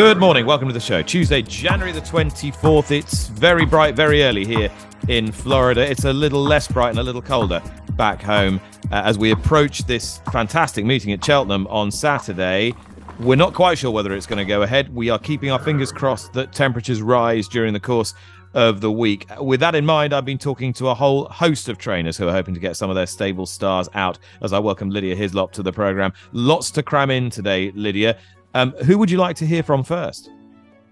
Good 0.00 0.16
morning, 0.16 0.46
welcome 0.46 0.66
to 0.66 0.72
the 0.72 0.80
show. 0.80 1.02
Tuesday, 1.02 1.42
January 1.42 1.92
the 1.92 2.00
24th. 2.00 2.90
It's 2.90 3.26
very 3.26 3.66
bright, 3.66 3.94
very 3.94 4.22
early 4.22 4.46
here 4.46 4.72
in 5.08 5.30
Florida. 5.30 5.82
It's 5.82 6.04
a 6.04 6.12
little 6.14 6.40
less 6.40 6.66
bright 6.66 6.88
and 6.88 6.98
a 6.98 7.02
little 7.02 7.20
colder 7.20 7.62
back 7.98 8.22
home 8.22 8.62
uh, 8.90 9.02
as 9.04 9.18
we 9.18 9.30
approach 9.30 9.80
this 9.80 10.22
fantastic 10.32 10.86
meeting 10.86 11.12
at 11.12 11.22
Cheltenham 11.22 11.66
on 11.66 11.90
Saturday. 11.90 12.72
We're 13.18 13.36
not 13.36 13.52
quite 13.52 13.76
sure 13.76 13.90
whether 13.90 14.14
it's 14.14 14.24
going 14.24 14.38
to 14.38 14.46
go 14.46 14.62
ahead. 14.62 14.88
We 14.94 15.10
are 15.10 15.18
keeping 15.18 15.50
our 15.50 15.58
fingers 15.58 15.92
crossed 15.92 16.32
that 16.32 16.54
temperatures 16.54 17.02
rise 17.02 17.46
during 17.46 17.74
the 17.74 17.78
course 17.78 18.14
of 18.54 18.80
the 18.80 18.90
week. 18.90 19.26
With 19.38 19.60
that 19.60 19.74
in 19.74 19.84
mind, 19.84 20.14
I've 20.14 20.24
been 20.24 20.38
talking 20.38 20.72
to 20.74 20.88
a 20.88 20.94
whole 20.94 21.26
host 21.26 21.68
of 21.68 21.76
trainers 21.76 22.16
who 22.16 22.26
are 22.26 22.32
hoping 22.32 22.54
to 22.54 22.60
get 22.60 22.74
some 22.74 22.88
of 22.88 22.96
their 22.96 23.06
stable 23.06 23.44
stars 23.44 23.86
out 23.92 24.18
as 24.40 24.54
I 24.54 24.60
welcome 24.60 24.88
Lydia 24.88 25.14
Hislop 25.14 25.52
to 25.52 25.62
the 25.62 25.72
program. 25.72 26.14
Lots 26.32 26.70
to 26.70 26.82
cram 26.82 27.10
in 27.10 27.28
today, 27.28 27.70
Lydia. 27.74 28.18
Um, 28.54 28.72
who 28.84 28.98
would 28.98 29.10
you 29.10 29.18
like 29.18 29.36
to 29.36 29.46
hear 29.46 29.62
from 29.62 29.84
first? 29.84 30.30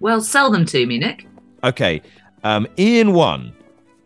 Well, 0.01 0.21
sell 0.21 0.51
them 0.51 0.65
to 0.67 0.87
me, 0.87 0.98
Nick. 0.98 1.27
Okay. 1.65 2.03
Um, 2.45 2.67
Ian 2.78 3.15
1 3.15 3.53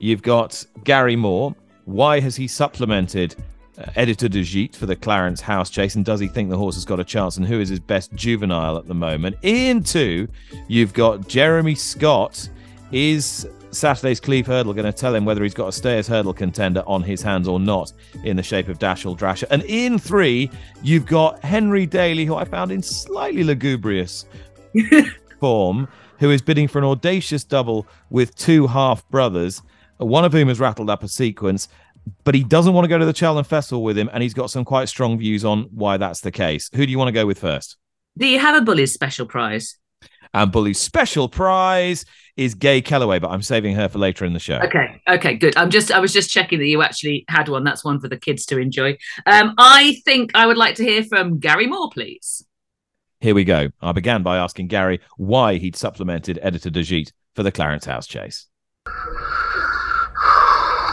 You've 0.02 0.22
got 0.22 0.66
Gary 0.82 1.14
Moore. 1.14 1.54
Why 1.84 2.18
has 2.18 2.34
he 2.34 2.48
supplemented 2.48 3.36
uh, 3.78 3.84
Editeur 3.94 4.28
du 4.28 4.42
Gite 4.42 4.74
for 4.74 4.86
the 4.86 4.96
Clarence 4.96 5.40
House 5.40 5.70
chase? 5.70 5.94
And 5.94 6.04
does 6.04 6.18
he 6.18 6.26
think 6.26 6.50
the 6.50 6.58
horse 6.58 6.74
has 6.74 6.84
got 6.84 6.98
a 6.98 7.04
chance? 7.04 7.36
And 7.36 7.46
who 7.46 7.60
is 7.60 7.68
his 7.68 7.78
best 7.78 8.12
juvenile 8.12 8.76
at 8.76 8.88
the 8.88 8.94
moment? 8.94 9.36
Ian 9.44 9.84
two, 9.84 10.26
you've 10.66 10.92
got 10.92 11.28
Jeremy 11.28 11.76
Scott. 11.76 12.48
Is 12.90 13.48
Saturday's 13.72 14.20
Cleeve 14.20 14.46
Hurdle 14.46 14.72
going 14.74 14.84
to 14.84 14.92
tell 14.92 15.14
him 15.14 15.24
whether 15.24 15.42
he's 15.42 15.54
got 15.54 15.68
a 15.68 15.72
stayers 15.72 16.06
hurdle 16.06 16.34
contender 16.34 16.82
on 16.86 17.02
his 17.02 17.22
hands 17.22 17.48
or 17.48 17.58
not 17.58 17.92
in 18.24 18.36
the 18.36 18.42
shape 18.42 18.68
of 18.68 18.78
Dashel 18.78 19.18
Drasher? 19.18 19.46
And 19.50 19.62
in 19.64 19.98
three, 19.98 20.50
you've 20.82 21.06
got 21.06 21.42
Henry 21.42 21.86
Daly, 21.86 22.24
who 22.24 22.34
I 22.34 22.44
found 22.44 22.70
in 22.70 22.82
slightly 22.82 23.44
lugubrious 23.44 24.26
form, 25.40 25.88
who 26.18 26.30
is 26.30 26.42
bidding 26.42 26.68
for 26.68 26.78
an 26.78 26.84
audacious 26.84 27.44
double 27.44 27.86
with 28.10 28.34
two 28.36 28.66
half 28.66 29.08
brothers 29.08 29.62
one 30.04 30.24
of 30.24 30.32
whom 30.32 30.48
has 30.48 30.60
rattled 30.60 30.90
up 30.90 31.02
a 31.02 31.08
sequence, 31.08 31.68
but 32.24 32.34
he 32.34 32.42
doesn't 32.42 32.72
want 32.72 32.84
to 32.84 32.88
go 32.88 32.98
to 32.98 33.04
the 33.04 33.14
Cheltenham 33.14 33.44
Festival 33.44 33.82
with 33.82 33.96
him, 33.96 34.10
and 34.12 34.22
he's 34.22 34.34
got 34.34 34.50
some 34.50 34.64
quite 34.64 34.88
strong 34.88 35.18
views 35.18 35.44
on 35.44 35.64
why 35.70 35.96
that's 35.96 36.20
the 36.20 36.30
case. 36.30 36.68
Who 36.74 36.84
do 36.84 36.90
you 36.90 36.98
want 36.98 37.08
to 37.08 37.12
go 37.12 37.26
with 37.26 37.38
first? 37.38 37.76
Do 38.18 38.26
you 38.26 38.38
have 38.38 38.60
a 38.60 38.60
Bully's 38.60 38.92
special 38.92 39.26
prize? 39.26 39.76
And 40.34 40.50
Bully's 40.50 40.78
special 40.78 41.28
prize 41.28 42.04
is 42.36 42.54
Gay 42.54 42.80
Kellaway, 42.80 43.20
but 43.20 43.30
I'm 43.30 43.42
saving 43.42 43.74
her 43.74 43.88
for 43.88 43.98
later 43.98 44.24
in 44.24 44.32
the 44.32 44.38
show. 44.38 44.58
Okay, 44.64 45.02
okay, 45.08 45.34
good. 45.34 45.56
I'm 45.56 45.70
just 45.70 45.92
I 45.92 46.00
was 46.00 46.12
just 46.12 46.30
checking 46.30 46.58
that 46.60 46.66
you 46.66 46.82
actually 46.82 47.24
had 47.28 47.48
one. 47.48 47.64
That's 47.64 47.84
one 47.84 48.00
for 48.00 48.08
the 48.08 48.16
kids 48.16 48.46
to 48.46 48.58
enjoy. 48.58 48.96
Um, 49.26 49.54
I 49.58 50.00
think 50.04 50.30
I 50.34 50.46
would 50.46 50.56
like 50.56 50.76
to 50.76 50.84
hear 50.84 51.04
from 51.04 51.38
Gary 51.38 51.66
Moore, 51.66 51.90
please. 51.90 52.46
Here 53.20 53.34
we 53.34 53.44
go. 53.44 53.68
I 53.80 53.92
began 53.92 54.22
by 54.22 54.38
asking 54.38 54.68
Gary 54.68 55.00
why 55.16 55.56
he'd 55.56 55.76
supplemented 55.76 56.40
Editeur 56.42 56.72
du 56.72 56.82
Gite 56.82 57.12
for 57.34 57.42
the 57.42 57.52
Clarence 57.52 57.84
House 57.84 58.06
chase. 58.06 58.48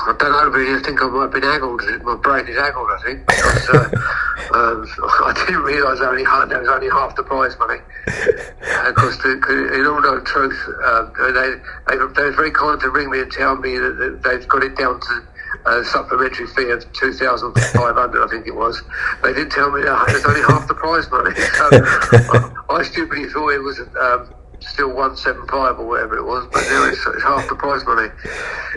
I 0.09 0.15
don't 0.17 0.31
know, 0.31 0.49
but 0.49 0.65
I 0.65 0.81
think 0.81 1.03
I 1.03 1.07
might 1.07 1.21
have 1.29 1.31
been 1.31 1.43
aggled. 1.43 1.81
My 2.01 2.15
brain 2.15 2.47
is 2.47 2.57
aggled, 2.57 2.89
I 2.89 2.99
think, 3.05 3.27
because 3.27 3.69
uh, 3.69 3.77
um, 4.57 4.81
I 5.29 5.45
didn't 5.45 5.61
realise 5.61 6.01
only 6.01 6.23
half, 6.23 6.49
there 6.49 6.59
was 6.59 6.69
only 6.69 6.89
half 6.89 7.15
the 7.15 7.21
prize 7.21 7.55
money. 7.59 7.77
Because 8.05 9.21
in 9.23 9.85
all 9.85 10.01
no 10.01 10.19
truth, 10.21 10.57
um, 10.83 11.13
they, 11.13 11.31
they, 11.31 11.49
they 11.89 11.97
were 11.97 12.07
very 12.33 12.49
kind 12.49 12.81
to 12.81 12.89
ring 12.89 13.11
me 13.11 13.21
and 13.21 13.31
tell 13.31 13.55
me 13.57 13.77
that 13.77 14.21
they've 14.23 14.47
got 14.47 14.63
it 14.63 14.75
down 14.75 14.99
to 14.99 15.21
a 15.67 15.83
supplementary 15.85 16.47
fee 16.47 16.71
of 16.71 16.91
2500 16.93 18.23
I 18.23 18.27
think 18.29 18.47
it 18.47 18.55
was. 18.55 18.81
They 19.21 19.33
didn't 19.33 19.51
tell 19.51 19.69
me 19.69 19.83
that 19.83 20.09
it's 20.09 20.25
only 20.25 20.41
half 20.41 20.67
the 20.67 20.73
prize 20.73 21.09
money. 21.11 21.35
So 21.53 21.69
I, 21.69 22.77
I 22.77 22.83
stupidly 22.83 23.29
thought 23.29 23.49
it 23.49 23.61
was 23.61 23.79
um, 23.99 24.33
still 24.61 24.89
175 24.89 25.79
or 25.79 25.85
whatever 25.85 26.17
it 26.17 26.23
was, 26.23 26.47
but 26.51 26.61
now 26.69 26.87
it's, 26.87 27.05
it's 27.05 27.23
half 27.23 27.47
the 27.49 27.55
prize 27.55 27.85
money. 27.85 28.09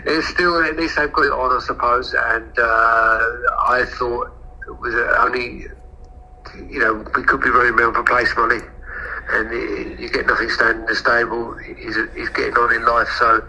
It's 0.05 0.27
still, 0.27 0.61
at 0.63 0.75
least 0.75 0.95
they've 0.95 1.11
got 1.11 1.25
it 1.25 1.31
on, 1.31 1.51
I 1.51 1.59
suppose, 1.65 2.13
and 2.13 2.57
uh, 2.57 3.19
I 3.67 3.85
thought 3.97 4.31
it 4.67 4.79
was 4.79 4.95
only, 5.19 5.67
you 6.71 6.79
know, 6.79 7.05
we 7.15 7.23
could 7.23 7.41
be 7.41 7.49
running 7.49 7.73
around 7.73 7.93
for 7.93 8.03
place 8.03 8.33
money. 8.35 8.59
And 9.25 9.99
you 9.99 10.09
get 10.09 10.27
nothing 10.27 10.49
standing 10.49 10.81
in 10.81 10.85
the 10.85 10.95
stable. 10.95 11.55
He's, 11.55 11.95
he's 12.13 12.27
getting 12.29 12.55
on 12.55 12.73
in 12.75 12.83
life, 12.83 13.07
so 13.17 13.41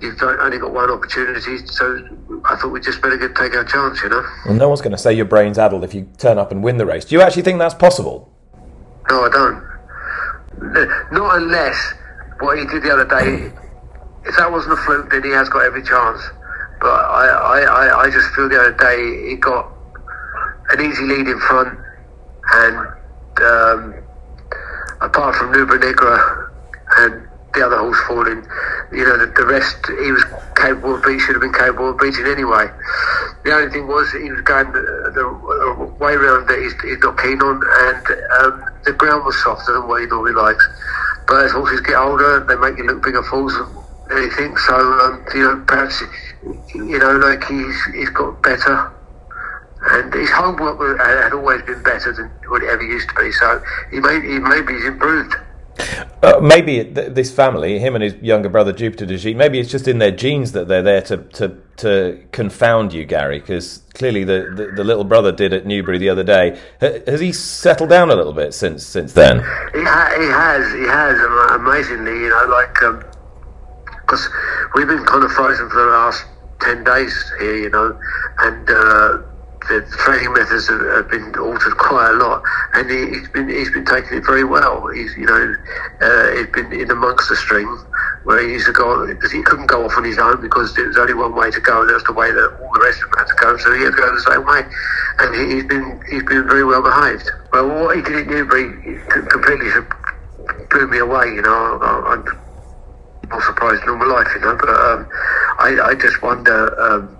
you've 0.00 0.22
only 0.22 0.58
got 0.58 0.72
one 0.72 0.88
opportunity. 0.88 1.66
So 1.66 2.08
I 2.44 2.54
thought 2.54 2.68
we 2.68 2.80
just 2.80 3.02
better 3.02 3.16
get 3.16 3.34
take 3.34 3.54
our 3.56 3.64
chance, 3.64 4.00
you 4.02 4.08
know. 4.08 4.24
Well, 4.46 4.54
no 4.54 4.68
one's 4.68 4.80
going 4.80 4.92
to 4.92 4.98
say 4.98 5.12
your 5.12 5.24
brain's 5.24 5.58
addled 5.58 5.82
if 5.82 5.94
you 5.94 6.08
turn 6.18 6.38
up 6.38 6.52
and 6.52 6.62
win 6.62 6.78
the 6.78 6.86
race. 6.86 7.04
Do 7.04 7.16
you 7.16 7.22
actually 7.22 7.42
think 7.42 7.58
that's 7.58 7.74
possible? 7.74 8.32
No, 9.10 9.24
I 9.24 9.28
don't. 9.30 9.69
Not 10.60 11.36
unless 11.36 11.94
what 12.40 12.58
he 12.58 12.66
did 12.66 12.82
the 12.82 12.90
other 12.92 13.04
day, 13.06 13.52
if 14.24 14.36
that 14.36 14.50
wasn't 14.50 14.74
a 14.74 14.82
fluke, 14.82 15.10
then 15.10 15.24
he 15.24 15.30
has 15.30 15.48
got 15.48 15.64
every 15.64 15.82
chance. 15.82 16.20
But 16.80 16.88
I, 16.88 17.60
I, 17.60 18.02
I 18.04 18.10
just 18.10 18.28
feel 18.34 18.48
the 18.48 18.60
other 18.60 18.72
day 18.72 19.28
he 19.28 19.36
got 19.36 19.68
an 20.70 20.80
easy 20.80 21.04
lead 21.04 21.26
in 21.26 21.38
front, 21.40 21.78
and 22.52 22.76
um, 23.42 23.94
apart 25.00 25.34
from 25.36 25.52
Nube 25.52 25.80
Negra 25.80 26.50
and 26.98 27.28
the 27.54 27.66
other 27.66 27.78
horse 27.78 27.98
falling, 28.06 28.46
you 28.92 29.04
know, 29.04 29.18
the, 29.18 29.26
the 29.26 29.46
rest 29.46 29.76
he 29.86 30.12
was 30.12 30.24
capable 30.56 30.94
of 30.94 31.02
beating, 31.02 31.18
should 31.20 31.34
have 31.34 31.42
been 31.42 31.52
capable 31.52 31.90
of 31.90 31.98
beating 31.98 32.26
anyway. 32.26 32.70
The 33.44 33.52
only 33.52 33.70
thing 33.72 33.88
was 33.88 34.10
he 34.12 34.30
was 34.30 34.40
going 34.42 34.70
the, 34.72 35.10
the 35.14 35.84
way 35.98 36.14
around 36.14 36.46
that 36.48 36.58
he's, 36.58 36.74
he's, 36.82 36.98
not 37.02 37.18
keen 37.18 37.42
on, 37.42 37.60
and 37.60 38.06
um, 38.40 38.69
the 38.84 38.92
ground 38.92 39.24
was 39.24 39.40
softer 39.42 39.74
than 39.74 39.88
what 39.88 40.00
he 40.00 40.06
normally 40.06 40.32
likes. 40.32 40.66
But 41.26 41.44
as 41.46 41.52
horses 41.52 41.80
get 41.80 41.96
older, 41.96 42.44
they 42.44 42.56
make 42.56 42.78
you 42.78 42.84
look 42.84 43.02
bigger 43.02 43.22
fools 43.22 43.54
than 43.54 44.18
anything. 44.18 44.56
So 44.56 44.74
um, 44.74 45.24
you 45.34 45.42
know, 45.42 45.64
perhaps 45.66 46.02
you 46.74 46.98
know, 46.98 47.16
like 47.16 47.44
he's 47.44 47.84
he's 47.94 48.10
got 48.10 48.42
better. 48.42 48.92
And 49.82 50.12
his 50.12 50.30
homework 50.30 50.98
had 51.00 51.32
always 51.32 51.62
been 51.62 51.82
better 51.82 52.12
than 52.12 52.26
what 52.50 52.62
it 52.62 52.68
ever 52.68 52.82
used 52.82 53.08
to 53.08 53.14
be. 53.14 53.32
So 53.32 53.62
he 53.90 54.00
may, 54.00 54.20
he 54.20 54.38
maybe 54.38 54.74
he's 54.74 54.84
improved. 54.84 55.34
Uh, 56.22 56.38
maybe 56.40 56.84
th- 56.84 57.12
this 57.14 57.32
family, 57.32 57.78
him 57.78 57.94
and 57.94 58.04
his 58.04 58.14
younger 58.16 58.48
brother 58.48 58.72
Jupiter 58.72 59.06
de 59.06 59.34
maybe 59.34 59.58
it's 59.58 59.70
just 59.70 59.88
in 59.88 59.98
their 59.98 60.10
genes 60.10 60.52
that 60.52 60.68
they're 60.68 60.82
there 60.82 61.00
to 61.02 61.16
to, 61.16 61.56
to 61.78 62.22
confound 62.32 62.92
you, 62.92 63.04
Gary. 63.04 63.40
Because 63.40 63.82
clearly 63.94 64.24
the, 64.24 64.52
the, 64.54 64.72
the, 64.76 64.84
little 64.84 65.04
brother 65.04 65.32
did 65.32 65.52
at 65.52 65.64
Newbury 65.64 65.98
the 65.98 66.10
other 66.10 66.24
day. 66.24 66.58
H- 66.82 67.02
has 67.06 67.20
he 67.20 67.32
settled 67.32 67.90
down 67.90 68.10
a 68.10 68.14
little 68.14 68.34
bit 68.34 68.52
since 68.52 68.84
since 68.84 69.14
then? 69.14 69.38
He, 69.38 69.82
ha- 69.82 70.14
he 70.18 70.26
has, 70.26 70.72
he 70.74 70.86
has. 70.86 71.18
Amazingly, 71.58 72.12
you 72.12 72.28
know, 72.28 72.46
like 72.50 72.74
because 74.00 74.26
um, 74.26 74.32
we've 74.74 74.88
been 74.88 75.04
kind 75.04 75.24
of 75.24 75.32
frozen 75.32 75.68
for 75.70 75.76
the 75.76 75.90
last 75.90 76.24
ten 76.60 76.84
days 76.84 77.32
here, 77.38 77.56
you 77.56 77.70
know, 77.70 77.98
and. 78.40 78.70
Uh, 78.70 79.29
the 79.68 79.84
training 80.04 80.32
methods 80.32 80.68
have, 80.68 80.80
have, 80.80 81.08
been 81.10 81.34
altered 81.38 81.76
quite 81.76 82.10
a 82.10 82.16
lot, 82.16 82.42
and 82.74 82.90
he, 82.90 83.18
has 83.18 83.28
been 83.28 83.48
he's 83.48 83.70
been 83.70 83.84
taking 83.84 84.18
it 84.18 84.24
very 84.24 84.44
well. 84.44 84.88
He's 84.88 85.14
you 85.16 85.26
know 85.26 85.54
uh, 86.00 86.30
he's 86.36 86.48
been 86.48 86.72
in 86.72 86.90
amongst 86.90 87.28
the 87.28 87.36
string 87.36 87.68
where 88.24 88.40
he 88.42 88.52
used 88.52 88.66
to 88.66 88.72
go 88.72 89.06
because 89.06 89.32
he 89.32 89.42
couldn't 89.42 89.66
go 89.66 89.84
off 89.84 89.96
on 89.96 90.04
his 90.04 90.18
own 90.18 90.40
because 90.40 90.74
there 90.74 90.86
was 90.86 90.96
only 90.96 91.14
one 91.14 91.34
way 91.34 91.50
to 91.50 91.60
go, 91.60 91.82
and 91.82 91.90
that's 91.90 92.04
the 92.04 92.12
way 92.12 92.30
that 92.32 92.58
all 92.60 92.72
the 92.72 92.80
rest 92.80 93.02
of 93.02 93.10
them 93.10 93.18
had 93.18 93.28
to 93.28 93.36
go. 93.40 93.56
So 93.58 93.72
he 93.74 93.84
had 93.84 93.92
to 93.92 93.96
go 93.96 94.14
the 94.14 94.26
same 94.32 94.44
way, 94.46 94.62
and 95.18 95.28
he, 95.34 95.56
has 95.56 95.66
been 95.66 96.00
he's 96.08 96.24
been 96.24 96.48
very 96.48 96.64
well 96.64 96.82
behaved. 96.82 97.30
Well, 97.52 97.68
what 97.68 97.96
he 97.96 98.02
did 98.02 98.16
at 98.16 98.26
Newbury 98.26 98.72
completely 99.28 99.70
blew 100.70 100.86
me 100.88 100.98
away. 100.98 101.26
You 101.36 101.42
know, 101.42 101.78
I, 101.82 102.14
am 102.14 102.24
not 103.28 103.42
surprised 103.42 103.82
in 103.82 103.90
all 103.90 103.96
my 103.96 104.06
life, 104.06 104.28
you 104.34 104.40
know, 104.40 104.56
but 104.56 104.70
um, 104.70 105.08
I, 105.58 105.92
I 105.92 105.94
just 105.94 106.22
wonder 106.22 106.72
um, 106.80 107.16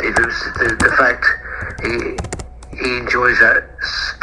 if 0.00 0.16
it 0.18 0.26
was 0.26 0.38
the, 0.58 0.76
the 0.78 0.94
fact 0.96 1.26
he 1.82 2.16
he 2.76 2.98
enjoys 2.98 3.38
that 3.38 3.68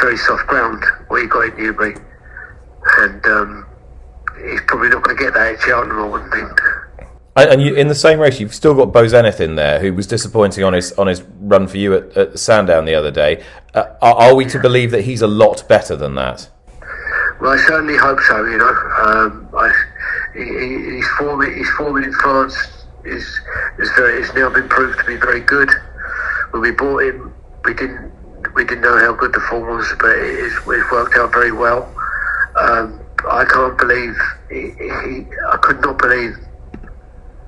very 0.00 0.16
soft 0.16 0.46
ground 0.46 0.84
where 1.08 1.22
he 1.22 1.28
got 1.28 1.48
in 1.48 1.56
Newbury, 1.56 1.96
and 2.98 3.26
um, 3.26 3.66
he's 4.50 4.60
probably 4.66 4.88
not 4.88 5.02
going 5.02 5.16
to 5.16 5.22
get 5.22 5.34
that 5.34 5.54
at 5.54 5.60
Cheltenham, 5.60 5.98
I 5.98 6.06
wouldn't 6.06 6.32
think. 6.32 6.60
And 7.34 7.62
you, 7.62 7.74
in 7.74 7.88
the 7.88 7.94
same 7.94 8.20
race, 8.20 8.40
you've 8.40 8.54
still 8.54 8.74
got 8.74 8.92
Beau 8.92 9.06
Zenith 9.08 9.40
in 9.40 9.54
there, 9.54 9.80
who 9.80 9.94
was 9.94 10.06
disappointing 10.06 10.64
on 10.64 10.74
his 10.74 10.92
on 10.92 11.06
his 11.06 11.22
run 11.40 11.66
for 11.66 11.78
you 11.78 11.94
at, 11.94 12.16
at 12.16 12.38
Sandown 12.38 12.84
the 12.84 12.94
other 12.94 13.10
day. 13.10 13.42
Uh, 13.72 13.86
are, 14.02 14.14
are, 14.14 14.34
we 14.34 14.44
to 14.46 14.58
believe 14.58 14.90
that 14.90 15.02
he's 15.02 15.22
a 15.22 15.26
lot 15.26 15.66
better 15.66 15.96
than 15.96 16.14
that? 16.16 16.50
Well, 17.40 17.52
I 17.52 17.56
certainly 17.66 17.96
hope 17.96 18.20
so. 18.20 18.44
You 18.44 18.58
know, 18.58 18.74
um, 19.02 19.48
I, 19.56 19.72
he, 20.34 20.96
he's 20.96 21.08
forming. 21.18 21.56
His 21.56 21.70
forming 21.70 22.04
in 22.04 22.12
France 22.12 22.54
is 23.04 23.24
is 23.78 23.90
very. 23.96 24.20
It's 24.20 24.34
now 24.34 24.50
been 24.50 24.68
proved 24.68 24.98
to 24.98 25.04
be 25.06 25.16
very 25.16 25.40
good. 25.40 25.70
When 26.52 26.62
we 26.62 26.70
bought 26.70 27.02
him, 27.02 27.34
we 27.64 27.74
didn't 27.74 28.12
we 28.54 28.64
didn't 28.64 28.82
know 28.82 28.98
how 28.98 29.12
good 29.14 29.32
the 29.32 29.40
form 29.40 29.76
was, 29.76 29.86
but 29.98 30.10
it's, 30.10 30.54
it's 30.66 30.92
worked 30.92 31.16
out 31.16 31.32
very 31.32 31.52
well. 31.52 31.84
Um, 32.60 33.00
I 33.30 33.44
can't 33.44 33.78
believe 33.78 34.14
he, 34.50 34.70
he, 34.76 35.26
I 35.48 35.56
could 35.62 35.80
not 35.80 35.98
believe 35.98 36.36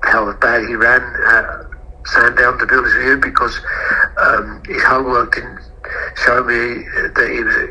how 0.01 0.31
bad 0.33 0.67
he 0.67 0.75
ran 0.75 1.01
at 1.01 1.65
Sandown, 2.07 2.57
to 2.57 2.65
honest 2.71 2.95
with 2.95 3.05
you, 3.05 3.17
because 3.17 3.59
um, 4.17 4.61
his 4.65 4.83
homework 4.83 5.35
didn't 5.35 5.59
show 6.15 6.43
me 6.43 6.85
that 7.13 7.29
he 7.29 7.43
was, 7.43 7.69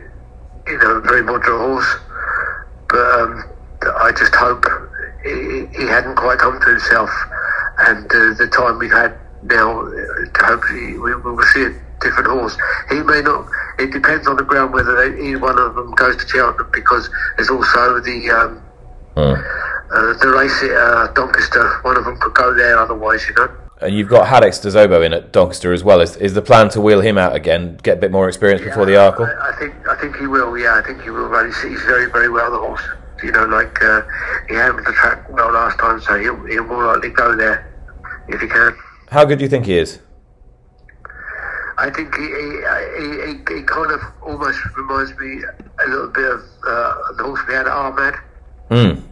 you 0.66 0.78
know, 0.78 0.96
a 0.96 1.00
very 1.00 1.22
moderate 1.22 1.58
horse. 1.58 1.96
But 2.88 3.20
um, 3.20 3.44
I 3.96 4.12
just 4.12 4.34
hope 4.34 4.64
he, 5.22 5.66
he, 5.76 5.86
hadn't 5.86 6.16
quite 6.16 6.38
come 6.38 6.60
to 6.60 6.66
himself, 6.66 7.10
and 7.78 8.04
uh, 8.06 8.34
the 8.38 8.48
time 8.52 8.78
we've 8.78 8.92
had 8.92 9.16
now, 9.44 9.86
uh, 9.86 9.92
hopefully 10.36 10.98
we 10.98 11.14
will 11.16 11.42
see 11.52 11.64
a 11.64 11.70
different 12.00 12.28
horse. 12.28 12.56
He 12.88 13.02
may 13.02 13.20
not. 13.20 13.48
It 13.78 13.92
depends 13.92 14.26
on 14.26 14.36
the 14.36 14.44
ground 14.44 14.72
whether 14.72 14.94
they, 14.96 15.28
either 15.28 15.38
one 15.38 15.58
of 15.58 15.74
them 15.74 15.92
goes 15.92 16.16
to 16.16 16.26
Cheltenham 16.28 16.70
because 16.72 17.08
there's 17.36 17.50
also 17.50 18.00
the. 18.00 18.30
Um, 18.30 18.62
mm 19.16 19.64
uh, 19.94 20.12
the 20.14 20.28
race 20.28 20.62
at 20.62 20.70
uh, 20.70 21.06
Doncaster, 21.12 21.78
one 21.82 21.96
of 21.96 22.04
them 22.04 22.18
could 22.18 22.34
go 22.34 22.52
there 22.54 22.78
otherwise, 22.78 23.26
you 23.28 23.34
know. 23.34 23.48
And 23.80 23.94
you've 23.94 24.08
got 24.08 24.26
Haddex 24.26 24.62
Des 24.62 24.76
Obeaux 24.78 25.02
in 25.02 25.12
at 25.12 25.32
Doncaster 25.32 25.72
as 25.72 25.84
well. 25.84 26.00
Is, 26.00 26.16
is 26.16 26.34
the 26.34 26.42
plan 26.42 26.68
to 26.70 26.80
wheel 26.80 27.00
him 27.00 27.18
out 27.18 27.34
again, 27.34 27.78
get 27.82 27.98
a 27.98 28.00
bit 28.00 28.10
more 28.10 28.26
experience 28.28 28.62
yeah, 28.62 28.68
before 28.68 28.86
the 28.86 28.92
Arkle? 28.92 29.28
I, 29.40 29.50
I, 29.50 29.58
think 29.58 29.88
I 29.88 29.96
think 30.00 30.16
he 30.16 30.26
will. 30.26 30.58
Yeah, 30.58 30.76
I 30.76 30.82
think 30.82 31.02
he 31.02 31.10
will. 31.10 31.28
He's, 31.44 31.62
he's 31.62 31.82
very 31.82 32.10
very 32.10 32.28
well 32.28 32.50
the 32.50 32.58
horse. 32.58 32.82
You 33.22 33.32
know, 33.32 33.44
like 33.46 33.82
uh, 33.82 34.02
he 34.48 34.54
handled 34.54 34.86
the 34.86 34.92
track 34.92 35.28
well 35.30 35.52
last 35.52 35.78
time, 35.78 36.00
so 36.00 36.18
he'll 36.18 36.42
he'll 36.46 36.64
more 36.64 36.86
likely 36.86 37.10
go 37.10 37.36
there 37.36 37.72
if 38.28 38.40
he 38.40 38.48
can. 38.48 38.76
How 39.14 39.24
good 39.24 39.38
do 39.38 39.44
you 39.44 39.48
think 39.48 39.66
he 39.66 39.78
is? 39.78 40.00
I 41.78 41.90
think 41.90 42.14
he, 42.14 42.22
he, 42.22 42.50
he, 43.00 43.60
he 43.60 43.62
kind 43.62 43.90
of 43.90 44.00
almost 44.22 44.58
reminds 44.76 45.16
me 45.18 45.42
a 45.84 45.88
little 45.88 46.08
bit 46.08 46.30
of 46.30 46.40
uh, 46.66 46.94
the 47.16 47.22
horse 47.24 47.40
we 47.48 47.54
had 47.54 47.66
at 47.66 47.72
Ar 47.72 47.92
Mad. 47.92 48.14
Mm 48.70 49.04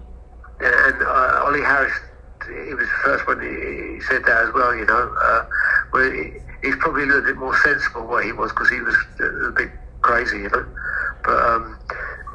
and 0.63 1.03
uh, 1.03 1.43
Ollie 1.45 1.63
Harris, 1.63 1.93
he 2.47 2.75
was 2.75 2.87
the 2.87 3.01
first 3.03 3.27
one 3.27 3.41
he, 3.41 3.95
he 3.95 4.01
said 4.03 4.25
that 4.25 4.49
as 4.49 4.55
well. 4.55 4.75
You 4.75 4.87
know, 4.87 5.15
uh, 5.21 5.47
where 5.91 6.13
he, 6.15 6.39
he's 6.63 6.77
probably 6.77 7.03
a 7.05 7.07
little 7.07 7.23
bit 7.23 7.37
more 7.37 7.57
sensible 7.59 8.07
where 8.07 8.23
he 8.23 8.33
was 8.33 8.53
because 8.53 8.71
he 8.71 8.81
was 8.81 8.95
a, 9.21 9.25
a 9.25 9.53
bit 9.53 9.71
crazy, 10.03 10.39
you 10.39 10.51
know. 10.51 10.67
But 11.25 11.43
um, 11.43 11.79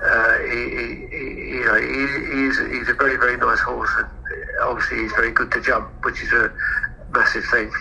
uh, 0.04 0.38
he, 0.40 0.60
he, 0.68 1.28
you 1.56 1.66
know, 1.66 1.80
he, 1.80 2.00
he's 2.36 2.58
he's 2.72 2.90
a 2.90 2.94
very 2.94 3.16
very 3.18 3.38
nice 3.38 3.60
horse, 3.60 3.90
and 3.98 4.08
obviously 4.62 5.00
he's 5.00 5.14
very 5.14 5.32
good 5.32 5.52
to 5.52 5.62
jump, 5.62 5.90
which 6.04 6.22
is 6.22 6.32
a 6.34 6.52
massive 7.18 7.46
thing. 7.46 7.72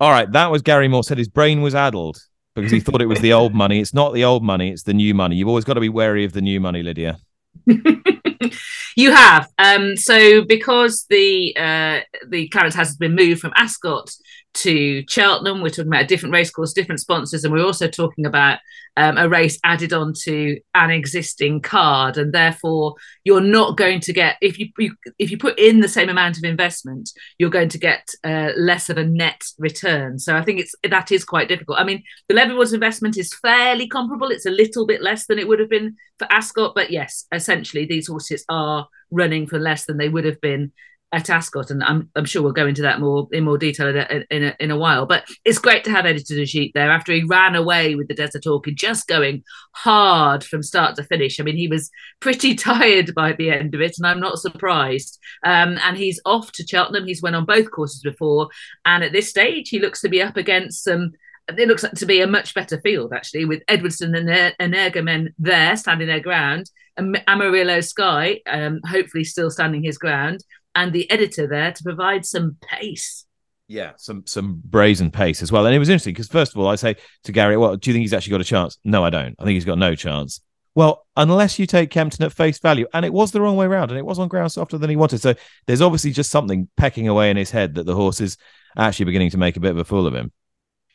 All 0.00 0.10
right, 0.10 0.30
that 0.32 0.50
was 0.50 0.62
Gary 0.62 0.88
Moore 0.88 1.04
said 1.04 1.18
his 1.18 1.28
brain 1.28 1.62
was 1.62 1.74
addled 1.74 2.18
because 2.54 2.72
he 2.72 2.80
thought 2.80 3.00
it 3.00 3.06
was 3.06 3.20
the 3.20 3.32
old 3.32 3.54
money. 3.54 3.80
It's 3.80 3.94
not 3.94 4.12
the 4.12 4.24
old 4.24 4.42
money; 4.42 4.70
it's 4.70 4.82
the 4.82 4.94
new 4.94 5.14
money. 5.14 5.36
You've 5.36 5.48
always 5.48 5.64
got 5.64 5.74
to 5.74 5.80
be 5.80 5.88
wary 5.88 6.24
of 6.24 6.32
the 6.32 6.42
new 6.42 6.60
money, 6.60 6.82
Lydia. 6.82 7.18
you 8.96 9.12
have. 9.12 9.48
Um, 9.58 9.96
so 9.96 10.44
because 10.44 11.06
the 11.08 11.56
uh, 11.56 12.00
the 12.28 12.48
Clarence 12.48 12.74
has 12.74 12.96
been 12.96 13.14
moved 13.14 13.40
from 13.40 13.52
Ascot 13.56 14.10
to 14.54 15.04
Cheltenham. 15.08 15.60
We're 15.60 15.68
talking 15.68 15.88
about 15.88 16.04
a 16.04 16.06
different 16.06 16.32
racecourse, 16.32 16.72
different 16.72 17.00
sponsors, 17.00 17.44
and 17.44 17.52
we're 17.52 17.64
also 17.64 17.88
talking 17.88 18.26
about 18.26 18.58
um, 18.96 19.18
a 19.18 19.28
race 19.28 19.58
added 19.64 19.92
onto 19.92 20.56
an 20.74 20.90
existing 20.90 21.60
card, 21.60 22.16
and 22.16 22.32
therefore 22.32 22.94
you're 23.24 23.40
not 23.40 23.76
going 23.76 24.00
to 24.00 24.12
get 24.12 24.36
if 24.40 24.58
you, 24.58 24.68
you 24.78 24.94
if 25.18 25.30
you 25.30 25.38
put 25.38 25.58
in 25.58 25.80
the 25.80 25.88
same 25.88 26.08
amount 26.08 26.38
of 26.38 26.44
investment, 26.44 27.10
you're 27.38 27.50
going 27.50 27.68
to 27.70 27.78
get 27.78 28.08
uh, 28.22 28.50
less 28.56 28.88
of 28.88 28.98
a 28.98 29.04
net 29.04 29.44
return. 29.58 30.18
So 30.18 30.36
I 30.36 30.42
think 30.42 30.60
it's 30.60 30.74
that 30.88 31.10
is 31.10 31.24
quite 31.24 31.48
difficult. 31.48 31.78
I 31.78 31.84
mean, 31.84 32.02
the 32.28 32.34
Leavenworth's 32.34 32.72
investment 32.72 33.18
is 33.18 33.34
fairly 33.34 33.88
comparable. 33.88 34.30
It's 34.30 34.46
a 34.46 34.50
little 34.50 34.86
bit 34.86 35.02
less 35.02 35.26
than 35.26 35.38
it 35.38 35.48
would 35.48 35.60
have 35.60 35.70
been 35.70 35.96
for 36.18 36.32
Ascot, 36.32 36.74
but 36.74 36.90
yes, 36.90 37.26
essentially 37.32 37.86
these 37.86 38.06
horses 38.06 38.44
are 38.48 38.88
running 39.10 39.46
for 39.46 39.58
less 39.58 39.84
than 39.86 39.96
they 39.96 40.08
would 40.08 40.24
have 40.24 40.40
been 40.40 40.72
at 41.14 41.30
Ascot, 41.30 41.70
and 41.70 41.82
I'm, 41.84 42.10
I'm 42.16 42.24
sure 42.24 42.42
we'll 42.42 42.52
go 42.52 42.66
into 42.66 42.82
that 42.82 42.98
more 42.98 43.28
in 43.30 43.44
more 43.44 43.56
detail 43.56 43.88
in 43.88 43.96
a, 43.96 44.24
in 44.30 44.44
a, 44.44 44.56
in 44.58 44.70
a 44.72 44.76
while. 44.76 45.06
But 45.06 45.24
it's 45.44 45.60
great 45.60 45.84
to 45.84 45.90
have 45.92 46.06
Editeur 46.06 46.34
du 46.34 46.44
Gite 46.44 46.72
there 46.74 46.90
after 46.90 47.12
he 47.12 47.22
ran 47.22 47.54
away 47.54 47.94
with 47.94 48.08
the 48.08 48.14
Desert 48.14 48.48
Orchid, 48.48 48.76
just 48.76 49.06
going 49.06 49.44
hard 49.72 50.42
from 50.42 50.62
start 50.62 50.96
to 50.96 51.04
finish. 51.04 51.38
I 51.38 51.44
mean, 51.44 51.56
he 51.56 51.68
was 51.68 51.88
pretty 52.18 52.54
tired 52.56 53.14
by 53.14 53.32
the 53.32 53.50
end 53.50 53.76
of 53.76 53.80
it, 53.80 53.94
and 53.96 54.06
I'm 54.06 54.20
not 54.20 54.40
surprised. 54.40 55.20
Um, 55.44 55.78
and 55.84 55.96
he's 55.96 56.20
off 56.24 56.50
to 56.52 56.66
Cheltenham. 56.66 57.06
He's 57.06 57.22
went 57.22 57.36
on 57.36 57.44
both 57.44 57.70
courses 57.70 58.00
before, 58.00 58.48
and 58.84 59.04
at 59.04 59.12
this 59.12 59.30
stage, 59.30 59.68
he 59.68 59.78
looks 59.78 60.00
to 60.00 60.08
be 60.08 60.20
up 60.20 60.36
against 60.36 60.82
some 60.82 61.12
it 61.46 61.68
looks 61.68 61.84
to 61.96 62.06
be 62.06 62.22
a 62.22 62.26
much 62.26 62.54
better 62.54 62.80
field 62.80 63.12
actually 63.12 63.44
with 63.44 63.62
Edwardstone 63.68 64.16
and 64.16 64.54
Energumen 64.58 65.34
there 65.38 65.76
standing 65.76 66.08
their 66.08 66.18
ground 66.18 66.70
and 66.96 67.22
Amarillo 67.28 67.82
Sky 67.82 68.40
um, 68.46 68.80
hopefully 68.86 69.24
still 69.24 69.50
standing 69.50 69.82
his 69.82 69.98
ground 69.98 70.42
and 70.74 70.92
the 70.92 71.10
editor 71.10 71.46
there 71.46 71.72
to 71.72 71.82
provide 71.82 72.24
some 72.26 72.56
pace. 72.62 73.26
Yeah, 73.66 73.92
some 73.96 74.26
some 74.26 74.60
brazen 74.64 75.10
pace 75.10 75.42
as 75.42 75.50
well. 75.50 75.66
And 75.66 75.74
it 75.74 75.78
was 75.78 75.88
interesting 75.88 76.12
because 76.12 76.28
first 76.28 76.52
of 76.52 76.58
all, 76.58 76.68
I 76.68 76.74
say 76.74 76.96
to 77.24 77.32
Gary, 77.32 77.56
"Well, 77.56 77.76
do 77.76 77.90
you 77.90 77.94
think 77.94 78.02
he's 78.02 78.12
actually 78.12 78.32
got 78.32 78.40
a 78.40 78.44
chance?" 78.44 78.78
No, 78.84 79.04
I 79.04 79.10
don't. 79.10 79.34
I 79.38 79.44
think 79.44 79.54
he's 79.54 79.64
got 79.64 79.78
no 79.78 79.94
chance. 79.94 80.40
Well, 80.74 81.06
unless 81.16 81.58
you 81.58 81.66
take 81.66 81.90
Kempton 81.90 82.26
at 82.26 82.32
face 82.32 82.58
value, 82.58 82.86
and 82.92 83.06
it 83.06 83.12
was 83.12 83.30
the 83.30 83.40
wrong 83.40 83.56
way 83.56 83.66
around, 83.66 83.90
and 83.90 83.98
it 83.98 84.04
was 84.04 84.18
on 84.18 84.28
ground 84.28 84.52
softer 84.52 84.76
than 84.76 84.90
he 84.90 84.96
wanted. 84.96 85.20
So 85.20 85.34
there's 85.66 85.80
obviously 85.80 86.10
just 86.10 86.30
something 86.30 86.68
pecking 86.76 87.08
away 87.08 87.30
in 87.30 87.36
his 87.36 87.52
head 87.52 87.74
that 87.74 87.86
the 87.86 87.94
horse 87.94 88.20
is 88.20 88.36
actually 88.76 89.06
beginning 89.06 89.30
to 89.30 89.38
make 89.38 89.56
a 89.56 89.60
bit 89.60 89.70
of 89.70 89.78
a 89.78 89.84
fool 89.84 90.06
of 90.06 90.14
him. 90.14 90.32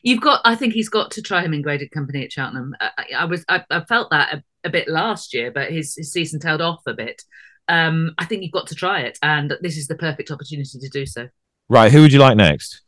You've 0.01 0.21
got, 0.21 0.41
I 0.45 0.55
think 0.55 0.73
he's 0.73 0.89
got 0.89 1.11
to 1.11 1.21
try 1.21 1.43
him 1.43 1.53
in 1.53 1.61
graded 1.61 1.91
company 1.91 2.23
at 2.23 2.31
Cheltenham. 2.31 2.73
I, 2.79 2.91
I 3.17 3.25
was, 3.25 3.43
I, 3.49 3.63
I, 3.69 3.83
felt 3.83 4.11
that 4.11 4.33
a, 4.33 4.43
a, 4.63 4.69
bit 4.69 4.87
last 4.87 5.33
year, 5.33 5.51
but 5.51 5.71
his, 5.71 5.93
his 5.95 6.11
season 6.11 6.39
tailed 6.39 6.61
off 6.61 6.81
a 6.87 6.93
bit 6.93 7.21
um, 7.69 8.13
I 8.17 8.25
think 8.25 8.43
you've 8.43 8.51
got 8.51 8.67
to 8.67 8.75
try 8.75 9.01
it, 9.01 9.17
and 9.21 9.53
this 9.61 9.77
is 9.77 9.87
the 9.87 9.95
perfect 9.95 10.31
opportunity 10.31 10.79
to 10.79 10.89
do 10.89 11.05
so. 11.05 11.29
Right, 11.69 11.91
who 11.91 12.01
would 12.01 12.11
you 12.11 12.19
like 12.19 12.35
next? 12.35 12.81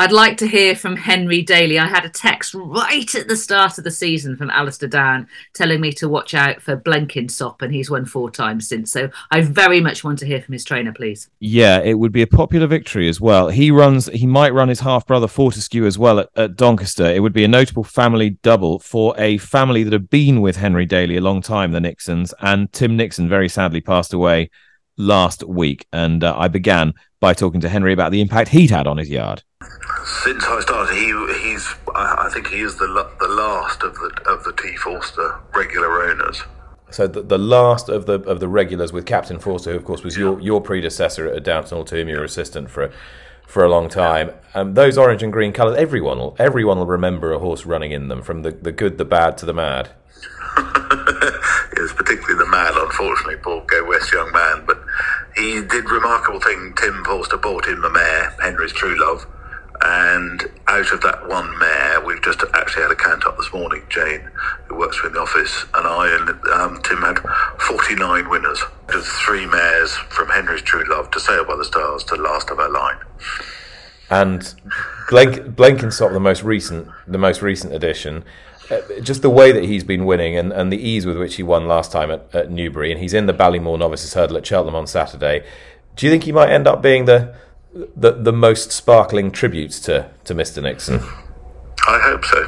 I'd 0.00 0.12
like 0.12 0.36
to 0.36 0.46
hear 0.46 0.76
from 0.76 0.94
Henry 0.94 1.42
Daly. 1.42 1.76
I 1.76 1.88
had 1.88 2.04
a 2.04 2.08
text 2.08 2.54
right 2.54 3.12
at 3.16 3.26
the 3.26 3.34
start 3.34 3.78
of 3.78 3.84
the 3.84 3.90
season 3.90 4.36
from 4.36 4.48
Alistair 4.48 4.88
Dan 4.88 5.26
telling 5.54 5.80
me 5.80 5.90
to 5.94 6.08
watch 6.08 6.34
out 6.34 6.62
for 6.62 6.76
Blenkinsop, 6.76 7.62
and 7.62 7.74
he's 7.74 7.90
won 7.90 8.04
four 8.04 8.30
times 8.30 8.68
since. 8.68 8.92
So 8.92 9.10
I 9.32 9.40
very 9.40 9.80
much 9.80 10.04
want 10.04 10.20
to 10.20 10.26
hear 10.26 10.40
from 10.40 10.52
his 10.52 10.64
trainer, 10.64 10.92
please. 10.92 11.28
Yeah, 11.40 11.80
it 11.80 11.94
would 11.94 12.12
be 12.12 12.22
a 12.22 12.28
popular 12.28 12.68
victory 12.68 13.08
as 13.08 13.20
well. 13.20 13.48
He 13.48 13.72
runs, 13.72 14.06
he 14.06 14.24
might 14.24 14.54
run 14.54 14.68
his 14.68 14.78
half 14.78 15.04
brother 15.04 15.26
Fortescue 15.26 15.84
as 15.84 15.98
well 15.98 16.20
at, 16.20 16.28
at 16.36 16.54
Doncaster. 16.54 17.06
It 17.06 17.20
would 17.20 17.32
be 17.32 17.42
a 17.42 17.48
notable 17.48 17.82
family 17.82 18.30
double 18.30 18.78
for 18.78 19.16
a 19.18 19.38
family 19.38 19.82
that 19.82 19.92
have 19.92 20.10
been 20.10 20.40
with 20.40 20.58
Henry 20.58 20.86
Daly 20.86 21.16
a 21.16 21.20
long 21.20 21.42
time, 21.42 21.72
the 21.72 21.80
Nixons, 21.80 22.32
and 22.40 22.72
Tim 22.72 22.96
Nixon 22.96 23.28
very 23.28 23.48
sadly 23.48 23.80
passed 23.80 24.12
away 24.12 24.48
last 24.98 25.42
week. 25.44 25.86
And 25.92 26.22
uh, 26.22 26.36
I 26.36 26.48
began 26.48 26.92
by 27.20 27.32
talking 27.32 27.60
to 27.62 27.68
Henry 27.68 27.92
about 27.92 28.12
the 28.12 28.20
impact 28.20 28.50
he'd 28.50 28.70
had 28.70 28.86
on 28.86 28.98
his 28.98 29.08
yard 29.08 29.42
since 30.08 30.44
I 30.44 30.60
started, 30.60 30.94
he 30.94 31.06
he's 31.42 31.74
I, 31.94 32.26
I 32.26 32.30
think 32.32 32.48
he 32.48 32.60
is 32.60 32.76
the 32.76 32.86
the 33.20 33.28
last 33.28 33.82
of 33.82 33.94
the 33.94 34.10
of 34.26 34.44
the 34.44 34.52
T 34.52 34.76
Forster 34.76 35.40
regular 35.54 36.02
owners. 36.02 36.42
So 36.90 37.06
the, 37.06 37.22
the 37.22 37.38
last 37.38 37.88
of 37.88 38.06
the 38.06 38.20
of 38.20 38.40
the 38.40 38.48
regulars 38.48 38.92
with 38.92 39.06
Captain 39.06 39.38
Forster, 39.38 39.72
who 39.72 39.76
of 39.76 39.84
course 39.84 40.02
was 40.02 40.16
yeah. 40.16 40.24
your 40.24 40.40
your 40.40 40.60
predecessor 40.60 41.28
at 41.28 41.44
Downton 41.44 41.76
Hall, 41.76 41.84
to 41.84 41.96
whom 41.96 42.08
you 42.08 42.16
were 42.16 42.24
assistant 42.24 42.70
for 42.70 42.90
for 43.46 43.64
a 43.64 43.68
long 43.68 43.88
time. 43.88 44.32
Um, 44.54 44.74
those 44.74 44.98
orange 44.98 45.22
and 45.22 45.32
green 45.32 45.52
colours, 45.52 45.76
everyone 45.78 46.18
will 46.18 46.36
everyone 46.38 46.78
will 46.78 46.86
remember 46.86 47.32
a 47.32 47.38
horse 47.38 47.66
running 47.66 47.92
in 47.92 48.08
them, 48.08 48.22
from 48.22 48.42
the, 48.42 48.50
the 48.50 48.72
good, 48.72 48.98
the 48.98 49.04
bad 49.04 49.36
to 49.38 49.46
the 49.46 49.54
mad. 49.54 49.90
yes, 51.80 51.92
particularly 51.92 52.38
the 52.38 52.50
mad, 52.50 52.74
unfortunately, 52.76 53.36
poor 53.36 53.64
Go 53.66 53.84
West 53.86 54.12
young 54.12 54.32
man. 54.32 54.64
But 54.66 54.82
he 55.36 55.62
did 55.62 55.90
remarkable 55.90 56.40
thing. 56.40 56.74
Tim 56.76 57.04
Forster 57.04 57.36
bought 57.36 57.66
him 57.66 57.80
the 57.80 57.90
mare, 57.90 58.34
Henry's 58.40 58.72
True 58.72 58.98
Love 58.98 59.26
and 59.80 60.50
out 60.66 60.90
of 60.92 61.00
that 61.02 61.28
one 61.28 61.56
mare, 61.58 62.00
we've 62.04 62.22
just 62.22 62.42
actually 62.54 62.82
had 62.82 62.90
a 62.90 62.96
count 62.96 63.24
up 63.26 63.36
this 63.36 63.52
morning. 63.52 63.82
Jane, 63.88 64.28
who 64.66 64.76
works 64.76 64.98
in 65.04 65.12
the 65.12 65.20
office, 65.20 65.64
and 65.74 65.86
I 65.86 66.16
and 66.16 66.30
um, 66.48 66.82
Tim 66.82 66.98
had 66.98 67.18
49 67.60 68.28
winners. 68.28 68.60
Just 68.90 69.08
three 69.24 69.46
mares 69.46 69.92
from 69.92 70.28
Henry's 70.28 70.62
True 70.62 70.84
Love 70.88 71.10
to 71.12 71.20
Sail 71.20 71.44
by 71.44 71.56
the 71.56 71.64
Stars 71.64 72.02
to 72.04 72.16
Last 72.16 72.50
of 72.50 72.58
Our 72.58 72.70
Line. 72.70 72.98
And 74.10 74.40
Blenkinsop, 75.08 76.12
the 76.12 76.20
most 76.20 76.42
recent, 76.42 76.88
the 77.06 77.18
most 77.18 77.40
recent 77.40 77.72
edition. 77.72 78.24
Uh, 78.70 79.00
just 79.00 79.22
the 79.22 79.30
way 79.30 79.50
that 79.50 79.64
he's 79.64 79.84
been 79.84 80.04
winning 80.04 80.36
and, 80.36 80.52
and 80.52 80.70
the 80.70 80.76
ease 80.76 81.06
with 81.06 81.16
which 81.16 81.36
he 81.36 81.42
won 81.42 81.66
last 81.66 81.90
time 81.90 82.10
at, 82.10 82.28
at 82.34 82.50
Newbury, 82.50 82.90
and 82.92 83.00
he's 83.00 83.14
in 83.14 83.26
the 83.26 83.32
Ballymore 83.32 83.78
Novices 83.78 84.14
Hurdle 84.14 84.36
at 84.36 84.46
Cheltenham 84.46 84.74
on 84.74 84.86
Saturday. 84.86 85.44
Do 85.96 86.06
you 86.06 86.12
think 86.12 86.24
he 86.24 86.32
might 86.32 86.50
end 86.50 86.66
up 86.66 86.82
being 86.82 87.06
the 87.06 87.34
the 87.72 88.12
the 88.12 88.32
most 88.32 88.72
sparkling 88.72 89.30
tributes 89.30 89.80
to 89.80 90.10
to 90.24 90.34
Mr. 90.34 90.62
Nixon? 90.62 91.00
I 91.86 91.98
hope 92.02 92.24
so. 92.24 92.46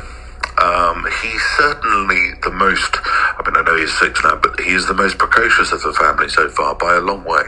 Um, 0.60 1.06
he's 1.22 1.42
certainly 1.56 2.32
the 2.42 2.50
most. 2.50 2.98
I 3.02 3.42
mean, 3.44 3.56
I 3.56 3.62
know 3.62 3.76
he's 3.76 3.96
six 3.98 4.22
now, 4.22 4.36
but 4.36 4.60
he 4.60 4.72
is 4.72 4.86
the 4.86 4.94
most 4.94 5.16
precocious 5.16 5.72
of 5.72 5.82
the 5.82 5.92
family 5.94 6.28
so 6.28 6.50
far 6.50 6.74
by 6.74 6.96
a 6.96 7.00
long 7.00 7.24
way. 7.24 7.42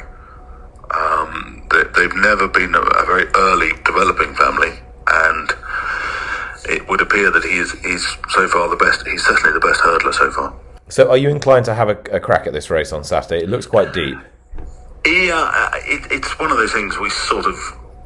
Um, 0.93 1.67
they, 1.71 2.03
have 2.03 2.17
never 2.17 2.49
been 2.49 2.75
a, 2.75 2.81
a, 2.81 3.07
very 3.07 3.27
early 3.35 3.71
developing 3.85 4.35
family, 4.35 4.73
and 5.07 5.53
it 6.69 6.89
would 6.89 7.01
appear 7.01 7.31
that 7.31 7.45
he 7.45 7.59
is 7.59 7.73
he's 7.81 8.07
so 8.31 8.49
far 8.49 8.69
the 8.69 8.77
best. 8.77 9.07
He's 9.07 9.25
certainly 9.25 9.53
the 9.53 9.61
best 9.61 9.81
hurdler 9.81 10.15
so 10.15 10.31
far. 10.31 10.55
So, 10.89 11.11
are 11.11 11.17
you 11.17 11.31
inclined 11.31 11.65
to 11.67 11.75
have 11.75 11.89
a, 11.89 11.99
a 12.13 12.21
crack 12.21 12.47
at 12.47 12.53
this 12.53 12.71
race 12.71 12.93
on 12.93 13.05
Saturday? 13.05 13.43
It 13.43 13.49
looks 13.49 13.67
quite 13.67 13.93
deep. 13.93 14.19
Yeah, 15.07 15.51
uh, 15.53 15.71
it, 15.85 16.13
it's 16.13 16.39
one 16.39 16.51
of 16.51 16.59
those 16.59 16.73
things 16.73 16.99
we 16.99 17.11
sort 17.11 17.47
of 17.47 17.57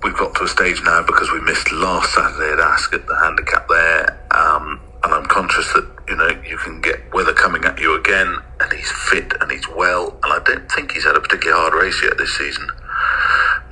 we've 0.02 0.16
got 0.16 0.34
to 0.36 0.44
a 0.44 0.48
stage 0.48 0.80
now 0.84 1.02
because 1.02 1.30
we 1.32 1.40
missed 1.40 1.70
last 1.72 2.14
Saturday 2.14 2.52
at 2.52 2.60
Ascot, 2.60 3.06
the 3.06 3.18
handicap 3.18 3.68
there, 3.68 4.26
um, 4.30 4.80
and 5.04 5.12
I'm 5.12 5.26
conscious 5.26 5.70
that 5.72 5.88
you 6.08 6.16
know 6.16 6.28
you 6.48 6.56
can 6.58 6.80
get 6.80 7.12
weather 7.12 7.34
coming 7.34 7.64
at 7.64 7.78
you 7.80 7.98
again, 7.98 8.38
and 8.60 8.72
he's 8.72 8.90
fit 9.10 9.32
and 9.40 9.50
he's 9.50 9.68
well, 9.68 10.16
and 10.22 10.32
I 10.32 10.38
don't 10.44 10.70
think 10.70 10.92
he's 10.92 11.04
had 11.04 11.16
a 11.16 11.20
particularly 11.20 11.60
hard 11.60 11.74
race 11.74 12.00
yet 12.02 12.16
this 12.18 12.36
season. 12.36 12.70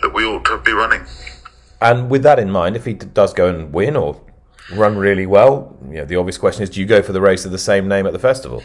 That 0.02 0.12
we 0.12 0.24
ought 0.24 0.44
to 0.46 0.58
be 0.58 0.72
running. 0.72 1.06
And 1.80 2.10
with 2.10 2.22
that 2.24 2.38
in 2.38 2.50
mind, 2.50 2.76
if 2.76 2.84
he 2.84 2.94
does 2.94 3.32
go 3.32 3.48
and 3.48 3.72
win 3.72 3.96
or 3.96 4.20
run 4.76 4.96
really 4.96 5.26
well, 5.26 5.76
you 5.88 5.96
know, 5.96 6.04
the 6.04 6.16
obvious 6.16 6.38
question 6.38 6.62
is: 6.62 6.70
Do 6.70 6.80
you 6.80 6.86
go 6.86 7.02
for 7.02 7.12
the 7.12 7.20
race 7.20 7.44
of 7.44 7.52
the 7.52 7.58
same 7.58 7.88
name 7.88 8.06
at 8.06 8.12
the 8.12 8.18
festival? 8.18 8.62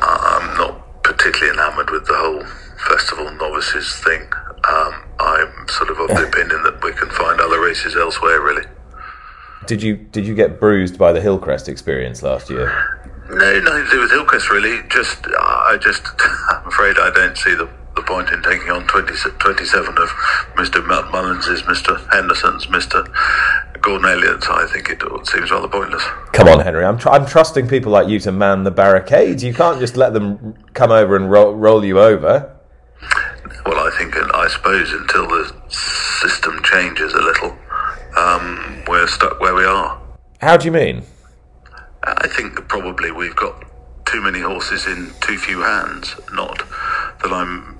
I'm 0.00 0.56
not 0.56 1.02
particularly 1.02 1.52
enamoured 1.52 1.90
with 1.90 2.06
the 2.06 2.14
whole 2.14 2.44
festival 2.88 3.30
novices 3.32 3.94
thing. 4.00 4.22
Um, 4.68 5.04
I'm 5.18 5.68
sort 5.68 5.90
of 5.90 5.98
of 5.98 6.08
the 6.08 6.26
opinion 6.28 6.62
that 6.64 6.82
we 6.82 6.92
can 6.92 7.08
find 7.10 7.40
other 7.40 7.60
races 7.60 7.96
elsewhere. 7.96 8.40
Really. 8.40 8.66
Did 9.66 9.82
you 9.82 9.96
did 9.96 10.26
you 10.26 10.34
get 10.34 10.58
bruised 10.58 10.98
by 10.98 11.12
the 11.12 11.20
Hillcrest 11.20 11.68
experience 11.68 12.22
last 12.22 12.50
year? 12.50 12.66
No, 13.30 13.60
nothing 13.60 13.84
to 13.84 13.90
do 13.90 14.00
with 14.00 14.10
Hillcrest 14.10 14.50
really. 14.50 14.80
Just 14.88 15.26
I 15.26 15.78
just 15.80 16.06
I'm 16.50 16.66
afraid 16.66 16.96
I 16.98 17.10
don't 17.10 17.36
see 17.36 17.54
the 17.54 17.68
the 17.94 18.02
point 18.02 18.30
in 18.30 18.42
taking 18.42 18.70
on 18.70 18.86
20, 18.86 19.12
27 19.38 19.98
of 19.98 20.08
Mr. 20.56 21.10
Mullins's, 21.10 21.62
Mr. 21.62 22.00
Henderson's, 22.10 22.66
Mr. 22.66 23.06
Gordon 23.82 24.08
Elliott's. 24.08 24.46
I 24.48 24.66
think 24.66 24.88
it 24.88 25.02
seems 25.26 25.50
rather 25.50 25.68
pointless. 25.68 26.02
Come 26.32 26.48
on, 26.48 26.60
Henry. 26.60 26.84
I'm, 26.84 26.98
tr- 26.98 27.10
I'm 27.10 27.26
trusting 27.26 27.68
people 27.68 27.92
like 27.92 28.08
you 28.08 28.18
to 28.20 28.32
man 28.32 28.62
the 28.64 28.70
barricades. 28.70 29.42
You 29.42 29.52
can't 29.52 29.80
just 29.80 29.96
let 29.96 30.14
them 30.14 30.54
come 30.72 30.90
over 30.90 31.16
and 31.16 31.30
ro- 31.30 31.52
roll 31.52 31.84
you 31.84 32.00
over. 32.00 32.56
Well, 33.66 33.78
I 33.78 33.90
think, 33.98 34.14
I 34.16 34.48
suppose, 34.48 34.92
until 34.92 35.26
the 35.28 35.52
system 35.68 36.62
changes 36.62 37.12
a 37.12 37.20
little, 37.20 37.56
um, 38.16 38.82
we're 38.88 39.06
stuck 39.06 39.40
where 39.40 39.54
we 39.54 39.64
are. 39.64 40.00
How 40.40 40.56
do 40.56 40.64
you 40.66 40.72
mean? 40.72 41.02
I 42.04 42.26
think 42.28 42.54
probably 42.68 43.12
we've 43.12 43.36
got 43.36 43.64
too 44.06 44.20
many 44.20 44.40
horses 44.40 44.86
in 44.86 45.12
too 45.20 45.38
few 45.38 45.60
hands. 45.62 46.16
Not 46.32 46.58
that 47.22 47.32
I'm 47.32 47.78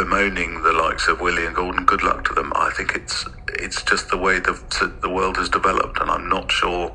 bemoaning 0.00 0.62
the 0.62 0.72
likes 0.72 1.08
of 1.08 1.20
Willie 1.20 1.46
and 1.46 1.54
Gordon. 1.54 1.84
Good 1.84 2.02
luck 2.02 2.24
to 2.28 2.34
them. 2.34 2.52
I 2.56 2.70
think 2.76 2.94
it's 2.94 3.26
it's 3.48 3.82
just 3.82 4.08
the 4.08 4.16
way 4.16 4.40
the 4.40 4.54
the 5.02 5.10
world 5.10 5.36
has 5.36 5.48
developed, 5.48 6.00
and 6.00 6.10
I'm 6.10 6.28
not 6.28 6.50
sure 6.50 6.92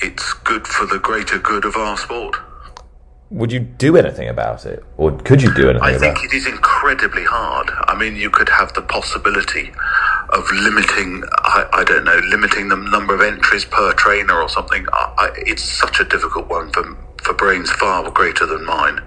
it's 0.00 0.32
good 0.32 0.66
for 0.66 0.86
the 0.86 0.98
greater 0.98 1.38
good 1.38 1.64
of 1.64 1.76
our 1.76 1.96
sport 1.96 2.36
would 3.30 3.52
you 3.52 3.60
do 3.60 3.96
anything 3.96 4.28
about 4.28 4.66
it, 4.66 4.84
or 4.96 5.12
could 5.18 5.40
you 5.40 5.54
do 5.54 5.70
anything? 5.70 5.88
I 5.88 5.96
think 5.98 6.18
it 6.24 6.32
is 6.32 6.48
incredibly 6.48 7.22
hard. 7.24 7.70
I 7.86 7.96
mean, 7.96 8.16
you 8.16 8.28
could 8.28 8.48
have 8.48 8.72
the 8.74 8.82
possibility 8.82 9.70
of 10.30 10.50
limiting. 10.50 11.22
I, 11.38 11.64
I 11.72 11.84
don't 11.84 12.04
know, 12.04 12.20
limiting 12.28 12.68
the 12.68 12.76
number 12.76 13.14
of 13.14 13.20
entries 13.20 13.64
per 13.64 13.92
trainer 13.92 14.42
or 14.42 14.48
something. 14.48 14.84
I, 14.92 15.30
it's 15.36 15.62
such 15.62 16.00
a 16.00 16.04
difficult 16.04 16.48
one 16.48 16.72
for 16.72 16.96
for 17.22 17.34
brains 17.34 17.70
far 17.70 18.10
greater 18.10 18.46
than 18.46 18.64
mine. 18.64 19.00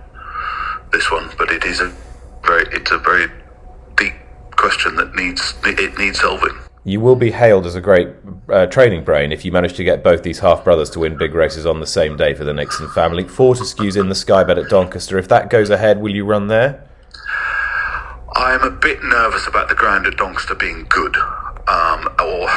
This 0.94 1.12
one, 1.12 1.30
but 1.38 1.52
it 1.52 1.66
is 1.66 1.82
a 1.82 1.94
very 2.46 2.66
it's 2.72 2.92
a 2.92 2.98
very 2.98 3.28
deep 3.96 4.14
question 4.56 4.96
that 4.96 5.14
needs 5.16 5.54
it 5.66 5.98
needs 5.98 6.20
solving 6.20 6.58
you 6.86 7.00
will 7.00 7.16
be 7.16 7.32
hailed 7.32 7.66
as 7.66 7.76
a 7.76 7.82
great 7.82 8.10
uh, 8.50 8.66
training 8.66 9.06
brain 9.06 9.32
if 9.32 9.46
you 9.46 9.52
manage 9.52 9.74
to 9.76 9.84
get 9.84 10.04
both 10.04 10.24
these 10.24 10.40
half 10.40 10.64
brothers 10.66 10.90
to 10.92 11.00
win 11.00 11.18
big 11.18 11.34
races 11.34 11.66
on 11.66 11.80
the 11.80 11.88
same 11.88 12.18
day 12.18 12.34
for 12.34 12.44
the 12.44 12.54
Nixon 12.54 12.90
family. 12.90 13.26
Fortescue's 13.26 13.96
in 13.96 14.10
the 14.10 14.16
sky 14.16 14.44
Skybet 14.44 14.66
at 14.66 14.70
Doncaster. 14.70 15.18
If 15.18 15.30
that 15.30 15.50
goes 15.50 15.70
ahead, 15.70 16.02
will 16.02 16.14
you 16.14 16.26
run 16.26 16.48
there? 16.48 16.86
I 18.36 18.54
am 18.54 18.64
a 18.64 18.72
bit 18.72 19.02
nervous 19.04 19.48
about 19.48 19.70
the 19.70 19.76
ground 19.76 20.08
at 20.08 20.18
Doncaster 20.18 20.56
being 20.56 20.86
good, 20.90 21.16
um, 21.68 22.08
or 22.20 22.48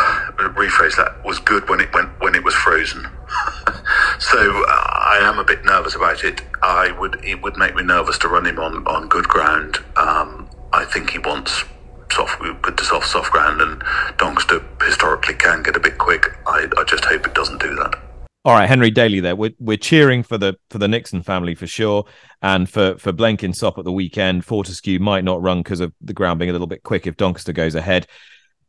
rephrase 0.54 0.96
that 0.96 1.24
was 1.24 1.38
good 1.38 1.68
when 1.68 1.80
it 1.80 1.92
went 1.94 2.08
when 2.20 2.34
it 2.34 2.44
was 2.44 2.54
frozen. 2.54 3.02
so 4.18 4.64
uh, 4.68 4.70
I 4.70 5.18
am 5.22 5.38
a 5.38 5.44
bit 5.44 5.64
nervous 5.64 5.94
about 5.94 6.24
it. 6.24 6.42
I 6.62 6.92
would 6.98 7.24
it 7.24 7.42
would 7.42 7.56
make 7.56 7.74
me 7.74 7.82
nervous 7.82 8.18
to 8.18 8.28
run 8.28 8.46
him 8.46 8.58
on 8.58 8.86
on 8.86 9.08
good 9.08 9.28
ground. 9.28 9.78
Um, 9.96 10.48
I 10.72 10.84
think 10.84 11.10
he 11.10 11.18
wants 11.18 11.64
soft, 12.12 12.40
good 12.62 12.76
to 12.78 12.84
soft, 12.84 13.06
soft 13.08 13.30
ground, 13.30 13.60
and 13.60 13.82
Doncaster 14.18 14.64
historically 14.82 15.34
can 15.34 15.62
get 15.62 15.76
a 15.76 15.80
bit 15.80 15.98
quick. 15.98 16.36
I, 16.46 16.68
I 16.76 16.84
just 16.84 17.04
hope 17.04 17.26
it 17.26 17.34
doesn't 17.34 17.60
do 17.60 17.74
that. 17.76 17.94
All 18.44 18.54
right, 18.54 18.68
Henry 18.68 18.92
Daly. 18.92 19.20
There, 19.20 19.34
we're 19.34 19.54
we're 19.58 19.76
cheering 19.76 20.22
for 20.22 20.38
the 20.38 20.56
for 20.70 20.78
the 20.78 20.86
Nixon 20.86 21.22
family 21.22 21.54
for 21.54 21.66
sure, 21.66 22.04
and 22.42 22.70
for 22.70 22.96
for 22.96 23.12
Blenkinsop 23.12 23.76
at 23.78 23.84
the 23.84 23.92
weekend. 23.92 24.44
Fortescue 24.44 25.00
might 25.00 25.24
not 25.24 25.42
run 25.42 25.60
because 25.60 25.80
of 25.80 25.92
the 26.00 26.12
ground 26.12 26.38
being 26.38 26.50
a 26.50 26.52
little 26.52 26.68
bit 26.68 26.84
quick 26.84 27.06
if 27.06 27.16
Doncaster 27.16 27.52
goes 27.52 27.74
ahead. 27.74 28.06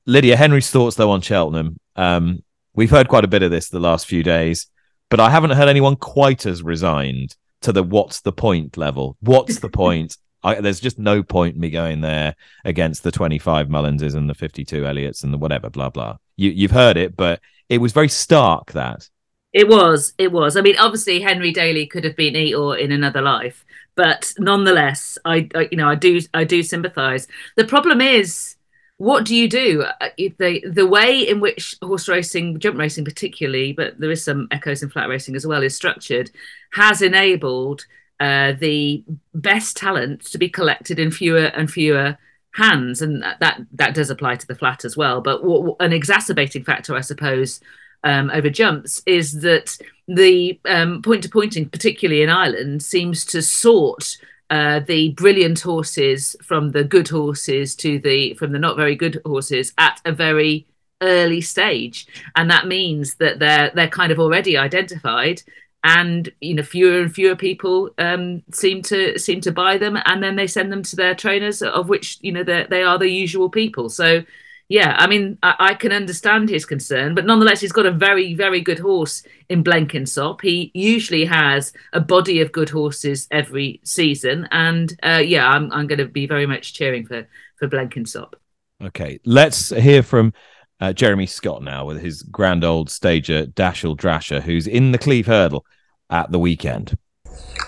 Lydia, 0.08 0.38
Henry's 0.38 0.72
thoughts 0.72 0.96
though 0.96 1.12
on 1.12 1.22
Cheltenham. 1.22 1.78
Um, 1.98 2.42
we've 2.74 2.90
heard 2.90 3.10
quite 3.10 3.26
a 3.26 3.28
bit 3.28 3.44
of 3.44 3.52
this 3.52 3.68
the 3.68 3.80
last 3.80 4.08
few 4.08 4.24
days, 4.24 4.68
but 5.10 5.20
I 5.20 5.30
haven't 5.30 5.52
heard 5.52 5.68
anyone 5.68 5.98
quite 5.98 6.46
as 6.46 6.64
resigned 6.64 7.36
to 7.62 7.74
the 7.74 7.84
what's 7.84 8.22
the 8.22 8.32
point 8.32 8.78
level. 8.78 9.18
What's 9.20 9.60
the 9.60 9.70
point? 9.84 10.16
I, 10.44 10.62
there's 10.62 10.80
just 10.80 10.98
no 10.98 11.24
point 11.24 11.56
in 11.56 11.62
me 11.62 11.70
going 11.70 12.00
there 12.00 12.36
against 12.64 13.04
the 13.04 13.12
25 13.12 13.68
Mullinses 13.68 14.16
and 14.16 14.30
the 14.30 14.34
52 14.34 14.86
Elliots 14.86 15.24
and 15.24 15.34
the 15.34 15.38
whatever, 15.38 15.70
blah, 15.70 15.90
blah. 15.90 16.18
You, 16.38 16.52
you've 16.52 16.72
heard 16.72 16.96
it, 16.96 17.18
but 17.18 17.42
it 17.68 17.80
was 17.80 17.92
very 17.92 18.08
stark 18.08 18.72
that. 18.72 19.10
It 19.52 19.68
was. 19.68 20.14
It 20.18 20.32
was. 20.32 20.56
I 20.56 20.62
mean, 20.62 20.78
obviously, 20.78 21.20
Henry 21.20 21.52
Daly 21.52 21.86
could 21.86 22.06
have 22.06 22.16
been 22.16 22.36
Eeyore 22.36 22.80
in 22.80 22.94
another 22.94 23.22
life, 23.22 23.66
but 23.96 24.32
nonetheless, 24.38 25.18
I, 25.26 25.50
I, 25.54 25.68
you 25.70 25.78
know, 25.78 25.90
I 25.90 25.96
do, 25.96 26.22
I 26.34 26.46
do 26.46 26.64
sympathise. 26.64 27.28
The 27.58 27.66
problem 27.66 28.00
is, 28.00 28.57
what 28.98 29.26
do 29.26 29.36
you 29.36 29.48
do? 29.48 29.84
Uh, 30.02 30.10
the 30.18 30.64
the 30.68 30.88
way 30.88 31.22
in 31.22 31.40
which 31.40 31.76
horse 31.82 32.10
racing, 32.10 32.60
jump 32.60 32.78
racing 32.78 33.06
particularly, 33.06 33.72
but 33.72 34.00
there 34.00 34.12
is 34.12 34.24
some 34.24 34.48
echoes 34.52 34.82
in 34.82 34.90
flat 34.90 35.08
racing 35.08 35.36
as 35.36 35.46
well, 35.46 35.64
is 35.64 35.76
structured, 35.76 36.32
has 36.74 37.02
enabled 37.02 37.86
uh, 38.20 38.54
the 38.54 39.04
best 39.36 39.78
talent 39.78 40.26
to 40.26 40.38
be 40.38 40.50
collected 40.50 40.98
in 40.98 41.12
fewer 41.12 41.46
and 41.46 41.70
fewer 41.70 42.18
hands, 42.56 43.02
and 43.04 43.22
that 43.22 43.62
that 43.74 43.94
does 43.94 44.10
apply 44.10 44.36
to 44.36 44.48
the 44.48 44.56
flat 44.56 44.84
as 44.84 44.98
well. 44.98 45.22
But 45.22 45.42
an 45.80 45.94
exacerbating 45.94 46.64
factor, 46.64 46.96
I 46.96 47.02
suppose, 47.02 47.60
um, 48.04 48.32
over 48.32 48.50
jumps 48.50 49.04
is 49.06 49.42
that 49.42 49.78
the 50.08 50.60
um, 50.66 51.04
point 51.04 51.22
to 51.24 51.30
pointing, 51.30 51.70
particularly 51.70 52.24
in 52.24 52.30
Ireland, 52.30 52.82
seems 52.82 53.26
to 53.26 53.44
sort 53.44 54.18
uh, 54.50 54.80
the 54.80 55.10
brilliant 55.12 55.60
horses 55.60 56.36
from 56.42 56.72
the 56.72 56.84
good 56.84 57.10
horses 57.10 57.76
to 57.76 58.00
the 58.00 58.34
from 58.36 58.52
the 58.52 58.60
not 58.60 58.78
very 58.78 58.96
good 58.96 59.22
horses 59.26 59.74
at 59.78 60.02
a 60.06 60.12
very 60.12 60.66
early 61.02 61.42
stage, 61.42 62.08
and 62.36 62.50
that 62.50 62.68
means 62.68 63.16
that 63.16 63.40
they're 63.40 63.72
they're 63.76 63.90
kind 63.90 64.12
of 64.12 64.20
already 64.20 64.58
identified 64.58 65.42
and 65.84 66.32
you 66.42 66.54
know 66.54 66.64
fewer 66.64 67.02
and 67.02 67.14
fewer 67.14 67.36
people 67.36 67.90
um, 67.98 68.44
seem 68.52 68.82
to 68.82 69.18
seem 69.18 69.42
to 69.42 69.52
buy 69.52 69.78
them. 69.78 69.98
And 70.06 70.22
then 70.22 70.36
they 70.36 70.48
send 70.48 70.72
them 70.72 70.84
to 70.84 70.96
their 70.96 71.16
trainers 71.16 71.62
of 71.62 71.90
which 71.90 72.18
you 72.22 72.32
know 72.32 72.44
they 72.44 72.84
are 72.84 72.98
the 72.98 73.10
usual 73.10 73.50
people. 73.50 73.90
So 73.90 74.24
yeah 74.70 74.96
i 74.98 75.08
mean 75.08 75.38
I, 75.44 75.56
I, 75.60 75.74
can 75.74 75.92
understand 75.92 76.50
his 76.50 76.66
concern 76.66 77.16
but 77.16 77.26
nonetheless 77.26 77.62
he's 77.62 77.72
got 77.72 77.86
a 77.86 77.92
very 77.92 78.34
very 78.34 78.62
good 78.62 78.80
horse 78.80 79.24
in 79.50 79.64
blenkinsop 79.64 80.42
he 80.42 80.72
usually 80.74 81.26
has 81.26 81.74
a 81.94 82.00
body 82.00 82.42
of 82.42 82.52
good 82.52 82.70
horses 82.70 83.28
every 83.32 83.80
season 83.84 84.48
and 84.52 84.98
uh, 85.04 85.22
yeah 85.24 85.48
i'm, 85.48 85.72
I'm 85.72 85.88
going 85.88 86.00
to 86.00 86.08
be 86.08 86.28
very 86.28 86.46
much 86.46 86.74
cheering 86.74 87.06
for 87.06 87.28
for 87.58 87.68
blenkinsop 87.68 88.34
okay 88.82 89.20
let's 89.26 89.70
hear 89.70 90.04
from 90.04 90.34
uh, 90.80 90.94
Jeremy 90.94 91.26
Scott 91.26 91.64
now 91.64 91.86
with 91.86 92.02
his 92.02 92.22
grand 92.22 92.64
old 92.64 92.90
stager 92.90 93.46
Dashel 93.46 93.98
Drasher, 93.98 94.42
who's 94.42 94.68
in 94.68 94.92
the 94.92 94.98
Cleeve 94.98 95.26
Hurdle 95.26 95.66
at 96.10 96.32
the 96.32 96.40
weekend. 96.40 96.98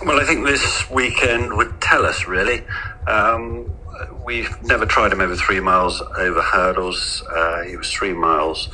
Well, 0.04 0.20
I 0.20 0.24
think 0.24 0.46
this 0.46 0.88
weekend 0.90 1.56
would 1.56 1.80
tell 1.80 2.06
us 2.06 2.26
really. 2.26 2.64
Um, 3.06 3.72
we've 4.24 4.62
never 4.62 4.86
tried 4.86 5.12
him 5.12 5.20
over 5.20 5.36
three 5.36 5.60
miles 5.60 6.00
over 6.18 6.40
hurdles. 6.40 7.22
Uh, 7.30 7.62
he 7.62 7.76
was 7.76 7.90
three 7.90 8.12
miles 8.12 8.68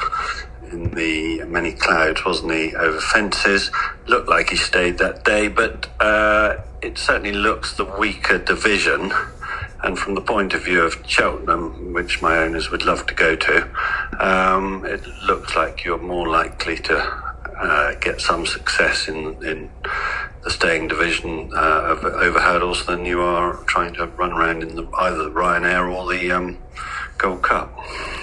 in 0.71 0.90
the 0.90 1.45
many 1.45 1.73
clouds, 1.73 2.25
wasn't 2.25 2.52
he, 2.52 2.75
over 2.75 3.00
fences. 3.00 3.71
Looked 4.06 4.28
like 4.28 4.50
he 4.50 4.56
stayed 4.56 4.99
that 4.99 5.25
day, 5.25 5.49
but 5.49 5.88
uh, 6.00 6.56
it 6.83 6.99
certainly 6.99 7.33
looks 7.33 7.76
the 7.76 7.85
weaker 7.85 8.38
division. 8.38 9.12
And 9.83 9.99
from 9.99 10.14
the 10.14 10.21
point 10.21 10.54
of 10.54 10.64
view 10.64 10.83
of 10.83 10.97
Cheltenham, 11.06 11.92
which 11.92 12.21
my 12.21 12.38
owners 12.38 12.71
would 12.71 12.85
love 12.85 13.06
to 13.06 13.14
go 13.14 13.37
to, 13.37 13.68
um, 14.18 14.85
it 14.85 15.06
looks 15.25 15.54
like 15.54 15.85
you're 15.85 15.99
more 15.99 16.28
likely 16.28 16.76
to 16.78 17.25
uh, 17.58 17.94
get 18.00 18.20
some 18.20 18.46
success 18.46 19.08
in 19.08 19.42
in 19.44 19.70
the 20.46 20.50
staying 20.50 20.86
division 20.86 21.50
uh, 21.54 21.96
of, 21.96 22.04
over 22.04 22.40
hurdles 22.40 22.86
than 22.86 23.04
you 23.04 23.20
are 23.20 23.56
trying 23.64 23.92
to 23.94 24.06
run 24.06 24.32
around 24.32 24.62
in 24.62 24.76
the, 24.76 24.88
either 24.98 25.25
the 25.25 25.30
Ryanair 25.30 25.92
or 25.92 26.08
the 26.08 26.30
um, 26.30 26.58
Gold 27.18 27.42
Cup. 27.42 27.76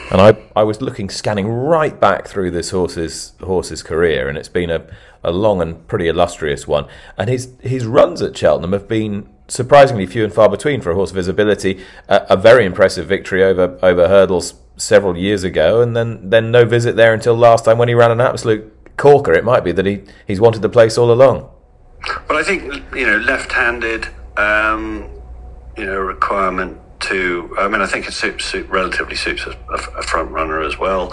And 0.09 0.21
I, 0.21 0.37
I 0.55 0.63
was 0.63 0.81
looking, 0.81 1.09
scanning 1.09 1.47
right 1.47 1.99
back 1.99 2.27
through 2.27 2.51
this 2.51 2.69
horse's 2.69 3.33
horse's 3.41 3.83
career, 3.83 4.29
and 4.29 4.37
it's 4.37 4.47
been 4.47 4.69
a, 4.69 4.85
a 5.21 5.31
long 5.31 5.61
and 5.61 5.85
pretty 5.87 6.07
illustrious 6.07 6.67
one. 6.67 6.87
And 7.17 7.29
his 7.29 7.49
his 7.61 7.85
runs 7.85 8.21
at 8.21 8.37
Cheltenham 8.37 8.73
have 8.73 8.87
been 8.87 9.27
surprisingly 9.47 10.05
few 10.05 10.23
and 10.23 10.33
far 10.33 10.49
between 10.49 10.81
for 10.81 10.91
a 10.91 10.95
horse 10.95 11.11
ability. 11.11 11.83
Uh, 12.07 12.25
a 12.29 12.37
very 12.37 12.65
impressive 12.65 13.05
victory 13.05 13.43
over 13.43 13.77
over 13.81 14.07
hurdles 14.07 14.53
several 14.77 15.17
years 15.17 15.43
ago, 15.43 15.81
and 15.81 15.95
then 15.95 16.29
then 16.29 16.51
no 16.51 16.63
visit 16.63 16.95
there 16.95 17.13
until 17.13 17.35
last 17.35 17.65
time 17.65 17.77
when 17.77 17.87
he 17.87 17.93
ran 17.93 18.11
an 18.11 18.21
absolute 18.21 18.71
corker. 18.97 19.33
It 19.33 19.43
might 19.43 19.63
be 19.63 19.71
that 19.71 19.85
he 19.85 20.03
he's 20.27 20.39
wanted 20.39 20.61
the 20.61 20.69
place 20.69 20.97
all 20.97 21.11
along. 21.11 21.49
Well, 22.29 22.37
I 22.37 22.43
think 22.43 22.63
you 22.95 23.05
know, 23.05 23.17
left-handed, 23.17 24.07
um, 24.37 25.09
you 25.77 25.85
know, 25.85 25.99
requirement 25.99 26.77
to. 27.01 27.55
I 27.57 27.67
mean, 27.67 27.81
I 27.81 27.85
think 27.85 28.07
it 28.07 28.13
suits, 28.13 28.45
suit, 28.45 28.67
relatively 28.69 29.15
suits 29.15 29.45
a, 29.45 29.57
a, 29.69 30.03
front 30.03 30.31
runner 30.31 30.61
as 30.61 30.77
well, 30.77 31.09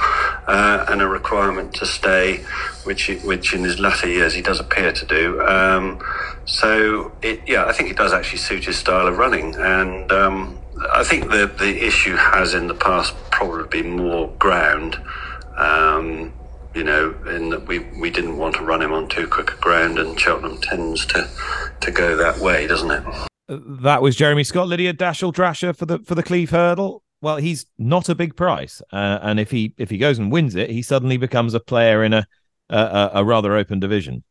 uh, 0.46 0.86
and 0.88 1.00
a 1.00 1.06
requirement 1.06 1.74
to 1.74 1.86
stay, 1.86 2.44
which 2.84 3.08
which 3.24 3.54
in 3.54 3.62
his 3.62 3.78
latter 3.78 4.08
years 4.08 4.34
he 4.34 4.42
does 4.42 4.60
appear 4.60 4.92
to 4.92 5.06
do. 5.06 5.40
Um, 5.42 6.00
so 6.44 7.12
it, 7.22 7.40
yeah, 7.46 7.66
I 7.66 7.72
think 7.72 7.90
it 7.90 7.96
does 7.96 8.12
actually 8.12 8.38
suit 8.38 8.64
his 8.64 8.78
style 8.78 9.06
of 9.06 9.18
running, 9.18 9.54
and 9.56 10.10
um, 10.10 10.58
I 10.92 11.04
think 11.04 11.30
the 11.30 11.52
the 11.58 11.86
issue 11.86 12.16
has 12.16 12.54
in 12.54 12.66
the 12.66 12.74
past 12.74 13.14
probably 13.30 13.82
been 13.82 13.96
more 13.96 14.28
ground. 14.38 14.96
Um, 15.56 16.32
you 16.74 16.84
know, 16.84 17.14
in 17.26 17.50
that 17.50 17.66
we, 17.66 17.80
we 18.00 18.10
didn't 18.10 18.36
want 18.36 18.54
to 18.56 18.62
run 18.62 18.82
him 18.82 18.92
on 18.92 19.08
too 19.08 19.26
quick 19.26 19.52
a 19.52 19.56
ground, 19.56 19.98
and 19.98 20.18
Cheltenham 20.18 20.60
tends 20.60 21.06
to 21.06 21.28
to 21.80 21.90
go 21.90 22.16
that 22.16 22.38
way, 22.38 22.66
doesn't 22.66 22.90
it? 22.90 23.04
That 23.48 24.02
was 24.02 24.14
Jeremy 24.16 24.44
Scott, 24.44 24.68
Lydia 24.68 24.92
Dashel 24.92 25.32
Drasher 25.32 25.76
for 25.76 25.86
the 25.86 25.98
for 26.00 26.14
the 26.14 26.22
Cleeve 26.22 26.50
Hurdle. 26.50 27.02
Well, 27.22 27.36
he's 27.36 27.66
not 27.78 28.08
a 28.08 28.14
big 28.14 28.36
price, 28.36 28.80
uh, 28.92 29.18
and 29.22 29.38
if 29.38 29.50
he 29.50 29.74
if 29.76 29.90
he 29.90 29.98
goes 29.98 30.18
and 30.18 30.32
wins 30.32 30.54
it, 30.54 30.70
he 30.70 30.82
suddenly 30.82 31.16
becomes 31.16 31.54
a 31.54 31.60
player 31.60 32.02
in 32.04 32.12
a 32.12 32.26
a, 32.70 33.10
a 33.14 33.24
rather 33.24 33.56
open 33.56 33.80
division. 33.80 34.24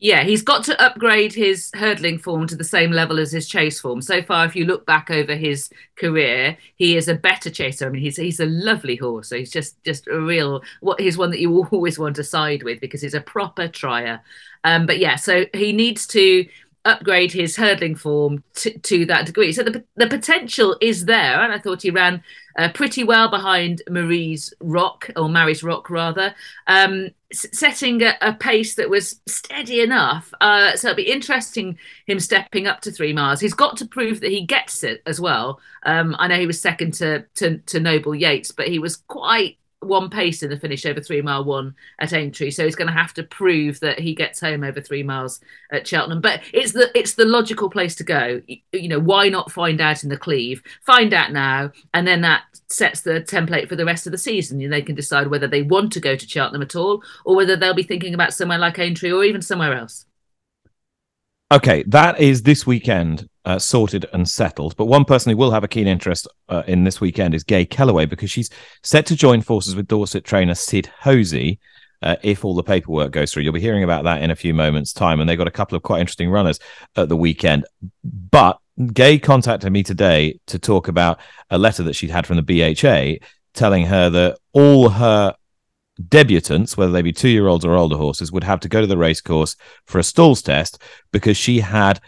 Yeah, 0.00 0.22
he's 0.22 0.42
got 0.42 0.62
to 0.64 0.80
upgrade 0.80 1.32
his 1.32 1.72
hurdling 1.74 2.18
form 2.18 2.46
to 2.46 2.54
the 2.54 2.62
same 2.62 2.92
level 2.92 3.18
as 3.18 3.32
his 3.32 3.48
chase 3.48 3.80
form. 3.80 4.00
So 4.00 4.22
far, 4.22 4.46
if 4.46 4.54
you 4.54 4.64
look 4.64 4.86
back 4.86 5.10
over 5.10 5.34
his 5.34 5.70
career, 5.96 6.56
he 6.76 6.96
is 6.96 7.08
a 7.08 7.16
better 7.16 7.50
chaser. 7.50 7.86
I 7.86 7.90
mean, 7.90 8.02
he's 8.02 8.16
he's 8.16 8.38
a 8.38 8.46
lovely 8.46 8.94
horse. 8.94 9.28
So 9.28 9.36
he's 9.36 9.50
just 9.50 9.82
just 9.82 10.06
a 10.06 10.20
real 10.20 10.62
what 10.80 11.00
he's 11.00 11.18
one 11.18 11.30
that 11.30 11.40
you 11.40 11.52
always 11.72 11.98
want 11.98 12.14
to 12.16 12.24
side 12.24 12.62
with 12.62 12.80
because 12.80 13.02
he's 13.02 13.14
a 13.14 13.20
proper 13.20 13.66
trier. 13.66 14.20
Um, 14.62 14.86
but 14.86 14.98
yeah, 15.00 15.16
so 15.16 15.46
he 15.52 15.72
needs 15.72 16.06
to 16.08 16.46
upgrade 16.84 17.32
his 17.32 17.56
hurdling 17.56 17.96
form 17.96 18.42
to, 18.54 18.78
to 18.78 19.04
that 19.06 19.26
degree. 19.26 19.52
So 19.52 19.62
the, 19.62 19.84
the 19.96 20.06
potential 20.06 20.76
is 20.80 21.04
there. 21.04 21.42
And 21.42 21.52
I 21.52 21.58
thought 21.58 21.82
he 21.82 21.90
ran 21.90 22.22
uh, 22.58 22.68
pretty 22.72 23.04
well 23.04 23.30
behind 23.30 23.82
Marie's 23.88 24.52
Rock, 24.60 25.10
or 25.16 25.28
Marie's 25.28 25.62
Rock 25.62 25.88
rather, 25.88 26.34
um, 26.66 27.10
setting 27.32 28.02
a, 28.02 28.16
a, 28.20 28.32
pace 28.32 28.74
that 28.74 28.90
was 28.90 29.20
steady 29.26 29.80
enough. 29.80 30.34
Uh, 30.40 30.74
so 30.74 30.88
it'll 30.88 30.96
be 30.96 31.10
interesting 31.10 31.78
him 32.06 32.18
stepping 32.18 32.66
up 32.66 32.80
to 32.80 32.90
three 32.90 33.12
miles. 33.12 33.38
He's 33.38 33.54
got 33.54 33.76
to 33.78 33.86
prove 33.86 34.20
that 34.20 34.32
he 34.32 34.44
gets 34.44 34.82
it 34.82 35.02
as 35.06 35.20
well. 35.20 35.60
Um, 35.84 36.16
I 36.18 36.26
know 36.26 36.38
he 36.38 36.46
was 36.46 36.60
second 36.60 36.94
to, 36.94 37.24
to, 37.36 37.58
to 37.58 37.80
Noble 37.80 38.14
Yeats, 38.14 38.50
but 38.50 38.68
he 38.68 38.80
was 38.80 38.96
quite 38.96 39.56
one 39.80 40.10
pace 40.10 40.42
in 40.42 40.50
the 40.50 40.58
finish 40.58 40.84
over 40.86 41.00
three 41.00 41.22
mile 41.22 41.44
one 41.44 41.74
at 42.00 42.12
Aintree, 42.12 42.50
so 42.50 42.64
he's 42.64 42.74
going 42.74 42.88
to 42.88 42.92
have 42.92 43.14
to 43.14 43.22
prove 43.22 43.80
that 43.80 43.98
he 43.98 44.14
gets 44.14 44.40
home 44.40 44.64
over 44.64 44.80
three 44.80 45.02
miles 45.02 45.40
at 45.70 45.86
Cheltenham. 45.86 46.20
But 46.20 46.40
it's 46.52 46.72
the 46.72 46.90
it's 46.98 47.14
the 47.14 47.24
logical 47.24 47.70
place 47.70 47.94
to 47.96 48.04
go. 48.04 48.42
You 48.72 48.88
know, 48.88 48.98
why 48.98 49.28
not 49.28 49.52
find 49.52 49.80
out 49.80 50.02
in 50.02 50.08
the 50.08 50.16
Cleeve? 50.16 50.62
Find 50.84 51.14
out 51.14 51.32
now, 51.32 51.72
and 51.94 52.06
then 52.06 52.22
that 52.22 52.42
sets 52.68 53.02
the 53.02 53.20
template 53.20 53.68
for 53.68 53.76
the 53.76 53.84
rest 53.84 54.06
of 54.06 54.12
the 54.12 54.18
season. 54.18 54.60
You 54.60 54.68
know, 54.68 54.76
they 54.76 54.82
can 54.82 54.94
decide 54.96 55.28
whether 55.28 55.46
they 55.46 55.62
want 55.62 55.92
to 55.92 56.00
go 56.00 56.16
to 56.16 56.28
Cheltenham 56.28 56.62
at 56.62 56.76
all, 56.76 57.02
or 57.24 57.36
whether 57.36 57.56
they'll 57.56 57.74
be 57.74 57.82
thinking 57.82 58.14
about 58.14 58.34
somewhere 58.34 58.58
like 58.58 58.78
Aintree 58.78 59.12
or 59.12 59.24
even 59.24 59.42
somewhere 59.42 59.74
else. 59.74 60.04
Okay, 61.50 61.82
that 61.84 62.20
is 62.20 62.42
this 62.42 62.66
weekend 62.66 63.28
uh, 63.48 63.58
sorted 63.58 64.04
and 64.12 64.28
settled. 64.28 64.76
But 64.76 64.84
one 64.84 65.06
person 65.06 65.30
who 65.30 65.38
will 65.38 65.50
have 65.52 65.64
a 65.64 65.68
keen 65.68 65.86
interest 65.86 66.28
uh, 66.50 66.64
in 66.66 66.84
this 66.84 67.00
weekend 67.00 67.34
is 67.34 67.42
Gay 67.42 67.64
Kellaway 67.64 68.06
because 68.06 68.30
she's 68.30 68.50
set 68.82 69.06
to 69.06 69.16
join 69.16 69.40
forces 69.40 69.74
with 69.74 69.88
Dorset 69.88 70.22
trainer 70.22 70.54
Sid 70.54 70.90
Hosey. 71.00 71.58
Uh, 72.02 72.16
if 72.22 72.44
all 72.44 72.54
the 72.54 72.62
paperwork 72.62 73.10
goes 73.10 73.32
through, 73.32 73.42
you'll 73.42 73.54
be 73.54 73.60
hearing 73.60 73.84
about 73.84 74.04
that 74.04 74.22
in 74.22 74.30
a 74.30 74.36
few 74.36 74.52
moments' 74.52 74.92
time. 74.92 75.18
And 75.18 75.26
they've 75.26 75.38
got 75.38 75.48
a 75.48 75.50
couple 75.50 75.76
of 75.76 75.82
quite 75.82 76.00
interesting 76.00 76.28
runners 76.28 76.60
at 76.94 77.08
the 77.08 77.16
weekend. 77.16 77.64
But 78.04 78.58
Gay 78.92 79.18
contacted 79.18 79.72
me 79.72 79.82
today 79.82 80.38
to 80.48 80.58
talk 80.58 80.86
about 80.86 81.18
a 81.48 81.56
letter 81.56 81.82
that 81.84 81.96
she'd 81.96 82.10
had 82.10 82.26
from 82.26 82.36
the 82.36 82.74
BHA 82.74 83.24
telling 83.54 83.86
her 83.86 84.10
that 84.10 84.38
all 84.52 84.90
her 84.90 85.34
debutants, 86.00 86.76
whether 86.76 86.92
they 86.92 87.02
be 87.02 87.14
two 87.14 87.30
year 87.30 87.48
olds 87.48 87.64
or 87.64 87.74
older 87.74 87.96
horses, 87.96 88.30
would 88.30 88.44
have 88.44 88.60
to 88.60 88.68
go 88.68 88.82
to 88.82 88.86
the 88.86 88.98
racecourse 88.98 89.56
for 89.86 89.98
a 89.98 90.04
stalls 90.04 90.42
test 90.42 90.82
because 91.12 91.38
she 91.38 91.60
had 91.60 91.98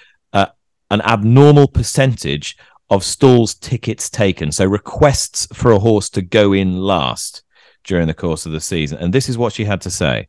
an 0.90 1.00
abnormal 1.02 1.68
percentage 1.68 2.56
of 2.90 3.04
stalls 3.04 3.54
tickets 3.54 4.10
taken. 4.10 4.50
So 4.52 4.64
requests 4.64 5.46
for 5.52 5.70
a 5.70 5.78
horse 5.78 6.10
to 6.10 6.22
go 6.22 6.52
in 6.52 6.76
last 6.76 7.42
during 7.84 8.06
the 8.06 8.14
course 8.14 8.46
of 8.46 8.52
the 8.52 8.60
season. 8.60 8.98
And 8.98 9.12
this 9.12 9.28
is 9.28 9.38
what 9.38 9.52
she 9.52 9.64
had 9.64 9.80
to 9.82 9.90
say. 9.90 10.28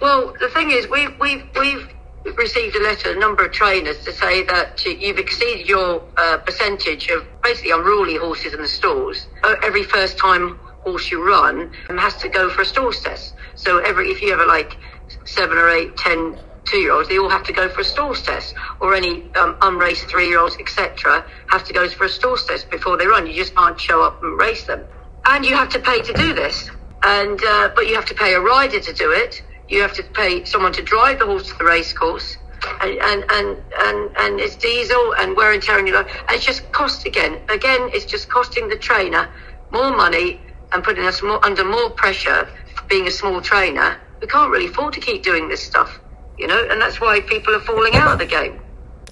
Well, 0.00 0.34
the 0.40 0.48
thing 0.48 0.70
is, 0.70 0.88
we've, 0.88 1.12
we've, 1.20 1.44
we've 1.54 1.88
received 2.36 2.76
a 2.76 2.82
letter, 2.82 3.12
a 3.12 3.18
number 3.18 3.44
of 3.44 3.52
trainers, 3.52 4.02
to 4.04 4.12
say 4.12 4.42
that 4.44 4.84
you've 4.84 5.18
exceeded 5.18 5.68
your 5.68 6.02
uh, 6.16 6.38
percentage 6.38 7.08
of 7.08 7.26
basically 7.42 7.72
unruly 7.72 8.16
horses 8.16 8.54
in 8.54 8.62
the 8.62 8.68
stalls. 8.68 9.26
Uh, 9.42 9.56
every 9.62 9.82
first 9.82 10.18
time 10.18 10.58
horse 10.82 11.10
you 11.10 11.26
run 11.26 11.72
has 11.98 12.16
to 12.16 12.28
go 12.28 12.48
for 12.48 12.62
a 12.62 12.64
stalls 12.64 13.00
test. 13.00 13.34
So 13.54 13.78
every 13.78 14.08
if 14.08 14.22
you 14.22 14.36
have 14.36 14.46
like 14.46 14.76
seven 15.24 15.58
or 15.58 15.68
eight, 15.68 15.96
ten 15.96 16.38
two-year-olds, 16.70 17.08
they 17.08 17.18
all 17.18 17.30
have 17.30 17.44
to 17.44 17.52
go 17.52 17.68
for 17.68 17.80
a 17.80 17.84
stalls 17.84 18.22
test, 18.22 18.54
or 18.80 18.94
any 18.94 19.24
um, 19.34 19.56
unraced 19.62 20.06
three-year-olds, 20.08 20.56
etc., 20.58 21.24
have 21.48 21.64
to 21.64 21.72
go 21.72 21.88
for 21.88 22.04
a 22.04 22.08
stalls 22.08 22.44
test 22.46 22.70
before 22.70 22.96
they 22.96 23.06
run. 23.06 23.26
You 23.26 23.34
just 23.34 23.54
can't 23.54 23.80
show 23.80 24.02
up 24.02 24.22
and 24.22 24.38
race 24.38 24.64
them, 24.64 24.84
and 25.26 25.44
you 25.44 25.54
have 25.56 25.68
to 25.70 25.78
pay 25.78 26.00
to 26.02 26.12
do 26.12 26.32
this. 26.32 26.70
And 27.02 27.40
uh, 27.44 27.70
but 27.76 27.86
you 27.86 27.94
have 27.94 28.06
to 28.06 28.14
pay 28.14 28.34
a 28.34 28.40
rider 28.40 28.80
to 28.80 28.92
do 28.92 29.12
it. 29.12 29.42
You 29.68 29.82
have 29.82 29.94
to 29.94 30.02
pay 30.02 30.44
someone 30.44 30.72
to 30.72 30.82
drive 30.82 31.20
the 31.20 31.26
horse 31.26 31.48
to 31.48 31.58
the 31.58 31.64
racecourse. 31.64 32.36
And, 32.80 32.98
and 32.98 33.24
and 33.30 33.56
and 33.78 34.16
and 34.18 34.40
it's 34.40 34.56
diesel 34.56 35.14
and 35.20 35.36
wear 35.36 35.52
and 35.52 35.62
tear 35.62 35.78
on 35.78 35.86
your 35.86 36.02
life. 36.02 36.10
And 36.26 36.36
it's 36.36 36.44
just 36.44 36.70
cost 36.72 37.06
again. 37.06 37.38
Again, 37.48 37.88
it's 37.92 38.04
just 38.04 38.28
costing 38.28 38.68
the 38.68 38.76
trainer 38.76 39.28
more 39.70 39.96
money 39.96 40.40
and 40.72 40.82
putting 40.82 41.04
us 41.04 41.22
more, 41.22 41.44
under 41.44 41.64
more 41.64 41.90
pressure 41.90 42.48
being 42.88 43.06
a 43.06 43.10
small 43.10 43.40
trainer. 43.40 43.96
We 44.20 44.26
can't 44.26 44.50
really 44.50 44.66
afford 44.66 44.94
to 44.94 45.00
keep 45.00 45.22
doing 45.22 45.48
this 45.48 45.62
stuff, 45.62 46.00
you 46.38 46.46
know, 46.46 46.66
and 46.70 46.80
that's 46.80 47.00
why 47.00 47.20
people 47.20 47.54
are 47.54 47.60
falling 47.60 47.94
out 47.94 48.12
of 48.12 48.18
the 48.18 48.26
game. 48.26 48.60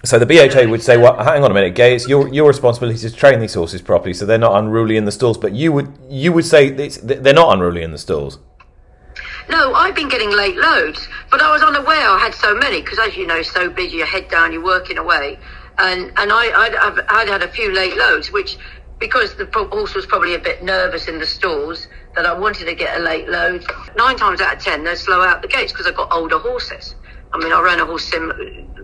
So 0.04 0.18
the 0.18 0.26
BHA 0.26 0.70
would 0.70 0.82
say, 0.82 0.96
"Well, 0.96 1.16
hang 1.16 1.42
on 1.42 1.50
a 1.50 1.54
minute, 1.54 1.74
Gay. 1.74 1.94
It's 1.96 2.06
your 2.06 2.28
your 2.28 2.46
responsibility 2.46 2.98
to 3.00 3.10
train 3.14 3.40
these 3.40 3.54
horses 3.54 3.82
properly, 3.82 4.14
so 4.14 4.24
they're 4.24 4.38
not 4.38 4.56
unruly 4.56 4.96
in 4.96 5.04
the 5.04 5.12
stalls." 5.12 5.36
But 5.36 5.52
you 5.52 5.72
would 5.72 5.92
you 6.08 6.32
would 6.32 6.44
say 6.44 6.70
they're 6.70 7.34
not 7.34 7.52
unruly 7.54 7.82
in 7.82 7.90
the 7.90 7.98
stalls. 7.98 8.38
No, 9.48 9.74
I've 9.74 9.94
been 9.94 10.08
getting 10.08 10.30
late 10.30 10.56
loads, 10.56 11.08
but 11.30 11.40
I 11.40 11.52
was 11.52 11.62
unaware 11.62 12.08
I 12.08 12.18
had 12.18 12.34
so 12.34 12.54
many 12.54 12.82
because, 12.82 12.98
as 12.98 13.16
you 13.16 13.26
know, 13.26 13.42
so 13.42 13.70
busy, 13.70 13.98
your 13.98 14.06
head 14.06 14.28
down, 14.28 14.52
you're 14.52 14.62
working 14.62 14.98
away, 14.98 15.38
and 15.78 16.12
and 16.16 16.32
I 16.32 16.52
I'd, 16.54 17.00
I'd 17.08 17.28
had 17.28 17.42
a 17.42 17.48
few 17.48 17.72
late 17.72 17.96
loads, 17.96 18.30
which 18.32 18.58
because 18.98 19.34
the 19.36 19.46
horse 19.70 19.94
was 19.94 20.06
probably 20.06 20.34
a 20.34 20.38
bit 20.38 20.62
nervous 20.62 21.08
in 21.08 21.18
the 21.18 21.26
stalls 21.26 21.88
that 22.14 22.26
I 22.26 22.32
wanted 22.32 22.64
to 22.64 22.74
get 22.74 22.98
a 22.98 23.02
late 23.02 23.28
load. 23.28 23.64
Nine 23.96 24.16
times 24.16 24.40
out 24.40 24.56
of 24.56 24.62
ten, 24.62 24.84
they 24.84 24.94
slow 24.94 25.22
out 25.22 25.42
the 25.42 25.48
gates 25.48 25.72
because 25.72 25.86
I've 25.86 25.96
got 25.96 26.12
older 26.12 26.38
horses. 26.38 26.94
I 27.32 27.38
mean, 27.38 27.52
I 27.52 27.60
ran 27.60 27.80
a 27.80 27.86
horse 27.86 28.04
sim 28.04 28.32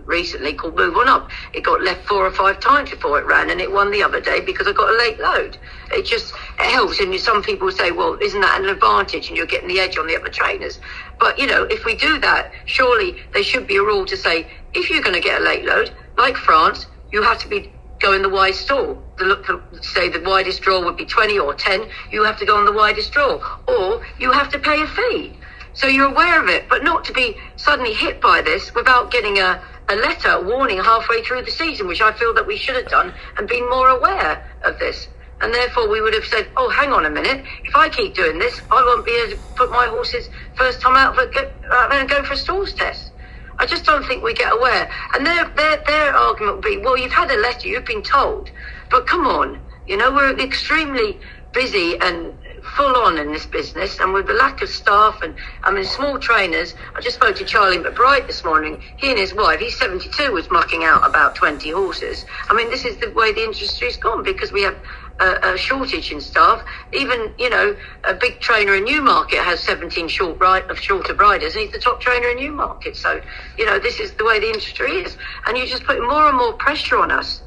recently 0.05 0.53
called 0.53 0.75
Move 0.75 0.95
On 0.97 1.07
Up. 1.07 1.29
It 1.53 1.63
got 1.63 1.81
left 1.81 2.05
four 2.05 2.25
or 2.25 2.31
five 2.31 2.59
times 2.59 2.89
before 2.89 3.19
it 3.19 3.25
ran, 3.25 3.49
and 3.49 3.61
it 3.61 3.71
won 3.71 3.91
the 3.91 4.03
other 4.03 4.19
day 4.19 4.41
because 4.41 4.67
I 4.67 4.73
got 4.73 4.93
a 4.93 4.97
late 4.97 5.19
load. 5.19 5.57
It 5.91 6.05
just 6.05 6.33
it 6.59 6.71
helps. 6.71 6.99
And 6.99 7.17
some 7.19 7.41
people 7.41 7.71
say, 7.71 7.91
well, 7.91 8.17
isn't 8.21 8.41
that 8.41 8.61
an 8.61 8.69
advantage? 8.69 9.29
And 9.29 9.37
you're 9.37 9.45
getting 9.45 9.67
the 9.67 9.79
edge 9.79 9.97
on 9.97 10.07
the 10.07 10.15
other 10.15 10.29
trainers. 10.29 10.79
But 11.19 11.39
you 11.39 11.47
know, 11.47 11.63
if 11.63 11.85
we 11.85 11.95
do 11.95 12.19
that, 12.19 12.51
surely 12.65 13.17
there 13.33 13.43
should 13.43 13.67
be 13.67 13.77
a 13.77 13.83
rule 13.83 14.05
to 14.05 14.17
say 14.17 14.47
if 14.73 14.89
you're 14.89 15.01
going 15.01 15.15
to 15.15 15.21
get 15.21 15.41
a 15.41 15.43
late 15.43 15.65
load, 15.65 15.91
like 16.17 16.35
France, 16.35 16.87
you 17.11 17.21
have 17.23 17.39
to 17.39 17.47
be 17.47 17.71
go 17.99 18.13
in 18.13 18.21
the 18.21 18.29
wide 18.29 18.55
stall. 18.55 19.01
The, 19.17 19.25
the, 19.71 19.83
say 19.83 20.09
the 20.09 20.19
widest 20.19 20.61
draw 20.61 20.83
would 20.83 20.97
be 20.97 21.05
20 21.05 21.39
or 21.39 21.53
10, 21.53 21.87
you 22.11 22.23
have 22.23 22.37
to 22.39 22.45
go 22.45 22.57
on 22.57 22.65
the 22.65 22.73
widest 22.73 23.13
draw. 23.13 23.39
Or 23.67 24.05
you 24.19 24.31
have 24.31 24.49
to 24.51 24.59
pay 24.59 24.81
a 24.81 24.87
fee. 24.87 25.37
So 25.73 25.87
you're 25.87 26.11
aware 26.11 26.41
of 26.41 26.49
it, 26.49 26.69
but 26.69 26.83
not 26.83 27.03
to 27.05 27.13
be 27.13 27.35
suddenly 27.55 27.93
hit 27.93 28.21
by 28.21 28.41
this 28.41 28.73
without 28.75 29.11
getting 29.11 29.39
a, 29.39 29.61
a 29.89 29.95
letter 29.95 30.41
warning 30.43 30.77
halfway 30.77 31.23
through 31.23 31.43
the 31.43 31.51
season, 31.51 31.87
which 31.87 32.01
I 32.01 32.11
feel 32.13 32.33
that 32.35 32.45
we 32.45 32.57
should 32.57 32.75
have 32.75 32.87
done 32.87 33.13
and 33.37 33.47
been 33.47 33.67
more 33.69 33.89
aware 33.89 34.47
of 34.63 34.77
this. 34.79 35.07
And 35.41 35.53
therefore, 35.53 35.89
we 35.89 35.99
would 35.99 36.13
have 36.13 36.25
said, 36.25 36.47
oh, 36.55 36.69
hang 36.69 36.93
on 36.93 37.05
a 37.05 37.09
minute. 37.09 37.43
If 37.65 37.75
I 37.75 37.89
keep 37.89 38.13
doing 38.13 38.39
this, 38.39 38.61
I 38.71 38.81
won't 38.81 39.05
be 39.05 39.11
able 39.11 39.31
to 39.31 39.37
put 39.55 39.71
my 39.71 39.87
horses 39.87 40.29
first 40.55 40.79
time 40.79 40.95
out 40.95 41.17
of 41.17 41.29
it 41.35 41.53
and 41.69 42.07
go 42.07 42.23
for 42.23 42.33
a 42.33 42.37
stalls 42.37 42.73
test. 42.73 43.11
I 43.57 43.65
just 43.65 43.83
don't 43.83 44.05
think 44.05 44.23
we 44.23 44.33
get 44.33 44.53
aware. 44.53 44.89
And 45.13 45.25
their, 45.25 45.49
their, 45.49 45.83
their 45.85 46.15
argument 46.15 46.57
would 46.57 46.65
be, 46.65 46.77
well, 46.77 46.97
you've 46.97 47.11
had 47.11 47.29
a 47.29 47.37
letter, 47.37 47.67
you've 47.67 47.85
been 47.85 48.03
told. 48.03 48.51
But 48.89 49.05
come 49.05 49.27
on, 49.27 49.59
you 49.87 49.97
know, 49.97 50.11
we're 50.11 50.37
extremely 50.39 51.19
busy 51.51 51.97
and 51.99 52.33
full 52.75 52.95
on 52.95 53.17
in 53.17 53.31
this 53.31 53.45
business, 53.45 53.99
and 53.99 54.13
with 54.13 54.27
the 54.27 54.33
lack 54.33 54.61
of 54.61 54.69
staff 54.69 55.21
and 55.21 55.35
I 55.63 55.71
mean 55.71 55.85
small 55.85 56.19
trainers. 56.19 56.73
I 56.95 57.01
just 57.01 57.15
spoke 57.15 57.35
to 57.37 57.45
Charlie 57.45 57.77
McBride 57.77 58.27
this 58.27 58.43
morning. 58.43 58.81
He 58.97 59.09
and 59.09 59.17
his 59.17 59.33
wife, 59.33 59.59
he's 59.59 59.77
72, 59.77 60.31
was 60.31 60.49
mucking 60.49 60.83
out 60.83 61.07
about 61.07 61.35
20 61.35 61.69
horses. 61.71 62.25
I 62.49 62.53
mean, 62.53 62.69
this 62.69 62.85
is 62.85 62.97
the 62.97 63.11
way 63.11 63.31
the 63.33 63.43
industry's 63.43 63.97
gone 63.97 64.23
because 64.23 64.51
we 64.51 64.63
have 64.63 64.75
a, 65.19 65.53
a, 65.53 65.57
shortage 65.57 66.11
in 66.11 66.19
staff. 66.19 66.63
Even 66.93 67.33
you 67.37 67.49
know, 67.49 67.75
a 68.03 68.13
big 68.13 68.39
trainer 68.39 68.75
in 68.75 68.85
Newmarket 68.85 69.39
has 69.39 69.59
17 69.59 70.07
short 70.07 70.39
ride 70.39 70.69
of 70.69 70.79
shorter 70.79 71.13
riders, 71.13 71.53
and 71.53 71.63
he's 71.63 71.71
the 71.71 71.79
top 71.79 72.01
trainer 72.01 72.29
in 72.29 72.37
Newmarket. 72.37 72.95
So 72.95 73.21
you 73.57 73.65
know, 73.65 73.79
this 73.79 73.99
is 73.99 74.13
the 74.13 74.25
way 74.25 74.39
the 74.39 74.47
industry 74.47 75.03
is, 75.03 75.17
and 75.45 75.57
you're 75.57 75.67
just 75.67 75.83
putting 75.83 76.07
more 76.07 76.27
and 76.27 76.37
more 76.37 76.53
pressure 76.53 76.97
on 76.97 77.11
us. 77.11 77.41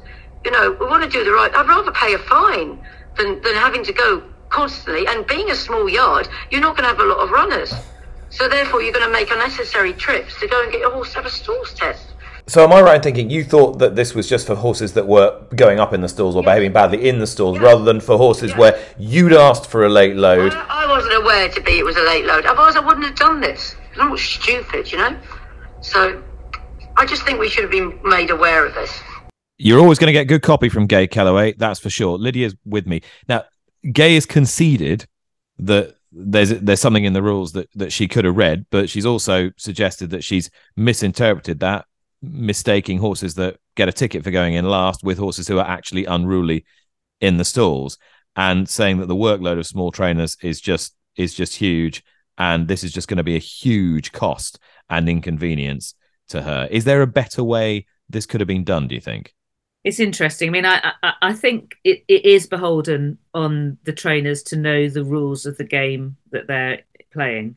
You 0.45 0.51
know, 0.51 0.77
we 0.79 0.85
want 0.85 1.03
to 1.03 1.09
do 1.09 1.25
the 1.25 1.31
right. 1.31 1.53
I'd 1.53 1.67
rather 1.67 1.91
pay 1.91 2.13
a 2.13 2.19
fine 2.19 2.79
than 3.17 3.41
than 3.41 3.55
having 3.55 3.83
to 3.83 3.93
go 3.93 4.23
constantly. 4.49 5.07
And 5.07 5.25
being 5.27 5.49
a 5.51 5.55
small 5.55 5.89
yard, 5.89 6.27
you're 6.51 6.61
not 6.61 6.75
going 6.75 6.83
to 6.83 6.89
have 6.89 6.99
a 6.99 7.05
lot 7.05 7.19
of 7.19 7.31
runners. 7.31 7.73
So 8.29 8.47
therefore, 8.47 8.81
you're 8.81 8.93
going 8.93 9.05
to 9.05 9.11
make 9.11 9.31
unnecessary 9.31 9.93
trips 9.93 10.39
to 10.39 10.47
go 10.47 10.61
and 10.63 10.71
get 10.71 10.81
your 10.81 10.91
horse 10.91 11.09
to 11.11 11.15
have 11.15 11.25
a 11.25 11.29
stalls 11.29 11.73
test. 11.73 12.13
So 12.49 12.63
am 12.63 12.71
I 12.71 12.81
right 12.81 12.95
in 12.95 13.01
thinking 13.01 13.29
you 13.29 13.43
thought 13.43 13.79
that 13.79 13.97
this 13.97 14.15
was 14.15 14.29
just 14.29 14.47
for 14.47 14.55
horses 14.55 14.93
that 14.93 15.05
were 15.05 15.37
going 15.55 15.81
up 15.81 15.93
in 15.93 15.99
the 15.99 16.07
stalls 16.07 16.33
or 16.33 16.43
yeah. 16.43 16.49
behaving 16.49 16.71
badly 16.71 17.09
in 17.09 17.19
the 17.19 17.27
stalls, 17.27 17.57
yeah. 17.57 17.63
rather 17.63 17.83
than 17.83 17.99
for 17.99 18.17
horses 18.17 18.51
yeah. 18.51 18.57
where 18.57 18.85
you'd 18.97 19.33
asked 19.33 19.69
for 19.69 19.85
a 19.85 19.89
late 19.89 20.15
load? 20.15 20.53
I, 20.53 20.85
I, 20.85 20.87
wasn't 20.87 21.15
aware 21.15 21.49
to 21.49 21.61
be 21.61 21.79
it 21.79 21.83
was 21.83 21.97
a 21.97 22.03
late 22.03 22.23
load. 22.23 22.45
Otherwise, 22.45 22.77
I 22.77 22.79
wouldn't 22.79 23.05
have 23.05 23.15
done 23.15 23.41
this. 23.41 23.75
I'm 23.99 24.09
not 24.09 24.19
stupid, 24.19 24.89
you 24.89 24.97
know. 24.97 25.19
So 25.81 26.23
I 26.95 27.05
just 27.05 27.23
think 27.23 27.37
we 27.37 27.49
should 27.49 27.63
have 27.63 27.71
been 27.71 27.99
made 28.05 28.29
aware 28.29 28.65
of 28.65 28.73
this. 28.73 28.97
You're 29.57 29.79
always 29.79 29.99
going 29.99 30.07
to 30.07 30.13
get 30.13 30.25
good 30.25 30.41
copy 30.41 30.69
from 30.69 30.87
Gay 30.87 31.07
Kellaway, 31.07 31.57
that's 31.57 31.81
for 31.81 31.89
sure. 31.89 32.17
Lydia's 32.17 32.55
with 32.65 32.87
me 32.87 33.01
now. 33.27 33.43
Gay 33.91 34.15
has 34.15 34.25
conceded 34.25 35.05
that 35.59 35.95
there's 36.11 36.49
there's 36.49 36.79
something 36.79 37.05
in 37.05 37.13
the 37.13 37.21
rules 37.21 37.51
that 37.53 37.69
that 37.75 37.91
she 37.91 38.07
could 38.07 38.25
have 38.25 38.37
read, 38.37 38.65
but 38.71 38.89
she's 38.89 39.05
also 39.05 39.51
suggested 39.57 40.09
that 40.11 40.23
she's 40.23 40.49
misinterpreted 40.75 41.59
that, 41.59 41.85
mistaking 42.21 42.99
horses 42.99 43.35
that 43.35 43.57
get 43.75 43.89
a 43.89 43.93
ticket 43.93 44.23
for 44.23 44.31
going 44.31 44.53
in 44.53 44.65
last 44.65 45.03
with 45.03 45.17
horses 45.17 45.47
who 45.47 45.59
are 45.59 45.67
actually 45.67 46.05
unruly 46.05 46.65
in 47.21 47.37
the 47.37 47.45
stalls, 47.45 47.97
and 48.35 48.69
saying 48.69 48.97
that 48.99 49.07
the 49.07 49.15
workload 49.15 49.59
of 49.59 49.67
small 49.67 49.91
trainers 49.91 50.37
is 50.41 50.61
just 50.61 50.95
is 51.15 51.33
just 51.33 51.55
huge, 51.55 52.03
and 52.37 52.67
this 52.67 52.83
is 52.83 52.91
just 52.91 53.07
going 53.07 53.17
to 53.17 53.23
be 53.23 53.35
a 53.35 53.39
huge 53.39 54.11
cost 54.11 54.59
and 54.89 55.09
inconvenience 55.09 55.93
to 56.29 56.41
her. 56.41 56.67
Is 56.71 56.85
there 56.85 57.01
a 57.01 57.07
better 57.07 57.43
way 57.43 57.85
this 58.09 58.25
could 58.25 58.41
have 58.41 58.47
been 58.47 58.63
done? 58.63 58.87
Do 58.87 58.95
you 58.95 59.01
think? 59.01 59.33
It's 59.87 60.01
interesting. 60.01 60.49
I 60.49 60.51
mean, 60.51 60.65
I 60.65 60.93
I, 61.01 61.13
I 61.21 61.33
think 61.33 61.75
it, 61.85 62.03
it 62.09 62.25
is 62.25 62.45
beholden 62.45 63.17
on 63.33 63.77
the 63.85 63.93
trainers 63.93 64.43
to 64.43 64.57
know 64.57 64.89
the 64.89 65.05
rules 65.05 65.45
of 65.45 65.55
the 65.55 65.63
game 65.63 66.17
that 66.31 66.45
they're 66.47 66.81
playing. 67.13 67.55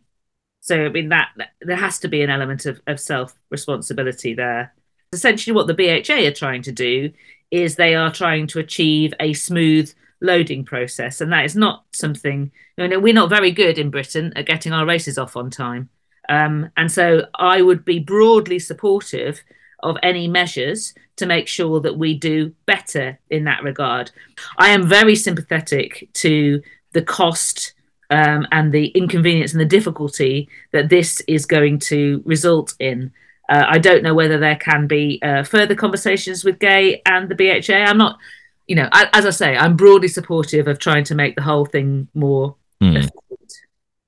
So 0.60 0.84
I 0.86 0.88
mean 0.90 1.08
that, 1.08 1.30
that 1.38 1.50
there 1.60 1.76
has 1.76 1.98
to 2.00 2.08
be 2.08 2.22
an 2.22 2.30
element 2.30 2.66
of, 2.66 2.80
of 2.86 3.00
self 3.00 3.34
responsibility 3.50 4.32
there. 4.32 4.72
Essentially, 5.12 5.52
what 5.52 5.66
the 5.66 5.74
BHA 5.74 6.28
are 6.28 6.32
trying 6.32 6.62
to 6.62 6.72
do 6.72 7.10
is 7.50 7.74
they 7.74 7.96
are 7.96 8.12
trying 8.12 8.46
to 8.48 8.60
achieve 8.60 9.12
a 9.18 9.32
smooth 9.32 9.92
loading 10.20 10.64
process, 10.64 11.20
and 11.20 11.32
that 11.32 11.44
is 11.44 11.56
not 11.56 11.84
something. 11.92 12.52
You 12.76 12.86
know, 12.86 13.00
we're 13.00 13.12
not 13.12 13.28
very 13.28 13.50
good 13.50 13.76
in 13.76 13.90
Britain 13.90 14.32
at 14.36 14.46
getting 14.46 14.72
our 14.72 14.86
races 14.86 15.18
off 15.18 15.36
on 15.36 15.50
time, 15.50 15.88
um, 16.28 16.70
and 16.76 16.92
so 16.92 17.26
I 17.34 17.60
would 17.60 17.84
be 17.84 17.98
broadly 17.98 18.60
supportive 18.60 19.42
of 19.82 19.96
any 20.00 20.28
measures 20.28 20.94
to 21.16 21.26
make 21.26 21.48
sure 21.48 21.80
that 21.80 21.98
we 21.98 22.14
do 22.14 22.54
better 22.66 23.18
in 23.30 23.44
that 23.44 23.62
regard. 23.62 24.10
I 24.58 24.70
am 24.70 24.88
very 24.88 25.16
sympathetic 25.16 26.08
to 26.14 26.62
the 26.92 27.02
cost 27.02 27.74
um, 28.10 28.46
and 28.50 28.72
the 28.72 28.88
inconvenience 28.88 29.52
and 29.52 29.60
the 29.60 29.66
difficulty 29.66 30.48
that 30.72 30.88
this 30.88 31.20
is 31.28 31.46
going 31.46 31.78
to 31.80 32.22
result 32.24 32.74
in. 32.80 33.12
Uh, 33.48 33.64
I 33.68 33.78
don't 33.78 34.02
know 34.02 34.14
whether 34.14 34.38
there 34.38 34.56
can 34.56 34.86
be 34.86 35.20
uh, 35.22 35.42
further 35.42 35.74
conversations 35.74 36.44
with 36.44 36.58
Gay 36.58 37.02
and 37.06 37.28
the 37.28 37.34
BHA. 37.34 37.74
I'm 37.74 37.98
not, 37.98 38.18
you 38.66 38.76
know, 38.76 38.88
I, 38.92 39.08
as 39.12 39.26
I 39.26 39.30
say, 39.30 39.56
I'm 39.56 39.76
broadly 39.76 40.08
supportive 40.08 40.68
of 40.68 40.78
trying 40.78 41.04
to 41.04 41.14
make 41.14 41.36
the 41.36 41.42
whole 41.42 41.66
thing 41.66 42.08
more 42.14 42.56
mm 42.82 43.08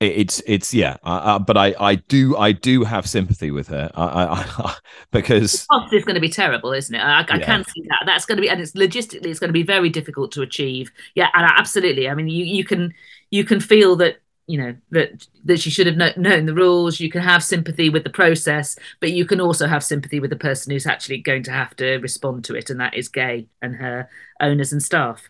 it's 0.07 0.41
it's 0.45 0.73
yeah 0.73 0.97
uh, 1.03 1.39
but 1.39 1.57
i 1.57 1.75
i 1.79 1.95
do 1.95 2.35
i 2.37 2.51
do 2.51 2.83
have 2.83 3.07
sympathy 3.07 3.51
with 3.51 3.67
her. 3.67 3.91
I, 3.95 4.03
I, 4.03 4.45
I 4.57 4.75
because 5.11 5.67
it's 5.91 6.05
going 6.05 6.15
to 6.15 6.21
be 6.21 6.29
terrible 6.29 6.73
isn't 6.73 6.93
it? 6.93 6.99
I, 6.99 7.21
I 7.21 7.37
yeah. 7.37 7.45
can 7.45 7.63
see 7.65 7.81
that. 7.89 8.03
That's 8.05 8.25
going 8.25 8.37
to 8.37 8.41
be 8.41 8.49
and 8.49 8.61
it's 8.61 8.73
logistically 8.73 9.27
it's 9.27 9.39
going 9.39 9.49
to 9.49 9.53
be 9.53 9.63
very 9.63 9.89
difficult 9.89 10.31
to 10.33 10.41
achieve. 10.41 10.91
Yeah 11.15 11.29
and 11.33 11.45
absolutely. 11.57 12.09
I 12.09 12.15
mean 12.15 12.27
you 12.27 12.45
you 12.45 12.63
can 12.63 12.93
you 13.31 13.43
can 13.43 13.59
feel 13.59 13.95
that 13.97 14.17
you 14.47 14.57
know 14.57 14.75
that 14.91 15.27
that 15.45 15.59
she 15.59 15.69
should 15.69 15.87
have 15.87 16.17
known 16.17 16.45
the 16.45 16.53
rules. 16.53 16.99
You 16.99 17.09
can 17.09 17.21
have 17.21 17.43
sympathy 17.43 17.89
with 17.89 18.03
the 18.03 18.09
process 18.09 18.77
but 18.99 19.11
you 19.11 19.25
can 19.25 19.41
also 19.41 19.67
have 19.67 19.83
sympathy 19.83 20.19
with 20.19 20.29
the 20.29 20.35
person 20.35 20.71
who's 20.71 20.87
actually 20.87 21.19
going 21.19 21.43
to 21.43 21.51
have 21.51 21.75
to 21.77 21.97
respond 21.97 22.45
to 22.45 22.55
it 22.55 22.69
and 22.69 22.79
that 22.79 22.93
is 22.93 23.07
gay 23.07 23.47
and 23.61 23.75
her 23.75 24.09
owners 24.39 24.71
and 24.71 24.83
staff 24.83 25.29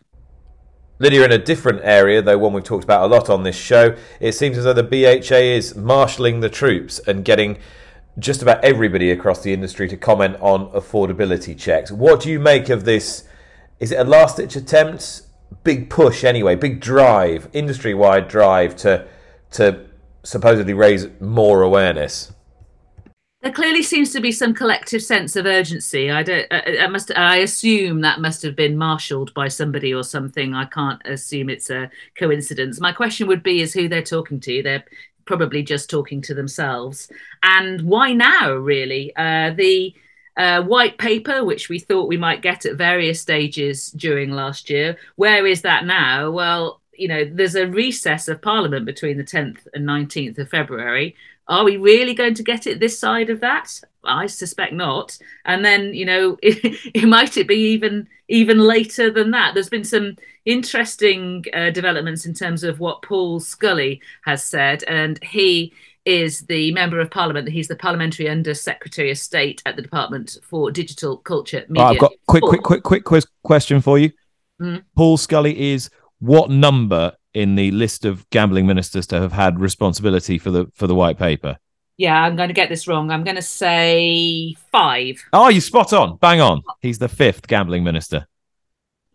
Lydia, 1.03 1.25
in 1.25 1.33
a 1.33 1.37
different 1.37 1.81
area, 1.83 2.21
though 2.21 2.37
one 2.37 2.53
we've 2.53 2.63
talked 2.63 2.85
about 2.85 3.03
a 3.03 3.13
lot 3.13 3.29
on 3.29 3.43
this 3.43 3.57
show, 3.57 3.93
it 4.21 4.31
seems 4.31 4.57
as 4.57 4.63
though 4.63 4.71
the 4.71 4.83
BHA 4.83 5.35
is 5.35 5.75
marshalling 5.75 6.39
the 6.39 6.49
troops 6.49 6.99
and 6.99 7.25
getting 7.25 7.57
just 8.19 8.41
about 8.41 8.63
everybody 8.63 9.11
across 9.11 9.41
the 9.41 9.51
industry 9.51 9.89
to 9.89 9.97
comment 9.97 10.37
on 10.39 10.69
affordability 10.69 11.57
checks. 11.57 11.91
What 11.91 12.21
do 12.21 12.29
you 12.29 12.39
make 12.39 12.69
of 12.69 12.85
this? 12.85 13.25
Is 13.81 13.91
it 13.91 13.99
a 13.99 14.05
last 14.05 14.37
ditch 14.37 14.55
attempt? 14.55 15.23
Big 15.65 15.89
push, 15.89 16.23
anyway, 16.23 16.55
big 16.55 16.79
drive, 16.79 17.49
industry 17.51 17.93
wide 17.93 18.29
drive 18.29 18.75
to 18.77 19.05
to 19.51 19.85
supposedly 20.23 20.73
raise 20.73 21.07
more 21.19 21.61
awareness. 21.63 22.32
There 23.43 23.51
clearly 23.51 23.83
seems 23.83 24.13
to 24.13 24.21
be 24.21 24.31
some 24.31 24.53
collective 24.53 25.03
sense 25.03 25.35
of 25.35 25.45
urgency. 25.45 26.09
I 26.09 26.23
don't. 26.23 26.47
I 26.49 26.87
must. 26.87 27.11
I 27.13 27.39
assume 27.39 27.99
that 27.99 28.21
must 28.21 28.41
have 28.41 28.55
been 28.55 28.77
marshalled 28.77 29.33
by 29.33 29.49
somebody 29.49 29.93
or 29.93 30.03
something. 30.03 30.53
I 30.53 30.63
can't 30.63 31.01
assume 31.03 31.49
it's 31.49 31.69
a 31.69 31.91
coincidence. 32.17 32.79
My 32.79 32.93
question 32.93 33.27
would 33.27 33.43
be: 33.43 33.59
is 33.59 33.73
who 33.73 33.89
they're 33.89 34.01
talking 34.01 34.39
to? 34.39 34.63
They're 34.63 34.85
probably 35.25 35.61
just 35.61 35.89
talking 35.89 36.21
to 36.21 36.33
themselves. 36.33 37.11
And 37.43 37.81
why 37.81 38.13
now? 38.13 38.53
Really, 38.53 39.13
uh, 39.17 39.51
the 39.51 39.93
uh, 40.37 40.61
white 40.61 40.97
paper, 40.97 41.43
which 41.43 41.67
we 41.67 41.79
thought 41.79 42.07
we 42.07 42.15
might 42.15 42.41
get 42.41 42.65
at 42.65 42.77
various 42.77 43.19
stages 43.19 43.91
during 43.91 44.31
last 44.31 44.69
year, 44.69 44.95
where 45.17 45.45
is 45.45 45.63
that 45.63 45.85
now? 45.85 46.31
Well, 46.31 46.79
you 46.93 47.09
know, 47.09 47.25
there's 47.25 47.55
a 47.55 47.67
recess 47.67 48.29
of 48.29 48.41
Parliament 48.41 48.85
between 48.85 49.17
the 49.17 49.23
10th 49.25 49.67
and 49.73 49.85
19th 49.85 50.37
of 50.37 50.49
February 50.49 51.15
are 51.47 51.63
we 51.63 51.77
really 51.77 52.13
going 52.13 52.33
to 52.35 52.43
get 52.43 52.67
it 52.67 52.79
this 52.79 52.97
side 52.97 53.29
of 53.29 53.41
that? 53.41 53.81
I 54.03 54.27
suspect 54.27 54.73
not. 54.73 55.17
And 55.45 55.63
then, 55.63 55.93
you 55.93 56.05
know, 56.05 56.37
it, 56.43 56.79
it 56.93 57.07
might 57.07 57.37
it 57.37 57.47
be 57.47 57.71
even 57.71 58.07
even 58.27 58.59
later 58.59 59.11
than 59.11 59.31
that. 59.31 59.53
There's 59.53 59.69
been 59.69 59.83
some 59.83 60.17
interesting 60.45 61.45
uh, 61.53 61.69
developments 61.69 62.25
in 62.25 62.33
terms 62.33 62.63
of 62.63 62.79
what 62.79 63.01
Paul 63.01 63.39
Scully 63.39 64.01
has 64.25 64.43
said, 64.43 64.83
and 64.83 65.21
he 65.23 65.73
is 66.05 66.41
the 66.41 66.71
member 66.73 66.99
of 66.99 67.11
parliament. 67.11 67.49
He's 67.49 67.67
the 67.67 67.75
parliamentary 67.75 68.29
under 68.29 68.53
secretary 68.53 69.11
of 69.11 69.17
state 69.17 69.61
at 69.65 69.75
the 69.75 69.81
Department 69.81 70.37
for 70.41 70.71
Digital 70.71 71.17
Culture, 71.17 71.65
Media. 71.69 71.85
Oh, 71.85 71.89
I've 71.89 71.99
got 71.99 72.13
quick, 72.27 72.43
quick, 72.43 72.63
quick, 72.63 72.83
quick, 72.83 73.03
quick 73.03 73.23
question 73.43 73.81
for 73.81 73.97
you. 73.97 74.11
Mm. 74.61 74.83
Paul 74.95 75.17
Scully 75.17 75.71
is 75.71 75.89
what 76.19 76.49
number 76.49 77.13
in 77.33 77.55
the 77.55 77.71
list 77.71 78.05
of 78.05 78.29
gambling 78.29 78.67
ministers 78.67 79.07
to 79.07 79.19
have 79.19 79.31
had 79.31 79.59
responsibility 79.59 80.37
for 80.37 80.51
the 80.51 80.67
for 80.73 80.87
the 80.87 80.95
white 80.95 81.17
paper? 81.17 81.57
Yeah, 81.97 82.21
I'm 82.21 82.35
going 82.35 82.49
to 82.49 82.53
get 82.53 82.69
this 82.69 82.87
wrong. 82.87 83.11
I'm 83.11 83.23
going 83.23 83.35
to 83.35 83.41
say 83.41 84.55
five. 84.71 85.23
Oh, 85.31 85.49
you 85.49 85.61
spot 85.61 85.93
on, 85.93 86.17
bang 86.17 86.41
on. 86.41 86.63
He's 86.81 86.97
the 86.97 87.07
fifth 87.07 87.47
gambling 87.47 87.83
minister 87.83 88.27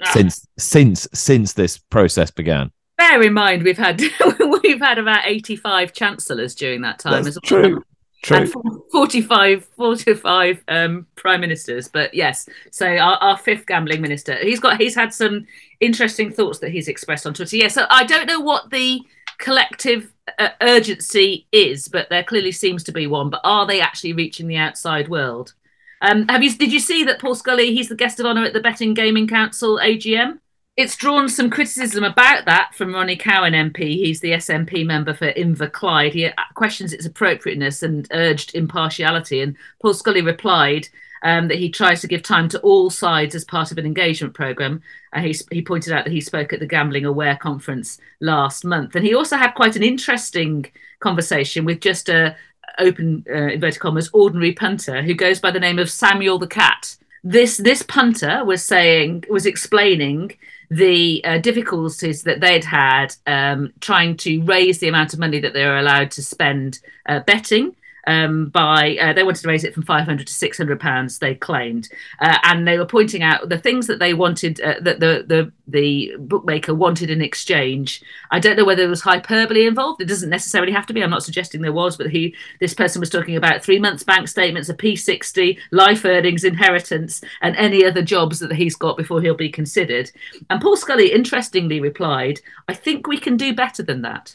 ah. 0.02 0.10
since 0.12 0.46
since 0.56 1.08
since 1.12 1.52
this 1.52 1.78
process 1.78 2.30
began. 2.30 2.70
Bear 2.96 3.22
in 3.22 3.32
mind, 3.32 3.62
we've 3.62 3.78
had 3.78 4.00
we've 4.62 4.80
had 4.80 4.98
about 4.98 5.22
85 5.24 5.92
chancellors 5.92 6.54
during 6.54 6.82
that 6.82 6.98
time 6.98 7.24
That's 7.24 7.28
as 7.28 7.38
well. 7.50 7.62
True. 7.62 7.84
True. 8.22 8.38
And 8.38 8.52
45, 8.92 9.64
45 9.76 10.64
um, 10.68 11.06
prime 11.14 11.40
ministers. 11.40 11.88
But 11.88 12.14
yes, 12.14 12.48
so 12.70 12.86
our, 12.86 13.16
our, 13.18 13.38
fifth 13.38 13.66
gambling 13.66 14.00
minister, 14.00 14.36
he's 14.36 14.60
got, 14.60 14.80
he's 14.80 14.94
had 14.94 15.14
some 15.14 15.46
interesting 15.80 16.32
thoughts 16.32 16.58
that 16.60 16.70
he's 16.70 16.88
expressed 16.88 17.26
on 17.26 17.34
Twitter. 17.34 17.56
Yeah, 17.56 17.68
so 17.68 17.86
I 17.90 18.04
don't 18.04 18.26
know 18.26 18.40
what 18.40 18.70
the 18.70 19.00
collective 19.38 20.12
uh, 20.38 20.50
urgency 20.60 21.46
is, 21.52 21.88
but 21.88 22.08
there 22.08 22.24
clearly 22.24 22.52
seems 22.52 22.82
to 22.84 22.92
be 22.92 23.06
one. 23.06 23.30
But 23.30 23.40
are 23.44 23.66
they 23.66 23.80
actually 23.80 24.14
reaching 24.14 24.48
the 24.48 24.56
outside 24.56 25.08
world? 25.08 25.54
Um, 26.00 26.28
have 26.28 26.42
you? 26.42 26.54
Did 26.54 26.72
you 26.72 26.80
see 26.80 27.04
that 27.04 27.20
Paul 27.20 27.34
Scully? 27.34 27.74
He's 27.74 27.88
the 27.88 27.96
guest 27.96 28.20
of 28.20 28.26
honour 28.26 28.44
at 28.44 28.52
the 28.52 28.60
Betting 28.60 28.94
Gaming 28.94 29.26
Council 29.26 29.78
AGM 29.82 30.38
it's 30.78 30.94
drawn 30.94 31.28
some 31.28 31.50
criticism 31.50 32.04
about 32.04 32.44
that 32.44 32.72
from 32.72 32.94
Ronnie 32.94 33.16
Cowan 33.16 33.52
MP. 33.52 33.96
He's 33.96 34.20
the 34.20 34.30
SNP 34.30 34.86
member 34.86 35.12
for 35.12 35.32
Inverclyde. 35.32 36.12
He 36.12 36.30
questions 36.54 36.92
its 36.92 37.04
appropriateness 37.04 37.82
and 37.82 38.06
urged 38.12 38.54
impartiality. 38.54 39.40
And 39.40 39.56
Paul 39.82 39.92
Scully 39.92 40.22
replied 40.22 40.88
um, 41.24 41.48
that 41.48 41.58
he 41.58 41.68
tries 41.68 42.00
to 42.02 42.06
give 42.06 42.22
time 42.22 42.48
to 42.50 42.60
all 42.60 42.90
sides 42.90 43.34
as 43.34 43.44
part 43.44 43.72
of 43.72 43.78
an 43.78 43.86
engagement 43.86 44.34
programme. 44.34 44.80
Uh, 45.12 45.20
he, 45.22 45.34
he 45.50 45.62
pointed 45.62 45.92
out 45.92 46.04
that 46.04 46.12
he 46.12 46.20
spoke 46.20 46.52
at 46.52 46.60
the 46.60 46.66
Gambling 46.66 47.04
Aware 47.04 47.34
conference 47.38 47.98
last 48.20 48.64
month. 48.64 48.94
And 48.94 49.04
he 49.04 49.16
also 49.16 49.36
had 49.36 49.56
quite 49.56 49.74
an 49.74 49.82
interesting 49.82 50.70
conversation 51.00 51.64
with 51.64 51.80
just 51.80 52.08
a 52.08 52.36
open 52.78 53.24
uh, 53.28 53.48
inverted 53.48 53.80
commas 53.80 54.10
ordinary 54.12 54.52
punter 54.52 55.02
who 55.02 55.14
goes 55.14 55.40
by 55.40 55.50
the 55.50 55.58
name 55.58 55.80
of 55.80 55.90
Samuel 55.90 56.38
the 56.38 56.46
Cat. 56.46 56.96
This 57.24 57.56
this 57.56 57.82
punter 57.82 58.44
was 58.44 58.62
saying 58.62 59.24
was 59.28 59.44
explaining 59.44 60.36
the 60.70 61.24
uh, 61.24 61.38
difficulties 61.38 62.22
that 62.24 62.40
they'd 62.40 62.64
had 62.64 63.14
um, 63.26 63.72
trying 63.80 64.16
to 64.18 64.42
raise 64.42 64.78
the 64.78 64.88
amount 64.88 65.14
of 65.14 65.18
money 65.18 65.40
that 65.40 65.54
they 65.54 65.64
were 65.64 65.78
allowed 65.78 66.10
to 66.12 66.22
spend 66.22 66.80
uh, 67.06 67.20
betting 67.20 67.74
um, 68.08 68.46
by 68.46 68.96
uh, 68.96 69.12
they 69.12 69.22
wanted 69.22 69.42
to 69.42 69.48
raise 69.48 69.64
it 69.64 69.74
from 69.74 69.82
500 69.82 70.26
to 70.26 70.32
600 70.32 70.80
pounds 70.80 71.18
they 71.18 71.34
claimed. 71.34 71.90
Uh, 72.20 72.38
and 72.42 72.66
they 72.66 72.78
were 72.78 72.86
pointing 72.86 73.22
out 73.22 73.50
the 73.50 73.58
things 73.58 73.86
that 73.86 73.98
they 73.98 74.14
wanted 74.14 74.58
uh, 74.62 74.80
that 74.80 74.98
the, 74.98 75.24
the 75.26 75.52
the 75.66 76.14
bookmaker 76.18 76.74
wanted 76.74 77.10
in 77.10 77.20
exchange. 77.20 78.02
I 78.30 78.40
don't 78.40 78.56
know 78.56 78.64
whether 78.64 78.80
there 78.80 78.88
was 78.88 79.02
hyperbole 79.02 79.66
involved. 79.66 80.00
It 80.00 80.08
doesn't 80.08 80.30
necessarily 80.30 80.72
have 80.72 80.86
to 80.86 80.94
be. 80.94 81.02
I'm 81.02 81.10
not 81.10 81.22
suggesting 81.22 81.60
there 81.60 81.70
was 81.70 81.98
but 81.98 82.10
he 82.10 82.34
this 82.60 82.72
person 82.72 83.00
was 83.00 83.10
talking 83.10 83.36
about 83.36 83.62
three 83.62 83.78
months 83.78 84.02
bank 84.02 84.26
statements 84.26 84.70
a 84.70 84.74
p60 84.74 85.58
life 85.70 86.06
earnings 86.06 86.44
inheritance 86.44 87.20
and 87.42 87.54
any 87.56 87.84
other 87.84 88.00
jobs 88.00 88.38
that 88.38 88.52
he's 88.52 88.74
got 88.74 88.96
before 88.96 89.20
he'll 89.20 89.34
be 89.34 89.50
considered. 89.50 90.10
And 90.48 90.62
paul 90.62 90.76
scully 90.76 91.12
interestingly 91.12 91.78
replied 91.80 92.40
i 92.68 92.74
think 92.74 93.06
we 93.06 93.18
can 93.18 93.36
do 93.36 93.54
better 93.54 93.82
than 93.82 94.00
that. 94.02 94.34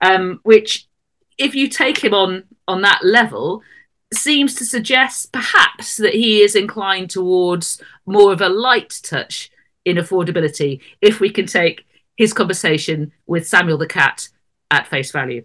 Um, 0.00 0.40
which 0.42 0.86
if 1.38 1.54
you 1.54 1.68
take 1.68 2.02
him 2.02 2.14
on 2.14 2.44
on 2.66 2.82
that 2.82 3.04
level 3.04 3.62
seems 4.12 4.54
to 4.54 4.64
suggest 4.64 5.32
perhaps 5.32 5.96
that 5.96 6.14
he 6.14 6.40
is 6.40 6.54
inclined 6.54 7.10
towards 7.10 7.82
more 8.06 8.32
of 8.32 8.40
a 8.40 8.48
light 8.48 9.00
touch 9.02 9.50
in 9.84 9.96
affordability 9.96 10.80
if 11.00 11.20
we 11.20 11.30
can 11.30 11.46
take 11.46 11.84
his 12.16 12.32
conversation 12.32 13.12
with 13.26 13.46
Samuel 13.46 13.78
the 13.78 13.86
cat 13.86 14.28
at 14.70 14.86
face 14.86 15.10
value. 15.10 15.44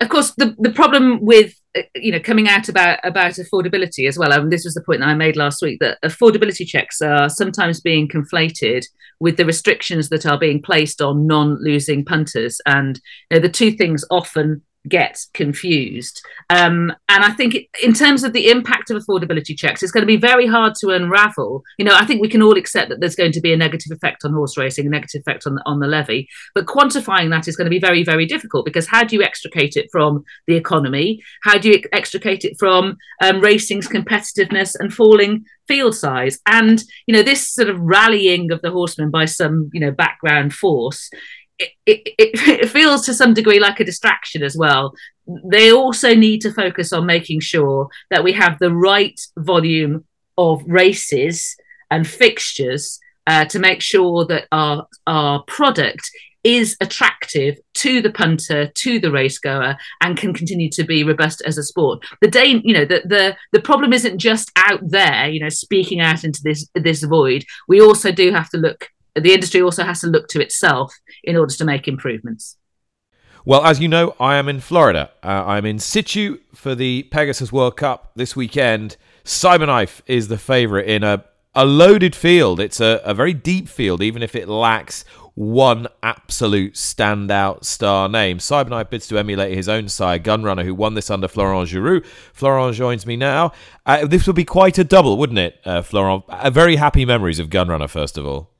Of 0.00 0.08
course, 0.08 0.32
the, 0.32 0.54
the 0.58 0.72
problem 0.72 1.24
with 1.24 1.54
uh, 1.76 1.82
you 1.94 2.12
know 2.12 2.20
coming 2.20 2.48
out 2.48 2.68
about 2.68 2.98
about 3.04 3.32
affordability 3.32 4.06
as 4.06 4.18
well 4.18 4.32
and 4.32 4.52
this 4.52 4.64
was 4.64 4.74
the 4.74 4.82
point 4.82 5.00
that 5.00 5.08
i 5.08 5.14
made 5.14 5.36
last 5.36 5.60
week 5.60 5.80
that 5.80 5.98
affordability 6.04 6.64
checks 6.64 7.02
are 7.02 7.28
sometimes 7.28 7.80
being 7.80 8.06
conflated 8.08 8.84
with 9.18 9.36
the 9.36 9.44
restrictions 9.44 10.08
that 10.08 10.24
are 10.24 10.38
being 10.38 10.62
placed 10.62 11.02
on 11.02 11.26
non-losing 11.26 12.04
punters 12.04 12.60
and 12.66 13.00
you 13.30 13.36
know, 13.36 13.42
the 13.42 13.48
two 13.48 13.72
things 13.72 14.04
often 14.10 14.62
get 14.88 15.18
confused. 15.32 16.20
Um, 16.50 16.92
and 17.08 17.24
I 17.24 17.30
think 17.30 17.56
in 17.82 17.94
terms 17.94 18.22
of 18.22 18.32
the 18.32 18.50
impact 18.50 18.90
of 18.90 19.02
affordability 19.02 19.56
checks, 19.56 19.82
it's 19.82 19.92
going 19.92 20.02
to 20.02 20.06
be 20.06 20.16
very 20.16 20.46
hard 20.46 20.74
to 20.80 20.90
unravel. 20.90 21.62
You 21.78 21.84
know, 21.84 21.94
I 21.94 22.04
think 22.04 22.20
we 22.20 22.28
can 22.28 22.42
all 22.42 22.56
accept 22.56 22.90
that 22.90 23.00
there's 23.00 23.16
going 23.16 23.32
to 23.32 23.40
be 23.40 23.52
a 23.52 23.56
negative 23.56 23.92
effect 23.92 24.24
on 24.24 24.32
horse 24.32 24.56
racing, 24.56 24.86
a 24.86 24.90
negative 24.90 25.22
effect 25.26 25.46
on 25.46 25.54
the, 25.54 25.62
on 25.66 25.80
the 25.80 25.86
levy, 25.86 26.28
but 26.54 26.66
quantifying 26.66 27.30
that 27.30 27.48
is 27.48 27.56
going 27.56 27.66
to 27.66 27.70
be 27.70 27.78
very, 27.78 28.04
very 28.04 28.26
difficult 28.26 28.64
because 28.64 28.86
how 28.86 29.04
do 29.04 29.16
you 29.16 29.22
extricate 29.22 29.76
it 29.76 29.88
from 29.90 30.24
the 30.46 30.56
economy? 30.56 31.20
How 31.42 31.58
do 31.58 31.70
you 31.70 31.82
extricate 31.92 32.44
it 32.44 32.56
from 32.58 32.96
um, 33.22 33.40
racing's 33.40 33.88
competitiveness 33.88 34.74
and 34.78 34.92
falling 34.92 35.44
field 35.66 35.94
size? 35.94 36.38
And, 36.46 36.82
you 37.06 37.14
know, 37.14 37.22
this 37.22 37.48
sort 37.48 37.68
of 37.68 37.80
rallying 37.80 38.52
of 38.52 38.60
the 38.62 38.70
horsemen 38.70 39.10
by 39.10 39.24
some, 39.24 39.70
you 39.72 39.80
know, 39.80 39.90
background 39.90 40.52
force 40.52 41.10
it, 41.58 41.70
it, 41.86 42.02
it, 42.18 42.70
feels 42.70 43.04
to 43.06 43.14
some 43.14 43.34
degree 43.34 43.60
like 43.60 43.80
a 43.80 43.84
distraction 43.84 44.42
as 44.42 44.56
well. 44.56 44.94
They 45.50 45.72
also 45.72 46.14
need 46.14 46.40
to 46.42 46.52
focus 46.52 46.92
on 46.92 47.06
making 47.06 47.40
sure 47.40 47.88
that 48.10 48.24
we 48.24 48.32
have 48.32 48.58
the 48.58 48.74
right 48.74 49.18
volume 49.38 50.04
of 50.36 50.62
races 50.66 51.56
and 51.90 52.06
fixtures 52.06 52.98
uh, 53.26 53.44
to 53.46 53.58
make 53.58 53.80
sure 53.80 54.26
that 54.26 54.46
our 54.52 54.86
our 55.06 55.42
product 55.44 56.10
is 56.42 56.76
attractive 56.82 57.58
to 57.72 58.02
the 58.02 58.12
punter, 58.12 58.66
to 58.66 59.00
the 59.00 59.10
race 59.10 59.38
goer, 59.38 59.76
and 60.02 60.18
can 60.18 60.34
continue 60.34 60.68
to 60.70 60.84
be 60.84 61.02
robust 61.02 61.42
as 61.46 61.56
a 61.56 61.62
sport. 61.62 62.04
The 62.20 62.28
day, 62.28 62.60
you 62.62 62.74
know, 62.74 62.84
the 62.84 63.00
the 63.06 63.36
the 63.52 63.62
problem 63.62 63.92
isn't 63.94 64.18
just 64.18 64.52
out 64.56 64.80
there, 64.82 65.28
you 65.28 65.40
know, 65.40 65.48
speaking 65.48 66.00
out 66.00 66.22
into 66.22 66.40
this 66.44 66.68
this 66.74 67.02
void. 67.02 67.44
We 67.66 67.80
also 67.80 68.12
do 68.12 68.30
have 68.32 68.50
to 68.50 68.58
look 68.58 68.90
the 69.14 69.32
industry 69.32 69.62
also 69.62 69.84
has 69.84 70.00
to 70.00 70.06
look 70.08 70.28
to 70.28 70.40
itself 70.40 70.94
in 71.22 71.36
order 71.36 71.54
to 71.54 71.64
make 71.64 71.88
improvements. 71.88 72.56
Well, 73.46 73.64
as 73.64 73.78
you 73.78 73.88
know, 73.88 74.16
I 74.18 74.36
am 74.36 74.48
in 74.48 74.60
Florida. 74.60 75.10
Uh, 75.22 75.44
I'm 75.46 75.66
in 75.66 75.78
situ 75.78 76.38
for 76.54 76.74
the 76.74 77.02
Pegasus 77.04 77.52
World 77.52 77.76
Cup 77.76 78.12
this 78.16 78.34
weekend. 78.34 78.96
Cyberknife 79.24 80.00
is 80.06 80.28
the 80.28 80.38
favourite 80.38 80.86
in 80.86 81.04
a, 81.04 81.24
a 81.54 81.66
loaded 81.66 82.16
field. 82.16 82.58
It's 82.58 82.80
a, 82.80 83.02
a 83.04 83.12
very 83.12 83.34
deep 83.34 83.68
field, 83.68 84.02
even 84.02 84.22
if 84.22 84.34
it 84.34 84.48
lacks 84.48 85.04
one 85.34 85.88
absolute 86.02 86.72
standout 86.72 87.64
star 87.64 88.08
name. 88.08 88.38
Cyberknife 88.38 88.88
bids 88.88 89.08
to 89.08 89.18
emulate 89.18 89.54
his 89.54 89.68
own 89.68 89.88
sire, 89.90 90.18
Gunrunner, 90.18 90.64
who 90.64 90.74
won 90.74 90.94
this 90.94 91.10
under 91.10 91.28
Florent 91.28 91.68
Geroux. 91.68 92.04
Florent 92.32 92.76
joins 92.76 93.04
me 93.04 93.16
now. 93.16 93.52
Uh, 93.84 94.06
this 94.06 94.26
would 94.26 94.36
be 94.36 94.44
quite 94.44 94.78
a 94.78 94.84
double, 94.84 95.18
wouldn't 95.18 95.38
it, 95.38 95.60
uh, 95.66 95.82
Florent? 95.82 96.24
Uh, 96.28 96.48
very 96.48 96.76
happy 96.76 97.04
memories 97.04 97.38
of 97.38 97.50
Gunrunner, 97.50 97.90
first 97.90 98.16
of 98.16 98.24
all. 98.24 98.53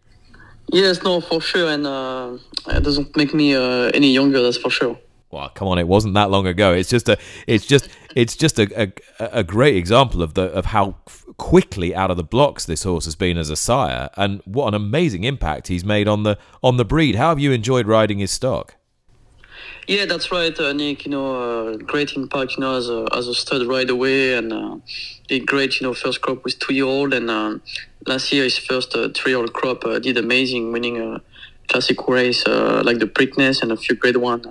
Yes, 0.69 1.03
no, 1.03 1.21
for 1.21 1.41
sure, 1.41 1.71
and 1.71 1.87
uh, 1.87 2.37
it 2.69 2.83
doesn't 2.83 3.17
make 3.17 3.35
me 3.35 3.55
uh, 3.55 3.91
any 3.95 4.13
younger. 4.13 4.43
That's 4.43 4.57
for 4.57 4.71
sure. 4.71 4.99
Well, 5.31 5.49
come 5.49 5.69
on, 5.69 5.79
it 5.79 5.89
wasn't 5.89 6.15
that 6.15 6.31
long 6.31 6.47
ago. 6.47 6.73
It's 6.73 6.89
just 6.89 7.09
a, 7.09 7.19
it's 7.47 7.67
just, 7.67 7.89
it's 8.15 8.37
just 8.37 8.59
a, 8.59 8.67
a, 8.81 8.93
a 9.41 9.45
great 9.45 9.77
example 9.77 10.23
of 10.23 10.35
the 10.35 10.45
of 10.45 10.67
how 10.67 10.97
quickly 11.37 11.95
out 11.95 12.11
of 12.11 12.17
the 12.17 12.25
blocks 12.25 12.65
this 12.65 12.85
horse 12.85 13.05
has 13.05 13.17
been 13.17 13.37
as 13.37 13.51
a 13.51 13.57
sire, 13.57 14.11
and 14.17 14.41
what 14.45 14.69
an 14.69 14.75
amazing 14.75 15.25
impact 15.25 15.69
he's 15.69 15.85
made 15.85 16.09
on 16.09 16.23
the 16.23 16.39
on 16.63 16.77
the 16.77 16.85
breed. 16.85 17.17
How 17.17 17.31
have 17.31 17.41
you 17.41 17.53
enjoyed 17.53 17.87
riding 17.87 18.19
his 18.19 18.31
stock? 18.31 18.77
Yeah, 19.87 20.07
that's 20.07 20.33
right, 20.33 20.59
uh, 20.59 20.73
Nick. 20.73 21.05
You 21.05 21.11
know, 21.11 21.73
uh, 21.73 21.77
great 21.77 22.13
impact. 22.15 22.53
You 22.53 22.61
know, 22.61 22.77
as 22.77 22.89
a 22.89 23.07
as 23.13 23.29
a 23.29 23.35
stud 23.35 23.67
right 23.67 23.89
away, 23.89 24.35
and 24.35 24.53
uh, 24.53 24.77
did 25.29 25.47
great. 25.47 25.81
You 25.81 25.87
know, 25.87 25.95
first 25.95 26.21
crop 26.21 26.45
with 26.45 26.59
two 26.59 26.75
year 26.75 26.85
old, 26.85 27.13
and 27.13 27.31
uh, 27.31 27.59
last 28.07 28.33
year 28.33 28.45
his 28.45 28.59
first 28.59 28.95
uh, 28.95 29.09
three 29.15 29.33
year 29.33 29.41
old 29.41 29.53
crop 29.53 29.85
uh, 29.85 29.99
did 29.99 30.17
amazing, 30.17 30.73
winning 30.73 30.99
a 31.01 31.21
classic 31.69 32.07
race 32.09 32.47
like 32.47 32.99
the 32.99 33.07
Preakness 33.07 33.63
and 33.63 33.73
a 33.73 33.77
few 33.77 33.97
great 33.97 34.19
one 34.19 34.43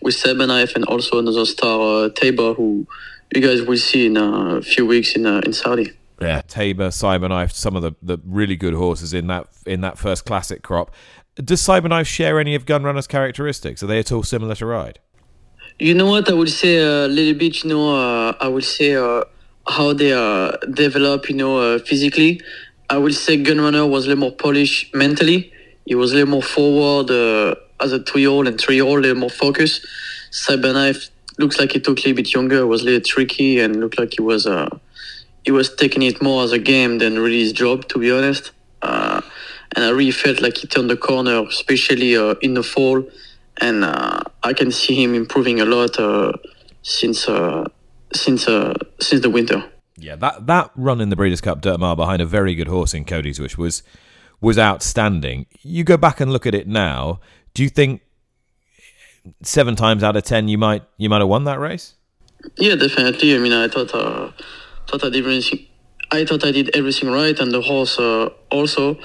with 0.00 0.14
Seven 0.14 0.48
Cyberknife 0.48 0.76
and 0.76 0.84
also 0.84 1.18
another 1.18 1.44
star 1.44 2.08
Taiba, 2.10 2.54
who 2.56 2.86
you 3.34 3.40
guys 3.40 3.62
will 3.62 3.76
see 3.76 4.06
in 4.06 4.16
a 4.16 4.62
few 4.62 4.86
weeks 4.86 5.16
in 5.16 5.26
in 5.26 5.52
Saudi. 5.52 5.92
Yeah, 6.20 6.40
Taiba, 6.42 6.88
Cyberknife, 6.88 7.52
some 7.52 7.76
of 7.76 7.82
the, 7.82 7.92
the 8.02 8.18
really 8.24 8.56
good 8.56 8.72
horses 8.72 9.12
in 9.12 9.26
that 9.26 9.48
in 9.66 9.82
that 9.82 9.98
first 9.98 10.24
classic 10.24 10.62
crop. 10.62 10.90
Does 11.36 11.60
Cyberknife 11.62 12.06
share 12.06 12.40
any 12.40 12.54
of 12.54 12.64
Gunrunner's 12.64 13.06
characteristics? 13.06 13.82
Are 13.82 13.86
they 13.86 13.98
at 13.98 14.10
all 14.10 14.22
similar 14.22 14.54
to 14.54 14.66
ride? 14.66 14.98
You 15.78 15.94
know 15.94 16.06
what? 16.06 16.30
I 16.30 16.32
would 16.32 16.48
say 16.48 16.78
a 16.78 17.06
little 17.06 17.38
bit. 17.38 17.62
You 17.62 17.70
know, 17.70 17.94
uh, 17.94 18.34
I 18.40 18.48
would 18.48 18.64
say 18.64 18.96
uh, 18.96 19.22
how 19.68 19.92
they 19.92 20.12
uh, 20.14 20.52
develop. 20.72 21.28
You 21.28 21.36
know, 21.36 21.58
uh, 21.58 21.78
physically. 21.78 22.40
I 22.88 22.96
would 22.96 23.14
say 23.14 23.36
Gunrunner 23.36 23.88
was 23.88 24.06
a 24.06 24.08
little 24.08 24.22
more 24.22 24.32
polished 24.32 24.94
mentally. 24.94 25.52
He 25.84 25.94
was 25.94 26.12
a 26.12 26.14
little 26.14 26.30
more 26.30 26.42
forward 26.42 27.10
uh, 27.10 27.54
as 27.80 27.92
a 27.92 28.02
two-year-old 28.02 28.48
and 28.48 28.58
three-year-old, 28.58 29.00
a 29.00 29.02
little 29.02 29.18
more 29.18 29.30
focused. 29.30 29.86
Cyberknife 30.30 31.10
looks 31.38 31.58
like 31.58 31.72
he 31.72 31.80
took 31.80 31.98
a 31.98 32.00
little 32.00 32.14
bit 32.14 32.32
younger. 32.32 32.66
Was 32.66 32.80
a 32.80 32.86
little 32.86 33.00
tricky 33.02 33.60
and 33.60 33.78
looked 33.80 33.98
like 33.98 34.14
he 34.14 34.22
was 34.22 34.46
uh, 34.46 34.70
he 35.44 35.50
was 35.50 35.74
taking 35.74 36.02
it 36.02 36.22
more 36.22 36.44
as 36.44 36.52
a 36.52 36.58
game 36.58 36.96
than 36.96 37.18
really 37.18 37.40
his 37.40 37.52
job, 37.52 37.86
to 37.88 37.98
be 37.98 38.10
honest. 38.10 38.52
And 39.74 39.84
I 39.84 39.90
really 39.90 40.12
felt 40.12 40.40
like 40.40 40.58
he 40.58 40.66
turned 40.66 40.90
the 40.90 40.96
corner, 40.96 41.42
especially 41.48 42.16
uh, 42.16 42.34
in 42.40 42.54
the 42.54 42.62
fall. 42.62 43.04
And 43.60 43.84
uh, 43.84 44.20
I 44.42 44.52
can 44.52 44.70
see 44.70 45.02
him 45.02 45.14
improving 45.14 45.60
a 45.60 45.64
lot 45.64 45.98
uh, 45.98 46.32
since 46.82 47.28
uh, 47.28 47.64
since 48.12 48.46
uh, 48.48 48.74
since 49.00 49.22
the 49.22 49.30
winter. 49.30 49.64
Yeah, 49.96 50.16
that 50.16 50.46
that 50.46 50.70
run 50.76 51.00
in 51.00 51.08
the 51.08 51.16
Breeders' 51.16 51.40
Cup 51.40 51.60
Dirt 51.62 51.80
Mile 51.80 51.96
behind 51.96 52.20
a 52.20 52.26
very 52.26 52.54
good 52.54 52.68
horse 52.68 52.92
in 52.94 53.04
Cody's 53.04 53.40
Wish 53.40 53.56
was 53.56 53.82
was 54.40 54.58
outstanding. 54.58 55.46
You 55.62 55.84
go 55.84 55.96
back 55.96 56.20
and 56.20 56.32
look 56.32 56.46
at 56.46 56.54
it 56.54 56.68
now. 56.68 57.20
Do 57.54 57.62
you 57.62 57.70
think 57.70 58.02
seven 59.42 59.74
times 59.74 60.02
out 60.02 60.16
of 60.16 60.22
ten 60.22 60.48
you 60.48 60.58
might 60.58 60.82
you 60.98 61.08
might 61.08 61.20
have 61.20 61.28
won 61.28 61.44
that 61.44 61.58
race? 61.58 61.94
Yeah, 62.58 62.76
definitely. 62.76 63.34
I 63.34 63.38
mean, 63.38 63.52
I 63.52 63.68
thought 63.68 63.94
uh, 63.94 64.30
thought 64.86 65.04
I 65.04 65.10
did 65.10 65.24
everything. 65.24 65.66
I 66.12 66.24
thought 66.24 66.44
I 66.44 66.52
did 66.52 66.76
everything 66.76 67.10
right, 67.10 67.38
and 67.38 67.50
the 67.52 67.62
horse 67.62 67.98
uh, 67.98 68.28
also. 68.50 68.98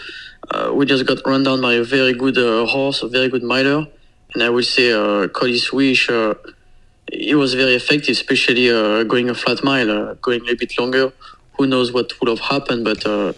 Uh, 0.54 0.74
we 0.74 0.86
just 0.86 1.06
got 1.06 1.18
run 1.26 1.44
down 1.44 1.62
by 1.62 1.74
a 1.74 1.84
very 1.84 2.14
good 2.14 2.38
uh, 2.38 2.66
horse, 2.66 3.04
a 3.04 3.08
very 3.08 3.30
good 3.30 3.44
miler, 3.44 3.88
and 4.34 4.44
I 4.44 4.50
would 4.50 4.66
say 4.66 4.92
uh, 4.92 5.28
Cody's 5.30 5.72
Wish. 5.72 6.10
Uh, 6.10 6.34
he 7.12 7.36
was 7.36 7.54
very 7.54 7.76
effective, 7.76 8.14
especially 8.14 8.70
uh, 8.70 9.04
going 9.04 9.30
a 9.30 9.34
flat 9.34 9.64
mile, 9.64 9.90
uh, 9.90 10.14
going 10.16 10.48
a 10.50 10.56
bit 10.56 10.78
longer. 10.78 11.14
Who 11.58 11.68
knows 11.68 11.94
what 11.94 12.12
would 12.20 12.30
have 12.30 12.40
happened, 12.40 12.84
but 12.84 13.06
uh, 13.06 13.34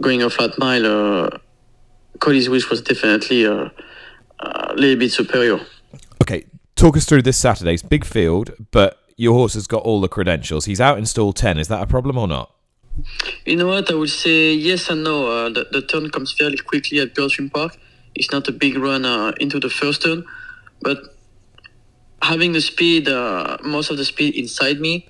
going 0.00 0.22
a 0.22 0.30
flat 0.30 0.58
mile, 0.58 0.86
uh, 0.86 1.38
Cody's 2.20 2.48
Wish 2.48 2.70
was 2.70 2.80
definitely 2.80 3.44
a 3.44 3.70
little 4.74 4.96
bit 4.96 5.12
superior. 5.12 5.60
Okay, 6.22 6.46
talk 6.76 6.96
us 6.96 7.04
through 7.04 7.22
this 7.22 7.36
Saturday's 7.36 7.82
big 7.82 8.04
field, 8.04 8.52
but 8.70 8.98
your 9.16 9.34
horse 9.34 9.54
has 9.54 9.66
got 9.66 9.82
all 9.82 10.00
the 10.00 10.08
credentials. 10.08 10.64
He's 10.64 10.80
out 10.80 10.98
in 10.98 11.06
stall 11.06 11.32
10. 11.32 11.58
Is 11.58 11.68
that 11.68 11.82
a 11.82 11.86
problem 11.86 12.16
or 12.16 12.28
not? 12.28 12.53
You 13.44 13.56
know 13.56 13.66
what? 13.66 13.90
I 13.90 13.94
would 13.94 14.10
say 14.10 14.54
yes 14.54 14.88
and 14.88 15.04
no. 15.04 15.26
Uh, 15.26 15.48
the, 15.50 15.66
the 15.70 15.82
turn 15.82 16.10
comes 16.10 16.32
fairly 16.32 16.56
quickly 16.56 17.00
at 17.00 17.14
Gulfstream 17.14 17.52
Park. 17.52 17.76
It's 18.14 18.30
not 18.30 18.48
a 18.48 18.52
big 18.52 18.76
run 18.78 19.04
uh, 19.04 19.32
into 19.40 19.58
the 19.58 19.68
first 19.68 20.02
turn, 20.02 20.24
but 20.80 20.98
having 22.22 22.52
the 22.52 22.60
speed, 22.60 23.08
uh, 23.08 23.58
most 23.64 23.90
of 23.90 23.96
the 23.96 24.04
speed 24.04 24.36
inside 24.36 24.80
me, 24.80 25.08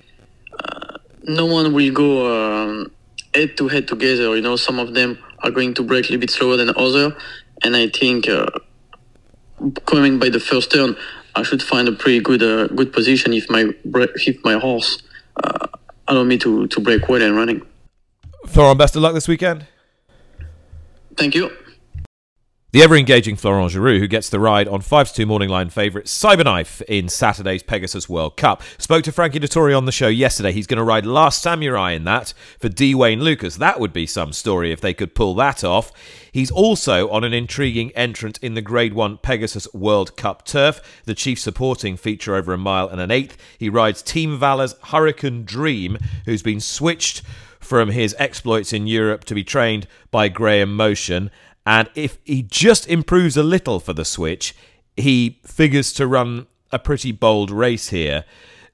uh, 0.59 0.97
no 1.23 1.45
one 1.45 1.73
will 1.73 1.93
go 1.93 2.09
um, 2.35 2.91
head 3.33 3.55
to 3.57 3.67
head 3.67 3.87
together. 3.87 4.35
You 4.35 4.41
know, 4.41 4.55
some 4.55 4.79
of 4.79 4.93
them 4.93 5.17
are 5.43 5.51
going 5.51 5.73
to 5.75 5.83
break 5.83 6.05
a 6.05 6.07
little 6.09 6.21
bit 6.21 6.31
slower 6.31 6.57
than 6.57 6.71
other, 6.75 7.15
and 7.63 7.75
I 7.75 7.89
think 7.89 8.27
uh, 8.27 8.47
coming 9.85 10.17
by 10.17 10.29
the 10.29 10.39
first 10.39 10.71
turn, 10.71 10.95
I 11.35 11.43
should 11.43 11.61
find 11.61 11.87
a 11.87 11.91
pretty 11.91 12.19
good 12.19 12.41
uh, 12.41 12.67
good 12.67 12.91
position 12.91 13.33
if 13.33 13.49
my 13.49 13.71
if 13.85 14.43
my 14.43 14.57
horse 14.57 15.03
allow 16.07 16.23
me 16.23 16.37
to 16.39 16.67
to 16.67 16.79
break 16.79 17.07
well 17.07 17.21
and 17.21 17.35
running. 17.35 17.61
Florent, 18.47 18.77
best 18.77 18.95
of 18.95 19.01
luck 19.01 19.13
this 19.13 19.27
weekend. 19.27 19.65
Thank 21.17 21.35
you. 21.35 21.51
The 22.75 22.83
ever 22.83 22.97
engaging 22.97 23.37
Florent 23.37 23.71
Geroux, 23.71 23.99
who 23.99 24.07
gets 24.07 24.27
the 24.27 24.37
ride 24.37 24.67
on 24.67 24.81
5 24.81 25.13
2 25.13 25.25
morning 25.25 25.47
line 25.47 25.69
favourite 25.69 26.07
Cyberknife 26.07 26.81
in 26.89 27.07
Saturday's 27.07 27.63
Pegasus 27.63 28.09
World 28.09 28.35
Cup, 28.35 28.61
spoke 28.77 29.05
to 29.05 29.13
Frankie 29.13 29.39
Dettori 29.39 29.77
on 29.77 29.85
the 29.85 29.93
show 29.93 30.09
yesterday. 30.09 30.51
He's 30.51 30.67
going 30.67 30.79
to 30.79 30.83
ride 30.83 31.05
Last 31.05 31.41
Samurai 31.41 31.91
in 31.91 32.03
that 32.03 32.33
for 32.59 32.67
D. 32.67 32.93
Wayne 32.93 33.21
Lukas. 33.21 33.55
That 33.55 33.79
would 33.79 33.93
be 33.93 34.05
some 34.05 34.33
story 34.33 34.73
if 34.73 34.81
they 34.81 34.93
could 34.93 35.15
pull 35.15 35.35
that 35.35 35.63
off. 35.63 35.93
He's 36.33 36.51
also 36.51 37.09
on 37.11 37.23
an 37.23 37.33
intriguing 37.33 37.91
entrant 37.91 38.39
in 38.41 38.55
the 38.55 38.61
Grade 38.61 38.93
1 38.93 39.19
Pegasus 39.19 39.73
World 39.73 40.17
Cup 40.17 40.43
turf, 40.43 41.01
the 41.05 41.15
chief 41.15 41.39
supporting 41.39 41.95
feature 41.95 42.35
over 42.35 42.51
a 42.51 42.57
mile 42.57 42.89
and 42.89 42.99
an 42.99 43.09
eighth. 43.09 43.37
He 43.57 43.69
rides 43.69 44.01
Team 44.01 44.37
Valor's 44.37 44.75
Hurricane 44.83 45.45
Dream, 45.45 45.97
who's 46.25 46.43
been 46.43 46.59
switched 46.59 47.21
from 47.65 47.89
his 47.89 48.15
exploits 48.17 48.71
in 48.71 48.87
Europe 48.87 49.25
to 49.25 49.35
be 49.35 49.43
trained 49.43 49.87
by 50.11 50.29
Graham 50.29 50.75
Motion. 50.75 51.31
And 51.65 51.89
if 51.95 52.19
he 52.23 52.43
just 52.43 52.87
improves 52.87 53.35
a 53.35 53.43
little 53.43 53.79
for 53.79 53.93
the 53.93 54.05
Switch, 54.05 54.55
he 54.95 55.39
figures 55.43 55.91
to 55.93 56.07
run 56.07 56.47
a 56.71 56.79
pretty 56.79 57.11
bold 57.11 57.51
race 57.51 57.89
here. 57.89 58.23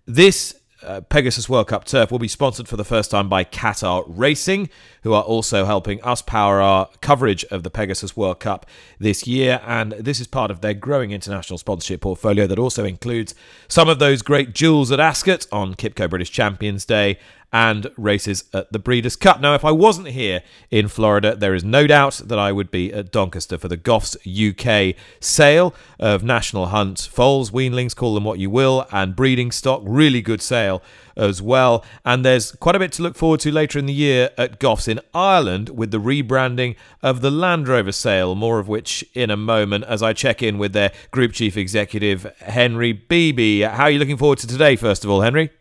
This 0.06 0.56
uh, 0.84 1.02
Pegasus 1.02 1.48
World 1.48 1.68
Cup 1.68 1.86
turf 1.86 2.12
will 2.12 2.20
be 2.20 2.28
sponsored 2.28 2.68
for 2.68 2.76
the 2.76 2.84
first 2.84 3.12
time 3.12 3.30
by 3.30 3.44
Qatar 3.44 4.04
Racing, 4.08 4.70
who 5.04 5.14
are 5.14 5.24
also 5.24 5.66
helping 5.66 6.02
us 6.02 6.22
power 6.22 6.60
our 6.60 6.90
coverage 7.02 7.44
of 7.46 7.64
the 7.64 7.70
Pegasus 7.70 8.18
World 8.18 8.40
Cup 8.40 8.66
this 9.00 9.28
year. 9.28 9.62
And 9.66 9.92
this 9.94 10.20
is 10.20 10.28
part 10.28 10.52
of 10.52 10.62
their 10.62 10.74
growing 10.74 11.12
international 11.12 11.60
sponsorship 11.60 12.02
portfolio 12.02 12.48
that 12.48 12.60
also 12.60 12.84
includes 12.84 13.36
some 13.68 13.90
of 13.90 14.00
those 14.00 14.22
great 14.22 14.54
jewels 14.54 14.92
at 14.92 15.00
Ascot 15.00 15.46
on 15.52 15.76
QIPCO 15.76 16.10
British 16.10 16.32
Champions 16.32 16.86
Day 16.86 17.20
and 17.52 17.92
races 17.98 18.46
at 18.54 18.72
the 18.72 18.80
Breeders' 18.80 19.16
Cup. 19.16 19.42
Now, 19.42 19.54
if 19.56 19.66
I 19.66 19.72
wasn't 19.72 20.10
here 20.10 20.42
in 20.70 20.88
Florida, 20.88 21.36
there 21.36 21.54
is 21.54 21.64
no 21.64 21.86
doubt 21.88 22.22
that 22.26 22.40
I 22.40 22.52
would 22.52 22.72
be 22.72 22.94
at 22.94 23.12
Doncaster 23.12 23.58
for 23.58 23.68
the 23.68 23.78
Goffs 23.78 24.16
UK 24.26 24.96
sale 25.20 25.74
of 26.00 26.24
National 26.24 26.68
Hunt 26.68 27.10
foals, 27.12 27.52
weanlings, 27.52 27.96
call 27.96 28.14
them 28.14 28.24
what 28.24 28.40
you 28.40 28.50
will, 28.50 28.88
and 28.92 29.16
breeding 29.16 29.52
stock. 29.52 29.82
Really 29.86 30.22
good 30.22 30.42
sale 30.42 30.82
as 31.18 31.42
well. 31.42 31.84
And 32.06 32.24
there's 32.24 32.54
quite 32.54 32.76
a 32.76 32.80
bit 32.80 32.94
to 32.94 33.04
look 33.04 33.16
forward 33.16 33.42
to 33.42 33.52
later 33.52 33.78
in 33.78 33.86
the 33.86 33.94
year 33.94 34.30
at 34.38 34.60
Goffs 34.60 34.88
in 34.88 35.00
Ireland 35.14 35.70
with 35.70 35.92
the 35.92 36.00
rebranding 36.00 36.76
of 37.04 37.22
the 37.22 37.32
Land 37.32 37.68
Rover 37.68 37.92
sale, 37.92 38.34
more 38.34 38.60
of 38.60 38.68
which 38.68 39.04
in 39.14 39.30
a 39.30 39.38
moment 39.38 39.84
as 39.86 40.02
I 40.02 40.14
check 40.14 40.42
in 40.42 40.58
with 40.58 40.74
their 40.74 40.92
Group 41.12 41.34
Chief 41.34 41.58
Executive, 41.58 42.24
Henry 42.40 42.94
Beeby. 42.94 43.70
How 43.70 43.84
are 43.84 43.92
you 43.92 44.00
looking 44.00 44.18
forward 44.18 44.40
to 44.40 44.48
today, 44.48 44.76
first 44.76 45.04
of 45.04 45.12
all, 45.12 45.22
Henry? 45.22 45.52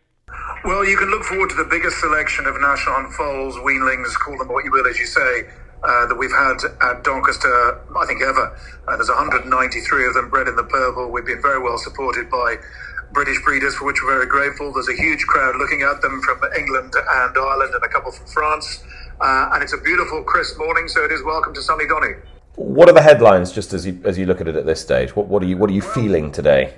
Well, 0.63 0.85
you 0.85 0.95
can 0.95 1.09
look 1.09 1.23
forward 1.23 1.49
to 1.49 1.55
the 1.55 1.65
biggest 1.65 1.99
selection 1.99 2.45
of 2.45 2.53
national 2.61 3.09
foals, 3.17 3.55
weanlings, 3.65 4.13
call 4.13 4.37
them 4.37 4.47
what 4.47 4.63
you 4.63 4.71
will, 4.71 4.85
as 4.85 4.99
you 4.99 5.07
say, 5.07 5.49
uh, 5.81 6.05
that 6.05 6.13
we've 6.13 6.31
had 6.31 6.61
at 6.85 7.03
Doncaster, 7.03 7.81
I 7.97 8.05
think, 8.05 8.21
ever. 8.21 8.55
Uh, 8.87 8.95
there's 8.95 9.09
193 9.09 9.49
of 10.05 10.13
them 10.13 10.29
bred 10.29 10.47
in 10.47 10.55
the 10.55 10.63
purple. 10.63 11.09
We've 11.09 11.25
been 11.25 11.41
very 11.41 11.59
well 11.59 11.79
supported 11.79 12.29
by 12.29 12.57
British 13.11 13.41
breeders, 13.43 13.73
for 13.73 13.85
which 13.85 14.03
we're 14.03 14.13
very 14.13 14.27
grateful. 14.27 14.71
There's 14.71 14.87
a 14.87 14.93
huge 14.93 15.25
crowd 15.25 15.55
looking 15.55 15.81
at 15.81 15.99
them 16.03 16.21
from 16.21 16.39
England 16.55 16.93
and 16.93 17.35
Ireland 17.35 17.73
and 17.73 17.83
a 17.83 17.89
couple 17.89 18.11
from 18.11 18.27
France. 18.27 18.83
Uh, 19.19 19.49
and 19.53 19.63
it's 19.63 19.73
a 19.73 19.79
beautiful, 19.79 20.21
crisp 20.23 20.59
morning, 20.59 20.87
so 20.87 21.03
it 21.03 21.11
is 21.11 21.23
welcome 21.23 21.55
to 21.55 21.61
sunny 21.63 21.87
Donny. 21.87 22.13
What 22.53 22.87
are 22.87 22.93
the 22.93 23.01
headlines, 23.01 23.51
just 23.51 23.73
as 23.73 23.87
you 23.87 23.99
as 24.05 24.19
you 24.19 24.27
look 24.27 24.39
at 24.41 24.47
it 24.47 24.55
at 24.55 24.67
this 24.67 24.79
stage? 24.79 25.15
What 25.15 25.25
what 25.25 25.41
are 25.41 25.47
you 25.47 25.57
what 25.57 25.71
are 25.71 25.73
you 25.73 25.81
feeling 25.81 26.31
today? 26.31 26.75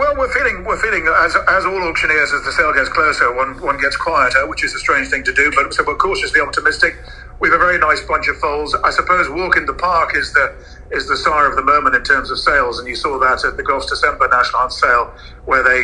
Well, 0.00 0.16
we're 0.16 0.32
feeling 0.32 0.64
we're 0.64 0.80
feeling 0.80 1.06
as 1.06 1.36
as 1.36 1.66
all 1.66 1.82
auctioneers 1.82 2.32
as 2.32 2.42
the 2.42 2.52
sale 2.52 2.72
gets 2.72 2.88
closer, 2.88 3.36
one 3.36 3.60
one 3.60 3.76
gets 3.76 3.98
quieter, 3.98 4.46
which 4.46 4.64
is 4.64 4.72
a 4.72 4.78
strange 4.78 5.08
thing 5.08 5.22
to 5.24 5.32
do. 5.34 5.52
But 5.54 5.74
so 5.74 5.84
we're 5.86 5.96
cautiously 5.96 6.40
optimistic. 6.40 6.96
We 7.40 7.48
have 7.48 7.58
a 7.58 7.64
very 7.64 7.78
nice 7.78 8.02
bunch 8.04 8.28
of 8.28 8.36
foals. 8.36 8.74
I 8.74 8.90
suppose 8.90 9.30
Walk 9.30 9.56
in 9.56 9.64
the 9.64 9.72
Park 9.72 10.14
is 10.14 10.32
the 10.34 10.54
is 10.90 11.06
the 11.06 11.16
star 11.16 11.48
of 11.48 11.56
the 11.56 11.62
moment 11.62 11.94
in 11.94 12.02
terms 12.02 12.30
of 12.30 12.38
sales, 12.38 12.78
and 12.78 12.88
you 12.88 12.96
saw 12.96 13.18
that 13.18 13.44
at 13.44 13.56
the 13.56 13.62
Goffs 13.62 13.88
December 13.88 14.28
National 14.28 14.60
Hunt 14.60 14.72
Sale, 14.72 15.14
where 15.46 15.62
they 15.62 15.78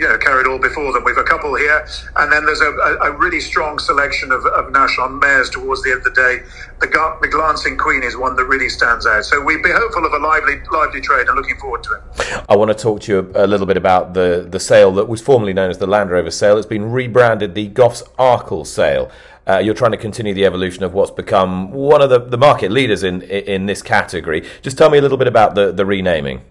you 0.00 0.08
know 0.08 0.16
carried 0.18 0.46
all 0.46 0.58
before 0.58 0.92
them. 0.92 1.04
We've 1.04 1.18
a 1.18 1.24
couple 1.24 1.54
here, 1.54 1.86
and 2.16 2.32
then 2.32 2.46
there's 2.46 2.60
a, 2.60 2.70
a, 2.70 3.10
a 3.10 3.18
really 3.18 3.40
strong 3.40 3.78
selection 3.78 4.32
of, 4.32 4.46
of 4.46 4.72
National 4.72 5.10
mares 5.10 5.50
towards 5.50 5.82
the 5.82 5.90
end 5.90 5.98
of 5.98 6.04
the 6.04 6.10
day. 6.12 6.42
The, 6.80 7.18
the 7.20 7.28
Glancing 7.28 7.76
Queen 7.76 8.02
is 8.02 8.16
one 8.16 8.34
that 8.36 8.46
really 8.46 8.68
stands 8.68 9.06
out. 9.06 9.24
So 9.24 9.40
we'd 9.40 9.62
be 9.62 9.70
hopeful 9.70 10.06
of 10.06 10.12
a 10.12 10.18
lively 10.18 10.62
lively 10.72 11.00
trade 11.00 11.26
and 11.26 11.36
looking 11.36 11.58
forward 11.58 11.82
to 11.82 11.90
it. 11.92 12.44
I 12.48 12.56
want 12.56 12.70
to 12.70 12.74
talk 12.74 13.02
to 13.02 13.12
you 13.12 13.32
a, 13.34 13.44
a 13.44 13.46
little 13.46 13.66
bit 13.66 13.76
about 13.76 14.14
the 14.14 14.46
the 14.48 14.60
sale 14.60 14.92
that 14.92 15.08
was 15.08 15.20
formerly 15.20 15.52
known 15.52 15.70
as 15.70 15.76
the 15.76 15.86
Land 15.86 16.10
Rover 16.10 16.30
sale. 16.30 16.56
It's 16.56 16.66
been 16.66 16.90
rebranded 16.90 17.54
the 17.54 17.68
Goffs 17.68 18.02
Arkle 18.16 18.66
sale. 18.66 19.10
Uh, 19.48 19.58
you're 19.58 19.74
trying 19.74 19.90
to 19.90 19.96
continue 19.96 20.32
the 20.32 20.46
evolution 20.46 20.84
of 20.84 20.94
what's 20.94 21.10
become 21.10 21.72
one 21.72 22.00
of 22.00 22.10
the, 22.10 22.20
the 22.20 22.38
market 22.38 22.70
leaders 22.70 23.02
in 23.02 23.22
in 23.22 23.66
this 23.66 23.82
category. 23.82 24.46
Just 24.62 24.78
tell 24.78 24.90
me 24.90 24.98
a 24.98 25.02
little 25.02 25.18
bit 25.18 25.26
about 25.26 25.54
the, 25.54 25.72
the 25.72 25.84
renaming. 25.84 26.42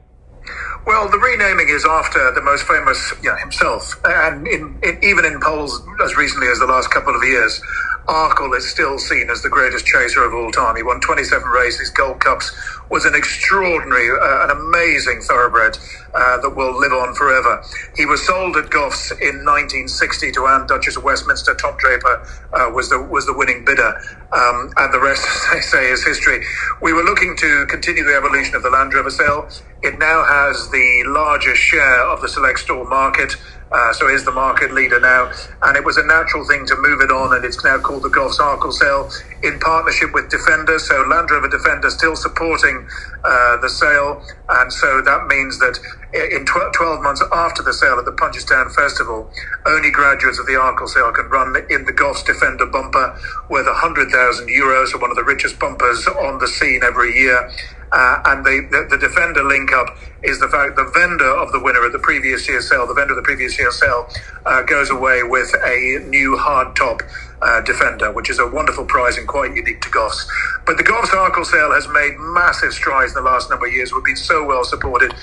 Well, 0.85 1.09
the 1.09 1.19
renaming 1.19 1.69
is 1.69 1.85
after 1.85 2.31
the 2.33 2.41
most 2.41 2.63
famous 2.63 3.13
know, 3.21 3.35
himself, 3.35 3.93
and 4.03 4.47
in, 4.47 4.79
in, 4.83 4.99
even 5.03 5.25
in 5.25 5.39
polls 5.39 5.79
as 6.03 6.17
recently 6.17 6.47
as 6.47 6.57
the 6.57 6.65
last 6.65 6.89
couple 6.89 7.15
of 7.15 7.23
years, 7.23 7.61
Arkle 8.07 8.55
is 8.57 8.69
still 8.69 8.99
seen 8.99 9.29
as 9.29 9.41
the 9.41 9.49
greatest 9.49 9.85
chaser 9.85 10.23
of 10.23 10.33
all 10.33 10.51
time. 10.51 10.75
He 10.75 10.83
won 10.83 10.99
27 11.01 11.47
races, 11.49 11.89
Gold 11.89 12.19
Cups, 12.19 12.51
was 12.89 13.05
an 13.05 13.15
extraordinary, 13.15 14.09
uh, 14.11 14.45
an 14.45 14.51
amazing 14.51 15.21
thoroughbred 15.21 15.77
uh, 16.13 16.37
that 16.41 16.49
will 16.55 16.77
live 16.77 16.91
on 16.91 17.13
forever. 17.15 17.63
He 17.95 18.05
was 18.05 18.25
sold 18.25 18.57
at 18.57 18.65
Goffs 18.65 19.11
in 19.13 19.45
1960 19.45 20.31
to 20.33 20.47
Anne 20.47 20.67
Duchess 20.67 20.97
of 20.97 21.03
Westminster. 21.03 21.55
Tom 21.55 21.75
Dreaper 21.77 22.27
uh, 22.53 22.71
was 22.73 22.89
the 22.89 23.01
was 23.01 23.25
the 23.25 23.33
winning 23.37 23.63
bidder, 23.63 23.95
um, 24.33 24.73
and 24.77 24.93
the 24.93 24.99
rest, 24.99 25.25
as 25.53 25.53
they 25.53 25.61
say, 25.61 25.91
is 25.91 26.03
history. 26.03 26.43
We 26.81 26.93
were 26.93 27.03
looking 27.03 27.35
to 27.37 27.65
continue 27.67 28.03
the 28.03 28.15
evolution 28.15 28.55
of 28.55 28.63
the 28.63 28.69
Land 28.69 28.93
Rover 28.93 29.11
sale. 29.11 29.47
It 29.83 29.97
now 29.99 30.25
has 30.25 30.69
the 30.71 31.03
largest 31.07 31.61
share 31.61 32.05
of 32.07 32.21
the 32.21 32.29
select 32.29 32.59
store 32.59 32.85
market. 32.87 33.35
Uh, 33.71 33.93
so 33.93 34.07
is 34.09 34.25
the 34.25 34.31
market 34.31 34.71
leader 34.73 34.99
now, 34.99 35.31
and 35.63 35.77
it 35.77 35.85
was 35.85 35.97
a 35.97 36.05
natural 36.05 36.45
thing 36.45 36.65
to 36.65 36.75
move 36.77 37.01
it 37.01 37.11
on, 37.11 37.33
and 37.33 37.45
it's 37.45 37.63
now 37.63 37.79
called 37.79 38.03
the 38.03 38.09
Goffs 38.09 38.37
Arkle 38.37 38.73
sale 38.73 39.09
in 39.43 39.59
partnership 39.59 40.13
with 40.13 40.29
Defender. 40.29 40.77
So 40.79 41.01
Land 41.07 41.31
Rover 41.31 41.47
Defender 41.47 41.89
still 41.89 42.15
supporting 42.15 42.87
uh, 43.23 43.57
the 43.57 43.69
sale, 43.69 44.21
and 44.49 44.71
so 44.73 45.01
that 45.01 45.27
means 45.27 45.59
that 45.59 45.79
in 46.13 46.45
tw- 46.45 46.73
12 46.75 47.01
months 47.01 47.23
after 47.31 47.63
the 47.63 47.73
sale 47.73 47.97
at 47.97 48.05
the 48.05 48.11
Punchestown 48.11 48.73
Festival, 48.75 49.31
only 49.65 49.91
graduates 49.91 50.39
of 50.39 50.45
the 50.45 50.53
Arkle 50.53 50.87
sale 50.89 51.11
can 51.11 51.29
run 51.29 51.55
in 51.69 51.85
the 51.85 51.93
Goffs 51.93 52.25
Defender 52.25 52.65
bumper 52.65 53.15
worth 53.49 53.67
100,000 53.67 54.47
euros, 54.47 54.99
one 54.99 55.09
of 55.11 55.15
the 55.15 55.23
richest 55.23 55.59
bumpers 55.59 56.05
on 56.07 56.39
the 56.39 56.47
scene 56.47 56.81
every 56.83 57.15
year. 57.17 57.49
Uh, 57.91 58.21
and 58.25 58.45
the, 58.45 58.87
the, 58.89 58.97
defender 58.97 59.43
link 59.43 59.73
up 59.73 59.97
is 60.23 60.39
the 60.39 60.47
fact 60.47 60.77
the 60.77 60.89
vendor 60.95 61.29
of 61.29 61.51
the 61.51 61.59
winner 61.59 61.83
of 61.85 61.91
the 61.91 61.99
previous 61.99 62.47
year's 62.47 62.69
sale, 62.69 62.87
the 62.87 62.93
vendor 62.93 63.11
of 63.11 63.17
the 63.17 63.27
previous 63.27 63.59
year's 63.59 63.77
sale, 63.77 64.07
uh, 64.45 64.61
goes 64.63 64.89
away 64.89 65.23
with 65.23 65.53
a 65.65 65.99
new 66.07 66.37
hard 66.37 66.73
top 66.75 67.01
uh, 67.41 67.59
defender, 67.61 68.09
which 68.13 68.29
is 68.29 68.39
a 68.39 68.47
wonderful 68.47 68.85
prize 68.85 69.17
and 69.17 69.27
quite 69.27 69.53
unique 69.53 69.81
to 69.81 69.89
Goffs. 69.89 70.25
But 70.65 70.77
the 70.77 70.83
Goffs 70.83 71.09
Arkle 71.09 71.45
sale 71.45 71.73
has 71.73 71.87
made 71.89 72.15
massive 72.17 72.71
strides 72.71 73.11
in 73.11 73.23
the 73.23 73.29
last 73.29 73.49
number 73.49 73.67
of 73.67 73.73
years. 73.73 73.91
We've 73.91 74.05
been 74.05 74.15
so 74.15 74.45
well 74.45 74.63
supported 74.63 75.13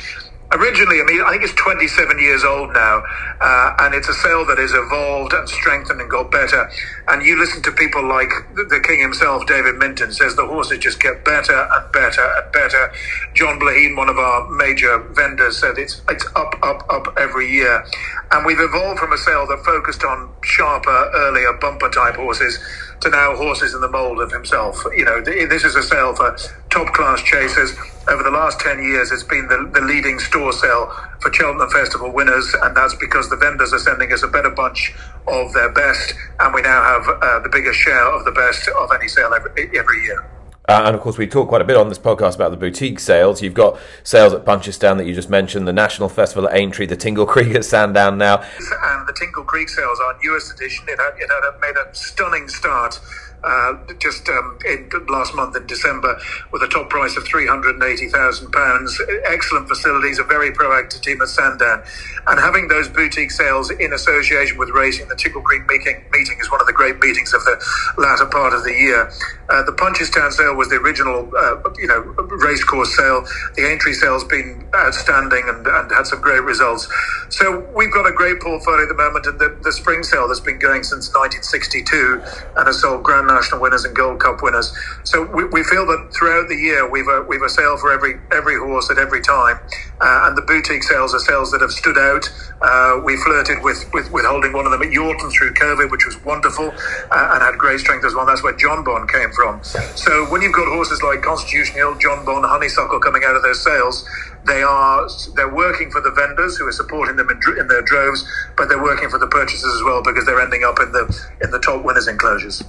originally, 0.52 1.00
I 1.00 1.04
mean, 1.04 1.20
I 1.22 1.30
think 1.30 1.42
it's 1.42 1.54
27 1.54 2.18
years 2.18 2.44
old 2.44 2.72
now, 2.72 3.02
uh, 3.40 3.74
and 3.80 3.94
it's 3.94 4.08
a 4.08 4.14
sale 4.14 4.46
that 4.46 4.58
has 4.58 4.72
evolved 4.72 5.32
and 5.32 5.48
strengthened 5.48 6.00
and 6.00 6.10
got 6.10 6.30
better. 6.30 6.70
And 7.08 7.24
you 7.24 7.38
listen 7.38 7.62
to 7.62 7.72
people 7.72 8.06
like 8.06 8.28
the, 8.54 8.80
king 8.86 9.00
himself, 9.00 9.46
David 9.46 9.76
Minton, 9.76 10.12
says 10.12 10.36
the 10.36 10.46
horses 10.46 10.78
just 10.78 11.00
get 11.00 11.24
better 11.24 11.56
and 11.56 11.92
better 11.92 12.22
and 12.22 12.52
better. 12.52 12.92
John 13.34 13.58
Blaheen, 13.58 13.96
one 13.96 14.10
of 14.10 14.18
our 14.18 14.48
major 14.50 14.98
vendors, 15.12 15.58
said 15.58 15.78
it's 15.78 16.02
it's 16.10 16.26
up, 16.36 16.54
up, 16.62 16.84
up 16.90 17.14
every 17.18 17.50
year. 17.50 17.84
And 18.30 18.44
we've 18.44 18.60
evolved 18.60 19.00
from 19.00 19.12
a 19.12 19.18
sale 19.18 19.46
that 19.46 19.64
focused 19.64 20.04
on 20.04 20.30
sharper, 20.42 21.10
earlier 21.14 21.54
bumper 21.54 21.88
type 21.88 22.16
horses 22.16 22.58
to 23.00 23.10
now 23.10 23.36
horses 23.36 23.74
in 23.74 23.80
the 23.80 23.88
mould 23.88 24.20
of 24.20 24.32
himself. 24.32 24.84
You 24.96 25.04
know, 25.04 25.22
th- 25.22 25.48
this 25.48 25.64
is 25.64 25.76
a 25.76 25.82
sale 25.82 26.14
for 26.14 26.36
top 26.70 26.92
class 26.94 27.22
chasers. 27.22 27.72
Over 28.08 28.22
the 28.22 28.30
last 28.30 28.58
10 28.60 28.82
years, 28.82 29.12
it's 29.12 29.22
been 29.22 29.46
the, 29.48 29.70
the 29.72 29.82
leading 29.82 30.18
store 30.18 30.52
sale 30.52 30.90
for 31.20 31.32
Cheltenham 31.32 31.68
Festival 31.70 32.10
winners, 32.10 32.54
and 32.62 32.76
that's 32.76 32.94
because 32.94 33.28
the 33.28 33.36
vendors 33.36 33.72
are 33.72 33.78
sending 33.78 34.12
us 34.12 34.22
a 34.22 34.28
better 34.28 34.50
bunch 34.50 34.94
of 35.26 35.52
their 35.52 35.70
best, 35.72 36.14
and 36.40 36.54
we 36.54 36.62
now 36.62 36.82
have 36.82 36.97
uh, 37.06 37.40
the 37.40 37.50
biggest 37.50 37.78
share 37.78 38.12
of 38.12 38.24
the 38.24 38.32
best 38.32 38.68
of 38.68 38.90
any 38.92 39.08
sale 39.08 39.32
every, 39.34 39.78
every 39.78 40.02
year. 40.04 40.26
Uh, 40.68 40.82
and 40.84 40.94
of 40.94 41.00
course, 41.00 41.16
we 41.16 41.26
talk 41.26 41.48
quite 41.48 41.62
a 41.62 41.64
bit 41.64 41.78
on 41.78 41.88
this 41.88 41.98
podcast 41.98 42.34
about 42.34 42.50
the 42.50 42.56
boutique 42.56 43.00
sales. 43.00 43.40
You've 43.40 43.54
got 43.54 43.78
sales 44.02 44.34
at 44.34 44.44
Punchestown 44.44 44.98
that 44.98 45.06
you 45.06 45.14
just 45.14 45.30
mentioned, 45.30 45.66
the 45.66 45.72
National 45.72 46.10
Festival 46.10 46.46
at 46.46 46.54
Aintree, 46.54 46.84
the 46.84 46.96
Tingle 46.96 47.24
Creek 47.24 47.54
at 47.54 47.64
Sandown 47.64 48.18
now. 48.18 48.36
And 48.38 49.08
the 49.08 49.14
Tingle 49.18 49.44
Creek 49.44 49.70
sales, 49.70 49.98
our 49.98 50.18
newest 50.22 50.52
edition, 50.52 50.84
it 50.88 50.98
had, 50.98 51.14
it 51.16 51.30
had 51.30 51.58
made 51.60 51.74
a 51.76 51.94
stunning 51.94 52.48
start 52.48 53.00
uh, 53.44 53.74
just 53.98 54.28
um, 54.28 54.58
in, 54.66 54.88
last 55.08 55.34
month 55.34 55.56
in 55.56 55.66
December 55.66 56.18
with 56.52 56.62
a 56.62 56.68
top 56.68 56.90
price 56.90 57.16
of 57.16 57.24
£380,000. 57.24 58.88
Excellent 59.26 59.68
facilities, 59.68 60.18
a 60.18 60.24
very 60.24 60.50
proactive 60.50 61.00
team 61.02 61.20
at 61.22 61.28
Sandown. 61.28 61.82
And 62.26 62.40
having 62.40 62.68
those 62.68 62.88
boutique 62.88 63.30
sales 63.30 63.70
in 63.70 63.92
association 63.92 64.58
with 64.58 64.70
racing, 64.70 65.08
the 65.08 65.16
Tingle 65.16 65.42
Creek 65.42 65.62
meeting, 65.68 66.04
meeting 66.12 66.38
is 66.40 66.50
one 66.50 66.60
of 66.60 66.66
the 66.66 66.72
great 66.72 66.98
meetings 67.00 67.32
of 67.32 67.44
the 67.44 67.56
latter 67.96 68.26
part 68.26 68.52
of 68.52 68.64
the 68.64 68.72
year. 68.72 69.10
Uh, 69.48 69.62
the 69.62 69.72
Punchestown 69.72 70.30
sale 70.32 70.54
was 70.54 70.68
the 70.68 70.76
original, 70.76 71.30
uh, 71.36 71.56
you 71.78 71.86
know, 71.86 72.00
racecourse 72.42 72.94
sale. 72.96 73.24
The 73.54 73.66
Aintree 73.66 73.94
sale's 73.94 74.24
been 74.24 74.68
outstanding 74.74 75.44
and, 75.48 75.66
and, 75.66 75.90
had 75.90 76.06
some 76.06 76.20
great 76.20 76.42
results. 76.42 76.86
So 77.30 77.66
we've 77.74 77.92
got 77.92 78.06
a 78.06 78.12
great 78.12 78.40
portfolio 78.40 78.82
at 78.82 78.88
the 78.88 78.94
moment, 78.94 79.26
and 79.26 79.38
the, 79.38 79.56
the 79.62 79.72
spring 79.72 80.02
sale 80.02 80.28
that's 80.28 80.40
been 80.40 80.58
going 80.58 80.82
since 80.82 81.08
1962 81.14 82.20
and 82.56 82.66
has 82.66 82.80
sold 82.80 83.02
Grand 83.02 83.27
National 83.28 83.60
winners 83.60 83.84
and 83.84 83.94
Gold 83.94 84.20
Cup 84.20 84.42
winners. 84.42 84.74
So 85.04 85.22
we, 85.22 85.44
we 85.44 85.62
feel 85.62 85.86
that 85.86 86.10
throughout 86.16 86.48
the 86.48 86.56
year 86.56 86.88
we've 86.90 87.06
a, 87.06 87.22
we've 87.22 87.42
a 87.42 87.48
sale 87.48 87.76
for 87.76 87.92
every 87.92 88.18
every 88.32 88.58
horse 88.58 88.90
at 88.90 88.98
every 88.98 89.20
time, 89.22 89.60
uh, 90.00 90.26
and 90.26 90.36
the 90.36 90.42
boutique 90.42 90.82
sales 90.82 91.14
are 91.14 91.20
sales 91.20 91.52
that 91.52 91.60
have 91.60 91.72
stood 91.72 91.98
out. 91.98 92.28
Uh, 92.60 93.00
we 93.04 93.16
flirted 93.18 93.62
with, 93.62 93.88
with, 93.92 94.10
with 94.10 94.24
holding 94.24 94.52
one 94.52 94.66
of 94.66 94.72
them 94.72 94.82
at 94.82 94.88
Yorton 94.88 95.30
through 95.30 95.54
COVID, 95.54 95.92
which 95.92 96.04
was 96.04 96.18
wonderful, 96.24 96.66
uh, 96.66 97.32
and 97.34 97.42
had 97.42 97.56
great 97.56 97.78
strength 97.78 98.04
as 98.04 98.14
well. 98.14 98.26
That's 98.26 98.42
where 98.42 98.54
Jonbon 98.54 99.08
came 99.08 99.30
from. 99.30 99.62
So 99.62 100.26
when 100.26 100.42
you've 100.42 100.54
got 100.54 100.66
horses 100.66 101.02
like 101.02 101.22
Constitution 101.22 101.76
Hill, 101.76 101.94
Jonbon, 101.94 102.48
Honeysuckle 102.48 102.98
coming 102.98 103.22
out 103.24 103.36
of 103.36 103.42
those 103.42 103.62
sales, 103.62 104.08
they 104.44 104.62
are 104.62 105.08
they're 105.34 105.54
working 105.54 105.90
for 105.90 106.00
the 106.00 106.10
vendors 106.10 106.56
who 106.56 106.66
are 106.66 106.72
supporting 106.72 107.16
them 107.16 107.28
in, 107.30 107.40
in 107.58 107.68
their 107.68 107.82
droves, 107.82 108.26
but 108.56 108.68
they're 108.68 108.82
working 108.82 109.10
for 109.10 109.18
the 109.18 109.26
purchasers 109.26 109.72
as 109.74 109.82
well 109.84 110.02
because 110.02 110.26
they're 110.26 110.40
ending 110.40 110.64
up 110.64 110.80
in 110.80 110.90
the 110.92 111.04
in 111.42 111.50
the 111.50 111.58
top 111.58 111.84
winners 111.84 112.08
enclosures. 112.08 112.62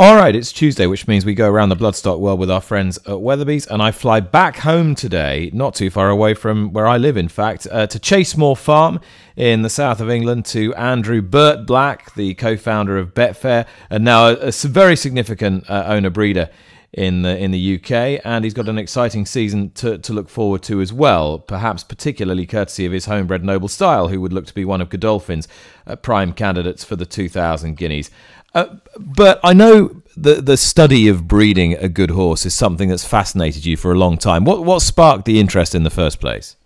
All 0.00 0.14
right, 0.14 0.36
it's 0.36 0.52
Tuesday, 0.52 0.86
which 0.86 1.08
means 1.08 1.24
we 1.24 1.34
go 1.34 1.50
around 1.50 1.70
the 1.70 1.76
bloodstock 1.76 2.20
world 2.20 2.38
with 2.38 2.52
our 2.52 2.60
friends 2.60 2.98
at 2.98 3.14
Weatherbys, 3.14 3.66
and 3.66 3.82
I 3.82 3.90
fly 3.90 4.20
back 4.20 4.58
home 4.58 4.94
today, 4.94 5.50
not 5.52 5.74
too 5.74 5.90
far 5.90 6.08
away 6.08 6.34
from 6.34 6.72
where 6.72 6.86
I 6.86 6.98
live, 6.98 7.16
in 7.16 7.26
fact, 7.26 7.66
uh, 7.68 7.88
to 7.88 7.98
Chasemore 7.98 8.56
Farm 8.56 9.00
in 9.34 9.62
the 9.62 9.68
south 9.68 10.00
of 10.00 10.08
England 10.08 10.46
to 10.46 10.72
Andrew 10.76 11.20
Burt 11.20 11.66
Black, 11.66 12.14
the 12.14 12.34
co-founder 12.34 12.96
of 12.96 13.12
Betfair, 13.12 13.66
and 13.90 14.04
now 14.04 14.28
a, 14.28 14.34
a 14.34 14.52
very 14.52 14.94
significant 14.94 15.68
uh, 15.68 15.82
owner 15.88 16.10
breeder 16.10 16.48
in 16.92 17.22
the 17.22 17.36
in 17.36 17.50
the 17.50 17.76
UK, 17.76 18.20
and 18.24 18.44
he's 18.44 18.54
got 18.54 18.68
an 18.68 18.78
exciting 18.78 19.26
season 19.26 19.70
to, 19.72 19.98
to 19.98 20.12
look 20.12 20.28
forward 20.28 20.62
to 20.62 20.80
as 20.80 20.92
well. 20.92 21.38
Perhaps 21.38 21.84
particularly 21.84 22.46
courtesy 22.46 22.86
of 22.86 22.92
his 22.92 23.06
homebred 23.06 23.44
Noble 23.44 23.68
Style, 23.68 24.08
who 24.08 24.20
would 24.20 24.32
look 24.32 24.46
to 24.46 24.54
be 24.54 24.64
one 24.64 24.80
of 24.80 24.88
Godolphin's 24.88 25.48
uh, 25.86 25.96
prime 25.96 26.32
candidates 26.32 26.84
for 26.84 26.96
the 26.96 27.04
2,000 27.06 27.76
guineas. 27.76 28.10
Uh, 28.54 28.76
but 28.98 29.38
I 29.44 29.52
know 29.52 30.02
the 30.16 30.36
the 30.36 30.56
study 30.56 31.08
of 31.08 31.28
breeding 31.28 31.74
a 31.74 31.88
good 31.88 32.10
horse 32.10 32.46
is 32.46 32.54
something 32.54 32.88
that's 32.88 33.04
fascinated 33.04 33.66
you 33.66 33.76
for 33.76 33.92
a 33.92 33.94
long 33.94 34.16
time. 34.16 34.44
What 34.44 34.64
what 34.64 34.80
sparked 34.80 35.26
the 35.26 35.38
interest 35.38 35.74
in 35.74 35.82
the 35.82 35.90
first 35.90 36.20
place? 36.20 36.56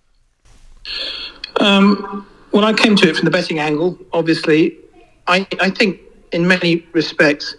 Um, 1.60 2.26
well, 2.52 2.64
I 2.64 2.72
came 2.72 2.96
to 2.96 3.08
it 3.08 3.16
from 3.16 3.24
the 3.24 3.30
betting 3.30 3.58
angle. 3.58 3.98
Obviously, 4.12 4.76
I 5.26 5.46
I 5.60 5.70
think 5.70 6.00
in 6.30 6.46
many 6.46 6.86
respects, 6.92 7.56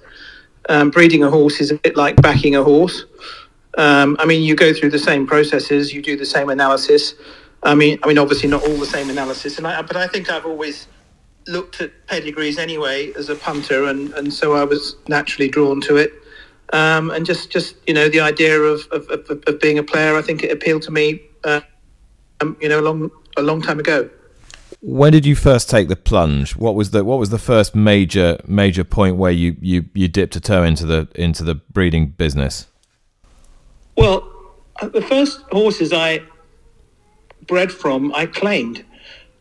um, 0.69 0.89
breeding 0.89 1.23
a 1.23 1.29
horse 1.29 1.59
is 1.59 1.71
a 1.71 1.75
bit 1.75 1.95
like 1.95 2.15
backing 2.21 2.55
a 2.55 2.63
horse. 2.63 3.05
Um, 3.77 4.17
I 4.19 4.25
mean, 4.25 4.43
you 4.43 4.55
go 4.55 4.73
through 4.73 4.91
the 4.91 4.99
same 4.99 5.25
processes, 5.25 5.93
you 5.93 6.01
do 6.01 6.15
the 6.15 6.25
same 6.25 6.49
analysis. 6.49 7.15
I 7.63 7.75
mean, 7.75 7.97
I 8.03 8.07
mean, 8.07 8.17
obviously 8.17 8.49
not 8.49 8.61
all 8.67 8.77
the 8.77 8.85
same 8.85 9.09
analysis, 9.09 9.57
and 9.57 9.65
I, 9.65 9.81
but 9.81 9.95
I 9.95 10.07
think 10.07 10.29
I've 10.29 10.45
always 10.45 10.87
looked 11.47 11.81
at 11.81 11.91
pedigrees 12.07 12.57
anyway 12.57 13.11
as 13.13 13.29
a 13.29 13.35
punter, 13.35 13.85
and, 13.85 14.13
and 14.13 14.33
so 14.33 14.53
I 14.53 14.63
was 14.63 14.95
naturally 15.07 15.49
drawn 15.49 15.81
to 15.81 15.97
it. 15.97 16.13
Um, 16.71 17.11
and 17.11 17.25
just, 17.25 17.51
just 17.51 17.75
you 17.87 17.93
know, 17.93 18.09
the 18.09 18.19
idea 18.19 18.59
of, 18.59 18.87
of, 18.91 19.07
of, 19.09 19.43
of, 19.45 19.59
being 19.59 19.77
a 19.77 19.83
player, 19.83 20.17
I 20.17 20.21
think 20.21 20.43
it 20.43 20.51
appealed 20.51 20.81
to 20.83 20.91
me, 20.91 21.21
uh, 21.43 21.61
um, 22.41 22.57
you 22.59 22.67
know, 22.67 22.79
a 22.79 22.81
long 22.81 23.11
a 23.37 23.41
long 23.41 23.61
time 23.61 23.79
ago. 23.79 24.09
When 24.85 25.13
did 25.13 25.25
you 25.25 25.37
first 25.37 25.69
take 25.69 25.87
the 25.87 25.95
plunge? 25.95 26.57
What 26.57 26.75
was 26.75 26.91
the 26.91 27.05
what 27.05 27.17
was 27.17 27.29
the 27.29 27.39
first 27.39 27.73
major 27.73 28.37
major 28.45 28.83
point 28.83 29.15
where 29.15 29.31
you, 29.31 29.55
you, 29.61 29.85
you 29.93 30.09
dipped 30.09 30.35
a 30.35 30.41
toe 30.41 30.61
into 30.63 30.85
the 30.85 31.07
into 31.15 31.41
the 31.45 31.55
breeding 31.55 32.07
business? 32.07 32.67
Well, 33.95 34.29
uh, 34.81 34.89
the 34.89 35.01
first 35.01 35.39
horses 35.53 35.93
I 35.93 36.21
bred 37.47 37.71
from, 37.71 38.13
I 38.13 38.25
claimed. 38.25 38.83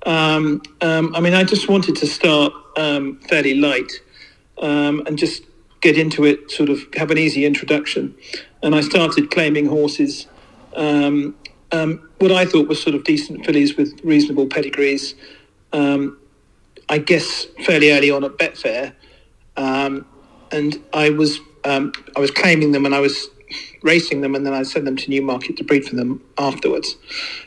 Um, 0.07 0.62
um, 0.80 1.12
I 1.12 1.18
mean, 1.18 1.34
I 1.34 1.43
just 1.43 1.68
wanted 1.68 1.97
to 1.97 2.07
start 2.07 2.53
um, 2.76 3.18
fairly 3.28 3.55
light 3.55 3.90
um, 4.59 5.03
and 5.07 5.18
just 5.18 5.43
get 5.80 5.99
into 5.99 6.24
it, 6.24 6.53
sort 6.53 6.68
of 6.68 6.86
have 6.95 7.11
an 7.11 7.18
easy 7.18 7.45
introduction. 7.45 8.14
And 8.62 8.76
I 8.76 8.80
started 8.80 9.32
claiming 9.32 9.66
horses, 9.66 10.28
um, 10.76 11.34
um, 11.72 12.08
what 12.18 12.32
I 12.32 12.46
thought 12.46 12.68
was 12.68 12.82
sort 12.82 12.94
of 12.96 13.04
decent 13.04 13.46
fillies 13.46 13.76
with 13.76 14.00
reasonable 14.04 14.46
pedigrees. 14.46 15.14
I 16.88 16.98
guess 16.98 17.46
fairly 17.64 17.92
early 17.92 18.10
on 18.10 18.24
at 18.24 18.38
Betfair, 18.38 18.94
and 20.52 20.78
I 20.92 21.10
was 21.10 21.40
I 22.16 22.20
was 22.20 22.30
claiming 22.32 22.72
them, 22.72 22.86
and 22.86 22.94
I 22.94 23.00
was 23.00 23.28
racing 23.82 24.22
them, 24.22 24.34
and 24.34 24.46
then 24.46 24.54
I 24.54 24.62
sent 24.64 24.86
them 24.86 24.96
to 24.96 25.10
Newmarket 25.10 25.56
to 25.58 25.64
breed 25.64 25.84
for 25.86 25.96
them 25.96 26.22
afterwards. 26.38 26.96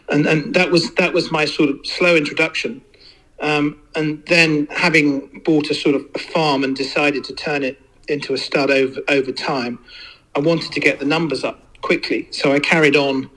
And 0.09 0.27
and 0.27 0.53
that 0.55 0.71
was 0.71 0.93
that 0.95 1.13
was 1.13 1.31
my 1.31 1.45
sort 1.45 1.69
of 1.69 1.85
slow 1.85 2.15
introduction. 2.15 2.81
Um, 3.41 3.81
and 3.95 4.25
then 4.27 4.67
having 4.71 5.41
bought 5.45 5.69
a 5.69 5.75
sort 5.75 5.95
of 5.95 6.05
a 6.15 6.19
farm 6.19 6.63
and 6.63 6.75
decided 6.75 7.23
to 7.25 7.33
turn 7.33 7.63
it 7.63 7.79
into 8.07 8.33
a 8.33 8.37
stud 8.37 8.71
over 8.71 9.01
over 9.09 9.31
time, 9.31 9.79
I 10.35 10.39
wanted 10.39 10.71
to 10.73 10.81
get 10.81 10.99
the 10.99 11.05
numbers 11.05 11.43
up 11.43 11.61
quickly. 11.81 12.27
So 12.31 12.53
I 12.53 12.59
carried 12.59 12.95
on 12.95 13.29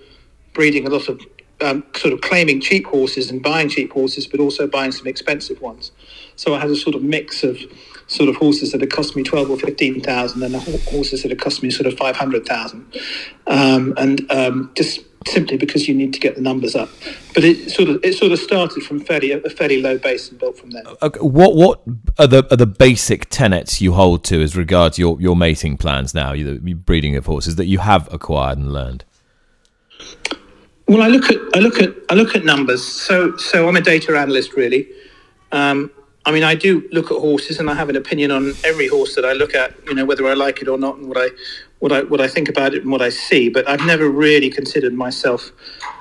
breeding 0.59 0.85
a 0.89 0.91
lot 0.91 1.09
of 1.09 1.21
um, 1.61 1.85
sort 1.95 2.13
of 2.13 2.21
claiming 2.21 2.61
cheap 2.61 2.85
horses 2.87 3.31
and 3.31 3.41
buying 3.41 3.69
cheap 3.69 3.93
horses, 3.93 4.27
but 4.27 4.41
also 4.41 4.67
buying 4.67 4.91
some 4.91 5.07
expensive 5.07 5.61
ones. 5.61 5.93
So 6.35 6.53
I 6.55 6.59
had 6.59 6.69
a 6.69 6.77
sort 6.77 6.97
of 6.97 7.03
mix 7.03 7.45
of 7.45 7.57
sort 8.09 8.29
of 8.29 8.37
horses 8.37 8.73
that 8.73 8.81
had 8.81 8.91
cost 8.91 9.15
me 9.15 9.23
twelve 9.23 9.49
or 9.51 9.57
fifteen 9.57 10.01
thousand, 10.01 10.43
and 10.43 10.55
the 10.55 10.61
horses 10.91 11.23
that 11.23 11.31
had 11.31 11.41
cost 11.41 11.63
me 11.63 11.71
sort 11.71 11.87
of 11.87 11.97
five 11.97 12.17
hundred 12.17 12.45
thousand, 12.45 12.93
um, 13.47 13.95
and 13.97 14.31
um, 14.33 14.73
just 14.75 15.01
simply 15.27 15.57
because 15.57 15.87
you 15.87 15.95
need 15.95 16.13
to 16.13 16.21
get 16.27 16.35
the 16.35 16.41
numbers 16.41 16.75
up. 16.75 16.89
But 17.35 17.45
it 17.45 17.71
sort 17.71 17.89
of 17.89 18.01
it 18.03 18.15
sort 18.15 18.33
of 18.33 18.41
started 18.41 18.83
from 18.83 18.99
fairly 18.99 19.31
a 19.31 19.51
fairly 19.51 19.81
low 19.81 19.97
base 19.97 20.29
and 20.31 20.41
built 20.41 20.59
from 20.59 20.71
there. 20.71 20.83
Okay, 21.03 21.21
what 21.21 21.55
what 21.55 21.83
are 22.19 22.27
the 22.27 22.47
are 22.51 22.57
the 22.57 22.67
basic 22.67 23.29
tenets 23.31 23.81
you 23.81 23.93
hold 23.93 24.25
to 24.25 24.43
as 24.43 24.57
regards 24.57 24.99
your 24.99 25.21
your 25.21 25.37
mating 25.37 25.77
plans 25.77 26.15
now, 26.15 26.33
your 26.33 26.59
breeding 26.91 27.15
of 27.15 27.27
horses 27.27 27.55
that 27.57 27.67
you 27.67 27.79
have 27.79 28.13
acquired 28.13 28.59
and 28.59 28.73
learned? 28.73 29.05
Well, 30.89 31.03
I 31.03 31.09
look 31.09 31.31
at 31.31 31.37
I 31.55 31.59
look 31.59 31.81
at 31.83 31.95
I 32.09 32.15
look 32.15 32.35
at 32.35 32.47
numbers. 32.47 32.83
So 32.83 33.37
so 33.37 33.69
I'm 33.69 33.77
a 33.77 33.81
data 33.81 34.17
analyst 34.19 34.55
really. 34.55 34.89
Um, 35.53 35.91
I 36.25 36.33
mean, 36.33 36.45
I 36.45 36.55
do 36.55 36.87
look 36.93 37.11
at 37.11 37.19
horses, 37.19 37.59
and 37.59 37.71
I 37.71 37.75
have 37.75 37.89
an 37.89 37.97
opinion 37.97 38.31
on 38.31 38.55
every 38.65 38.87
horse 38.87 39.15
that 39.15 39.25
I 39.25 39.33
look 39.33 39.55
at. 39.55 39.75
You 39.87 39.95
know, 39.95 40.05
whether 40.05 40.27
I 40.27 40.35
like 40.35 40.63
it 40.63 40.69
or 40.69 40.79
not, 40.79 40.97
and 40.97 41.07
what 41.09 41.19
I 41.19 41.29
what 41.79 41.93
I 41.93 42.03
what 42.05 42.23
I 42.23 42.29
think 42.29 42.49
about 42.49 42.75
it 42.75 42.83
and 42.83 42.91
what 42.91 43.03
I 43.03 43.11
see. 43.11 43.51
But 43.51 43.69
I've 43.69 43.85
never 43.85 44.09
really 44.09 44.49
considered 44.49 44.95
myself 44.95 45.51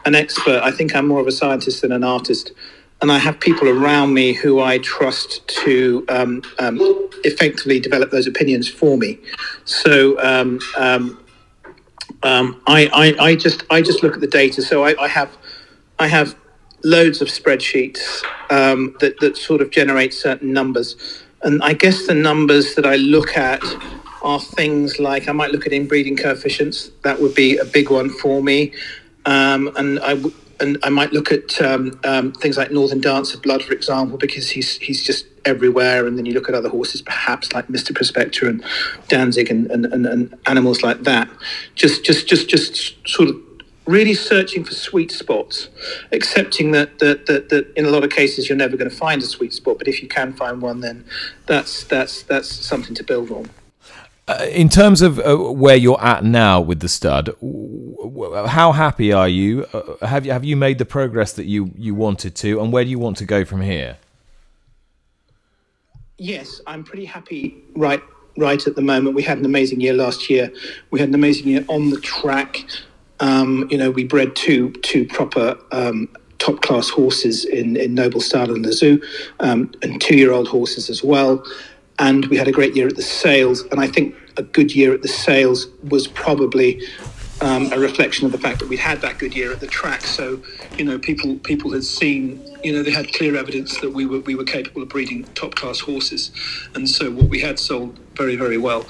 an 0.05 0.15
expert. 0.15 0.61
I 0.63 0.71
think 0.71 0.95
I'm 0.95 1.07
more 1.07 1.19
of 1.19 1.27
a 1.27 1.33
scientist 1.33 1.81
than 1.81 1.91
an 1.91 2.05
artist, 2.05 2.53
and 3.01 3.11
I 3.11 3.17
have 3.17 3.41
people 3.41 3.67
around 3.67 4.13
me 4.13 4.33
who 4.33 4.61
I 4.61 4.77
trust 4.79 5.45
to 5.63 6.05
um, 6.07 6.43
um, 6.59 6.77
effectively 7.25 7.81
develop 7.81 8.11
those 8.11 8.27
opinions 8.27 8.69
for 8.69 8.97
me. 8.97 9.19
So. 9.65 10.17
Um, 12.28 12.61
I, 12.67 12.89
I, 12.93 13.28
I 13.30 13.36
just 13.36 13.63
I 13.69 13.82
just 13.82 14.03
look 14.03 14.15
at 14.15 14.19
the 14.21 14.28
data. 14.28 14.61
So 14.61 14.84
I, 14.84 15.01
I 15.01 15.07
have 15.07 15.38
I 15.97 16.07
have 16.07 16.36
loads 16.84 17.21
of 17.21 17.30
spreadsheets 17.30 17.99
um, 18.49 18.95
that, 18.99 19.19
that 19.21 19.38
sort 19.38 19.61
of 19.61 19.71
generate 19.71 20.13
certain 20.13 20.51
numbers. 20.51 21.23
And 21.41 21.63
I 21.63 21.73
guess 21.73 22.05
the 22.05 22.13
numbers 22.13 22.75
that 22.75 22.86
I 22.86 22.97
look 22.97 23.38
at 23.38 23.61
are 24.23 24.39
things 24.41 24.99
like 24.99 25.30
I 25.30 25.32
might 25.32 25.51
look 25.51 25.65
at 25.65 25.71
inbreeding 25.71 26.17
coefficients. 26.17 26.91
That 27.03 27.21
would 27.21 27.34
be 27.34 27.57
a 27.57 27.65
big 27.65 27.89
one 27.89 28.09
for 28.09 28.43
me. 28.43 28.73
Um, 29.25 29.71
and 29.78 29.99
I 29.99 30.15
w- 30.15 30.36
and 30.60 30.78
I 30.84 30.89
might 30.89 31.14
look 31.14 31.32
at 31.32 31.62
um, 31.62 31.99
um, 32.03 32.32
things 32.34 32.58
like 32.58 32.72
Northern 32.72 33.01
Dancer 33.01 33.38
Blood, 33.38 33.64
for 33.64 33.74
example, 33.74 34.18
because 34.18 34.49
he's 34.49 34.78
he's 34.78 35.03
just 35.03 35.26
everywhere. 35.45 36.05
And 36.05 36.18
then 36.18 36.26
you 36.26 36.34
look 36.34 36.49
at 36.49 36.55
other 36.55 36.70
horses, 36.70 37.01
perhaps 37.01 37.53
like 37.53 37.68
Mr. 37.68 37.95
Prospector 37.95 38.47
and 38.47 38.64
Danzig 39.08 39.49
and, 39.49 39.70
and, 39.72 39.86
and, 39.86 40.05
and 40.05 40.38
animals 40.45 40.84
like 40.84 41.03
that. 41.03 41.30
Just 41.76 42.03
just 42.03 42.28
just 42.28 42.49
just 42.49 43.08
sort 43.08 43.30
of 43.30 43.36
really 43.86 44.14
searching 44.14 44.64
for 44.64 44.74
sweet 44.74 45.12
spots, 45.12 45.70
accepting 46.12 46.72
that, 46.72 46.99
that 46.99 47.26
that, 47.28 47.49
that 47.49 47.72
in 47.76 47.86
a 47.86 47.89
lot 47.89 48.03
of 48.03 48.10
cases 48.10 48.49
you're 48.49 48.58
never 48.58 48.78
going 48.78 48.89
to 48.89 48.95
find 48.95 49.22
a 49.22 49.26
sweet 49.26 49.53
spot, 49.53 49.78
but 49.78 49.88
if 49.88 50.01
you 50.01 50.08
can 50.08 50.34
find 50.34 50.62
one, 50.62 50.82
then 50.82 51.05
that's 51.45 51.84
that's 51.86 52.24
that's 52.24 52.49
something 52.49 52.95
to 52.95 53.03
build 53.03 53.32
on. 53.32 53.49
Uh, 54.28 54.45
in 54.51 54.67
terms 54.67 55.01
of 55.01 55.19
uh, 55.19 55.38
where 55.38 55.78
you're 55.78 56.01
at 56.03 56.21
now 56.21 56.59
with 56.59 56.82
the 56.82 56.89
stud, 56.89 57.34
how 58.49 58.73
happy 58.73 59.13
are 59.13 59.30
you? 59.30 59.65
Uh, 59.71 60.05
have 60.05 60.25
you 60.25 60.34
have 60.34 60.43
you 60.43 60.57
made 60.57 60.78
the 60.80 60.86
progress 60.86 61.32
that 61.32 61.45
you 61.45 61.71
you 61.78 61.95
wanted 61.95 62.36
to, 62.36 62.59
and 62.59 62.73
where 62.73 62.84
do 62.84 62.89
you 62.89 62.99
want 62.99 63.15
to 63.15 63.23
go 63.23 63.45
from 63.45 63.61
here? 63.61 63.97
Yes, 66.17 66.59
I'm 66.67 66.84
pretty 66.84 67.05
happy. 67.05 67.55
Right, 67.73 68.01
right 68.38 68.67
at 68.67 68.75
the 68.75 68.82
moment. 68.82 69.15
We 69.15 69.23
had 69.23 69.38
an 69.38 69.45
amazing 69.45 69.80
year 69.80 69.93
last 69.93 70.30
year. 70.30 70.51
We 70.91 70.99
had 70.99 71.07
an 71.07 71.15
amazing 71.15 71.47
year 71.47 71.63
on 71.69 71.89
the 71.89 72.01
track. 72.01 72.65
Um, 73.21 73.65
you 73.71 73.78
know, 73.78 73.91
we 73.91 74.03
bred 74.03 74.36
two 74.36 74.73
two 74.82 75.07
proper 75.07 75.57
um, 75.71 76.09
top 76.38 76.61
class 76.61 76.89
horses 76.89 77.45
in 77.45 77.78
in 77.78 77.95
Noble 77.95 78.19
Style 78.19 78.53
and 78.53 78.65
the 78.65 78.73
Zoo, 78.73 79.01
um, 79.39 79.71
and 79.82 80.01
two 80.01 80.17
year 80.17 80.34
old 80.34 80.49
horses 80.49 80.89
as 80.89 81.01
well 81.01 81.45
and 82.00 82.26
we 82.28 82.38
had 82.38 82.48
a 82.48 82.52
great 82.52 82.76
year 82.76 82.88
at 82.88 82.95
the 82.95 83.02
sales. 83.02 83.64
And 83.72 83.80
I 83.80 83.88
think 83.88 84.16
a 84.38 84.43
good 84.43 84.76
year 84.76 84.93
at 84.93 85.02
the 85.02 85.08
sales 85.08 85.68
was 85.89 86.08
probably 86.08 86.82
um, 87.41 87.72
a 87.72 87.80
reflection 87.80 88.26
of 88.26 88.32
the 88.32 88.38
fact 88.38 88.60
that 88.60 88.70
we'd 88.70 88.80
had 88.80 89.02
that 89.02 89.18
good 89.18 89.36
year 89.36 89.52
at 89.52 89.60
the 89.60 89.68
track. 89.68 90.02
So, 90.02 90.41
you 90.78 90.86
know, 90.86 90.98
people 90.98 91.36
people 91.38 91.72
had 91.72 91.84
seen, 91.84 92.41
you 92.64 92.74
know, 92.74 92.84
they 92.84 92.91
had 92.91 93.14
clear 93.14 93.36
evidence 93.36 93.80
that 93.82 93.91
we 93.91 94.06
were 94.06 94.20
we 94.22 94.36
were 94.36 94.43
capable 94.43 94.82
of 94.82 94.89
breeding 94.89 95.24
top 95.36 95.56
class 95.56 95.80
horses, 95.80 96.32
and 96.76 96.89
so 96.89 97.12
what 97.12 97.30
we 97.30 97.39
had 97.39 97.60
sold 97.60 97.98
very 98.16 98.36
very 98.36 98.58
well. 98.58 98.86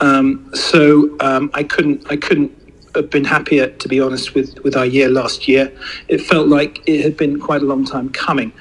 Um, 0.00 0.50
so 0.54 1.16
um, 1.20 1.50
I 1.54 1.62
couldn't 1.62 2.10
I 2.10 2.16
couldn't 2.16 2.56
have 2.94 3.10
been 3.10 3.24
happier 3.24 3.68
to 3.68 3.88
be 3.88 4.00
honest 4.00 4.34
with 4.34 4.58
with 4.60 4.76
our 4.76 4.86
year 4.86 5.08
last 5.08 5.46
year. 5.46 5.70
It 6.08 6.22
felt 6.22 6.48
like 6.48 6.80
it 6.86 7.02
had 7.02 7.16
been 7.16 7.38
quite 7.38 7.62
a 7.62 7.66
long 7.66 7.84
time 7.84 8.08
coming, 8.10 8.52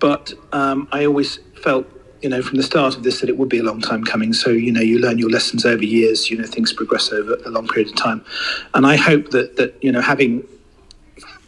but 0.00 0.32
um, 0.52 0.88
I 0.90 1.06
always 1.06 1.38
felt 1.62 1.86
you 2.22 2.28
know, 2.28 2.42
from 2.42 2.56
the 2.56 2.62
start 2.62 2.96
of 2.96 3.02
this 3.02 3.20
that 3.20 3.28
it 3.28 3.36
would 3.38 3.48
be 3.48 3.58
a 3.58 3.62
long 3.62 3.80
time 3.80 4.04
coming. 4.04 4.32
So, 4.32 4.50
you 4.50 4.72
know, 4.72 4.80
you 4.80 4.98
learn 4.98 5.18
your 5.18 5.30
lessons 5.30 5.64
over 5.64 5.84
years, 5.84 6.30
you 6.30 6.36
know, 6.36 6.44
things 6.44 6.72
progress 6.72 7.12
over 7.12 7.34
a 7.46 7.48
long 7.48 7.66
period 7.68 7.88
of 7.88 7.96
time. 7.96 8.24
And 8.74 8.86
I 8.86 8.96
hope 8.96 9.30
that, 9.30 9.56
that 9.56 9.82
you 9.82 9.90
know, 9.90 10.00
having 10.00 10.46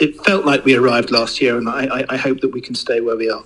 it 0.03 0.21
felt 0.25 0.45
like 0.45 0.65
we 0.65 0.75
arrived 0.75 1.13
last 1.13 1.41
year, 1.41 1.57
and 1.57 1.69
I, 1.69 2.05
I, 2.09 2.17
hope 2.17 2.41
that 2.41 2.49
we 2.49 2.61
can 2.61 2.75
stay 2.75 3.01
where 3.01 3.17
we 3.17 3.31
are. 3.31 3.45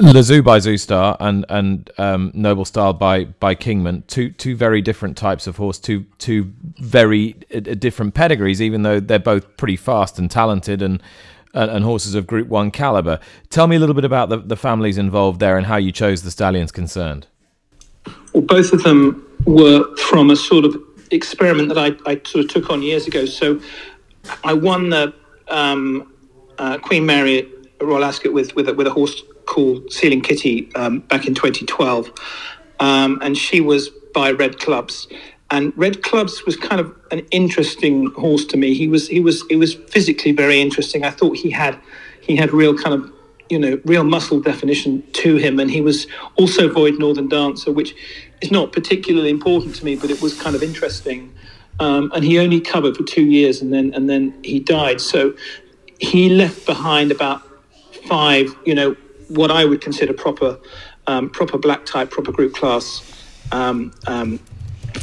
Le 0.00 0.22
Zoo 0.24 0.42
by 0.42 0.58
Zoustar 0.58 1.16
and 1.20 1.46
and 1.48 1.88
um, 1.98 2.32
Noble 2.34 2.64
Style 2.64 2.92
by 2.92 3.24
by 3.24 3.54
Kingman, 3.54 4.02
two 4.08 4.30
two 4.30 4.56
very 4.56 4.82
different 4.82 5.16
types 5.16 5.46
of 5.46 5.56
horse, 5.56 5.78
two 5.78 6.04
two 6.18 6.52
very 6.78 7.36
uh, 7.54 7.60
different 7.60 8.14
pedigrees, 8.14 8.60
even 8.60 8.82
though 8.82 8.98
they're 8.98 9.20
both 9.20 9.56
pretty 9.56 9.76
fast 9.76 10.18
and 10.18 10.30
talented 10.30 10.82
and 10.82 11.00
and, 11.54 11.70
and, 11.70 11.84
horses 11.84 12.14
of 12.14 12.26
Group 12.26 12.48
One 12.48 12.70
caliber. 12.70 13.18
Tell 13.48 13.66
me 13.66 13.76
a 13.76 13.78
little 13.78 13.94
bit 13.94 14.04
about 14.04 14.28
the, 14.28 14.38
the 14.38 14.56
families 14.56 14.98
involved 14.98 15.40
there 15.40 15.56
and 15.56 15.66
how 15.66 15.76
you 15.76 15.92
chose 15.92 16.22
the 16.22 16.30
stallions 16.30 16.72
concerned. 16.72 17.26
Well, 18.32 18.42
both 18.42 18.72
of 18.72 18.82
them 18.82 19.24
were 19.46 19.96
from 19.96 20.30
a 20.30 20.36
sort 20.36 20.64
of 20.64 20.76
experiment 21.10 21.68
that 21.68 21.78
I, 21.78 22.10
I 22.10 22.20
sort 22.24 22.44
of 22.44 22.50
took 22.50 22.70
on 22.70 22.82
years 22.82 23.06
ago. 23.06 23.24
So 23.24 23.60
I 24.42 24.52
won 24.52 24.90
the 24.90 25.14
um, 25.48 26.12
uh, 26.58 26.78
Queen 26.78 27.06
Mary 27.06 27.48
Royal 27.80 28.04
Ascot 28.04 28.32
with 28.32 28.54
with 28.54 28.68
a, 28.68 28.74
with 28.74 28.86
a 28.86 28.90
horse 28.90 29.22
called 29.46 29.92
Ceiling 29.92 30.22
Kitty 30.22 30.74
um, 30.74 31.00
back 31.00 31.26
in 31.26 31.34
2012, 31.34 32.10
um, 32.80 33.18
and 33.22 33.36
she 33.36 33.60
was 33.60 33.90
by 34.14 34.30
Red 34.30 34.58
Clubs. 34.58 35.08
And 35.50 35.72
Red 35.76 36.02
Clubs 36.02 36.44
was 36.46 36.56
kind 36.56 36.80
of 36.80 36.94
an 37.10 37.20
interesting 37.30 38.10
horse 38.12 38.44
to 38.46 38.56
me. 38.56 38.74
He 38.74 38.88
was 38.88 39.08
he 39.08 39.20
was 39.20 39.44
he 39.48 39.56
was 39.56 39.74
physically 39.74 40.32
very 40.32 40.60
interesting. 40.60 41.04
I 41.04 41.10
thought 41.10 41.36
he 41.36 41.50
had 41.50 41.78
he 42.20 42.36
had 42.36 42.52
real 42.52 42.76
kind 42.76 42.94
of 42.94 43.12
you 43.50 43.58
know 43.58 43.80
real 43.84 44.04
muscle 44.04 44.40
definition 44.40 45.02
to 45.12 45.36
him, 45.36 45.60
and 45.60 45.70
he 45.70 45.80
was 45.80 46.06
also 46.36 46.68
Void 46.72 46.98
Northern 46.98 47.28
Dancer, 47.28 47.70
which 47.72 47.94
is 48.40 48.50
not 48.50 48.72
particularly 48.72 49.30
important 49.30 49.74
to 49.76 49.84
me, 49.84 49.96
but 49.96 50.10
it 50.10 50.20
was 50.22 50.40
kind 50.40 50.56
of 50.56 50.62
interesting. 50.62 51.32
Um, 51.80 52.10
and 52.14 52.24
he 52.24 52.38
only 52.38 52.60
covered 52.60 52.96
for 52.96 53.02
two 53.02 53.24
years, 53.24 53.60
and 53.60 53.72
then 53.72 53.92
and 53.94 54.08
then 54.08 54.34
he 54.42 54.60
died. 54.60 55.00
So 55.00 55.34
he 56.00 56.30
left 56.30 56.64
behind 56.66 57.12
about 57.12 57.42
five, 58.08 58.54
you 58.64 58.74
know, 58.74 58.96
what 59.28 59.50
I 59.50 59.64
would 59.64 59.80
consider 59.80 60.14
proper 60.14 60.58
um, 61.06 61.28
proper 61.28 61.58
black 61.58 61.84
type, 61.84 62.10
proper 62.10 62.32
group 62.32 62.54
class 62.54 63.02
um, 63.52 63.92
um 64.06 64.40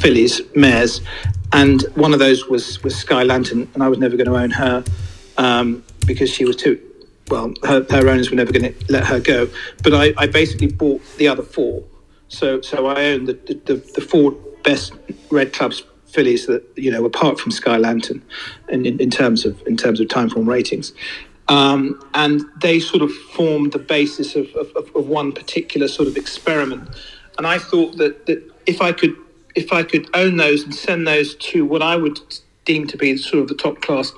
fillies, 0.02 0.40
mares, 0.56 1.00
and 1.52 1.82
one 1.94 2.12
of 2.12 2.18
those 2.18 2.48
was 2.48 2.82
was 2.82 2.96
Sky 2.96 3.22
Lantern, 3.22 3.68
and 3.74 3.82
I 3.82 3.88
was 3.88 3.98
never 3.98 4.16
going 4.16 4.28
to 4.28 4.36
own 4.36 4.50
her 4.50 4.84
um, 5.38 5.84
because 6.06 6.30
she 6.30 6.44
was 6.44 6.56
too. 6.56 6.80
Well, 7.30 7.54
her, 7.62 7.86
her 7.88 8.08
owners 8.08 8.30
were 8.30 8.36
never 8.36 8.52
going 8.52 8.74
to 8.74 8.92
let 8.92 9.04
her 9.06 9.20
go. 9.20 9.48
But 9.82 9.94
I, 9.94 10.12
I 10.18 10.26
basically 10.26 10.66
bought 10.66 11.00
the 11.16 11.28
other 11.28 11.42
four. 11.42 11.84
So 12.28 12.60
so 12.60 12.86
I 12.86 13.04
owned 13.06 13.28
the, 13.28 13.34
the, 13.64 13.74
the 13.94 14.00
four 14.00 14.32
best 14.64 14.92
red 15.30 15.52
clubs 15.52 15.82
fillies 16.06 16.46
that 16.46 16.62
you 16.76 16.90
know 16.90 17.04
apart 17.04 17.38
from 17.38 17.52
Sky 17.52 17.76
Lantern, 17.76 18.22
in, 18.68 18.84
in, 18.84 19.00
in 19.00 19.10
terms 19.10 19.44
of 19.44 19.62
in 19.66 19.76
terms 19.76 20.00
of 20.00 20.08
Timeform 20.08 20.46
ratings. 20.46 20.92
Um, 21.48 22.00
and 22.14 22.42
they 22.60 22.80
sort 22.80 23.02
of 23.02 23.12
formed 23.12 23.72
the 23.72 23.78
basis 23.78 24.36
of, 24.36 24.46
of, 24.54 24.70
of, 24.94 25.08
one 25.08 25.32
particular 25.32 25.88
sort 25.88 26.08
of 26.08 26.16
experiment. 26.16 26.88
And 27.36 27.46
I 27.46 27.58
thought 27.58 27.96
that, 27.98 28.26
that 28.26 28.48
if 28.64 28.80
I 28.80 28.92
could 28.92 29.14
if 29.54 29.72
I 29.72 29.82
could 29.82 30.08
own 30.14 30.36
those 30.36 30.62
and 30.64 30.74
send 30.74 31.06
those 31.06 31.34
to 31.36 31.64
what 31.64 31.82
I 31.82 31.96
would 31.96 32.20
deem 32.64 32.86
to 32.88 32.96
be 32.96 33.16
sort 33.16 33.42
of 33.42 33.48
the 33.48 33.54
top 33.54 33.82
class 33.82 34.12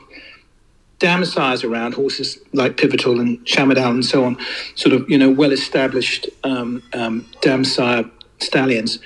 dam 0.98 1.24
sires 1.24 1.64
around 1.64 1.94
horses 1.94 2.38
like 2.52 2.76
Pivotal 2.76 3.20
and 3.20 3.38
Shamardal 3.44 3.90
and 3.90 4.04
so 4.04 4.24
on, 4.24 4.38
sort 4.74 4.94
of 4.94 5.08
you 5.08 5.18
know 5.18 5.30
well 5.30 5.52
established 5.52 6.28
um, 6.44 6.82
um, 6.92 7.26
dam 7.40 7.64
sire 7.64 8.04
stallions, 8.40 8.98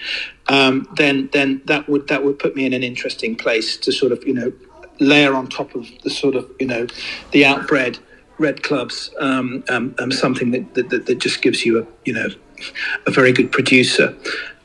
um, 0.49 0.89
then 0.97 1.29
then 1.33 1.63
that 1.65 1.89
would 1.89 2.09
that 2.09 2.25
would 2.25 2.39
put 2.39 2.55
me 2.55 2.65
in 2.67 2.73
an 2.73 2.83
interesting 2.83 3.37
place 3.37 3.77
to 3.79 3.93
sort 3.93 4.13
of 4.13 4.27
you 4.27 4.35
know 4.35 4.53
layer 5.01 5.35
on 5.35 5.49
top 5.49 5.75
of 5.75 5.87
the 6.03 6.11
sort 6.11 6.35
of 6.35 6.51
you 6.61 6.67
know 6.67 6.87
the 7.33 7.43
outbred 7.43 7.99
red 8.39 8.63
clubs 8.63 9.11
um, 9.19 9.65
um, 9.69 9.95
um, 9.99 10.13
something 10.13 10.53
that, 10.53 10.75
that, 10.75 11.07
that 11.07 11.19
just 11.19 11.43
gives 11.43 11.65
you 11.65 11.81
a 11.81 11.87
you 12.05 12.13
know 12.13 12.29
a 13.07 13.11
very 13.11 13.33
good 13.33 13.51
producer 13.51 14.15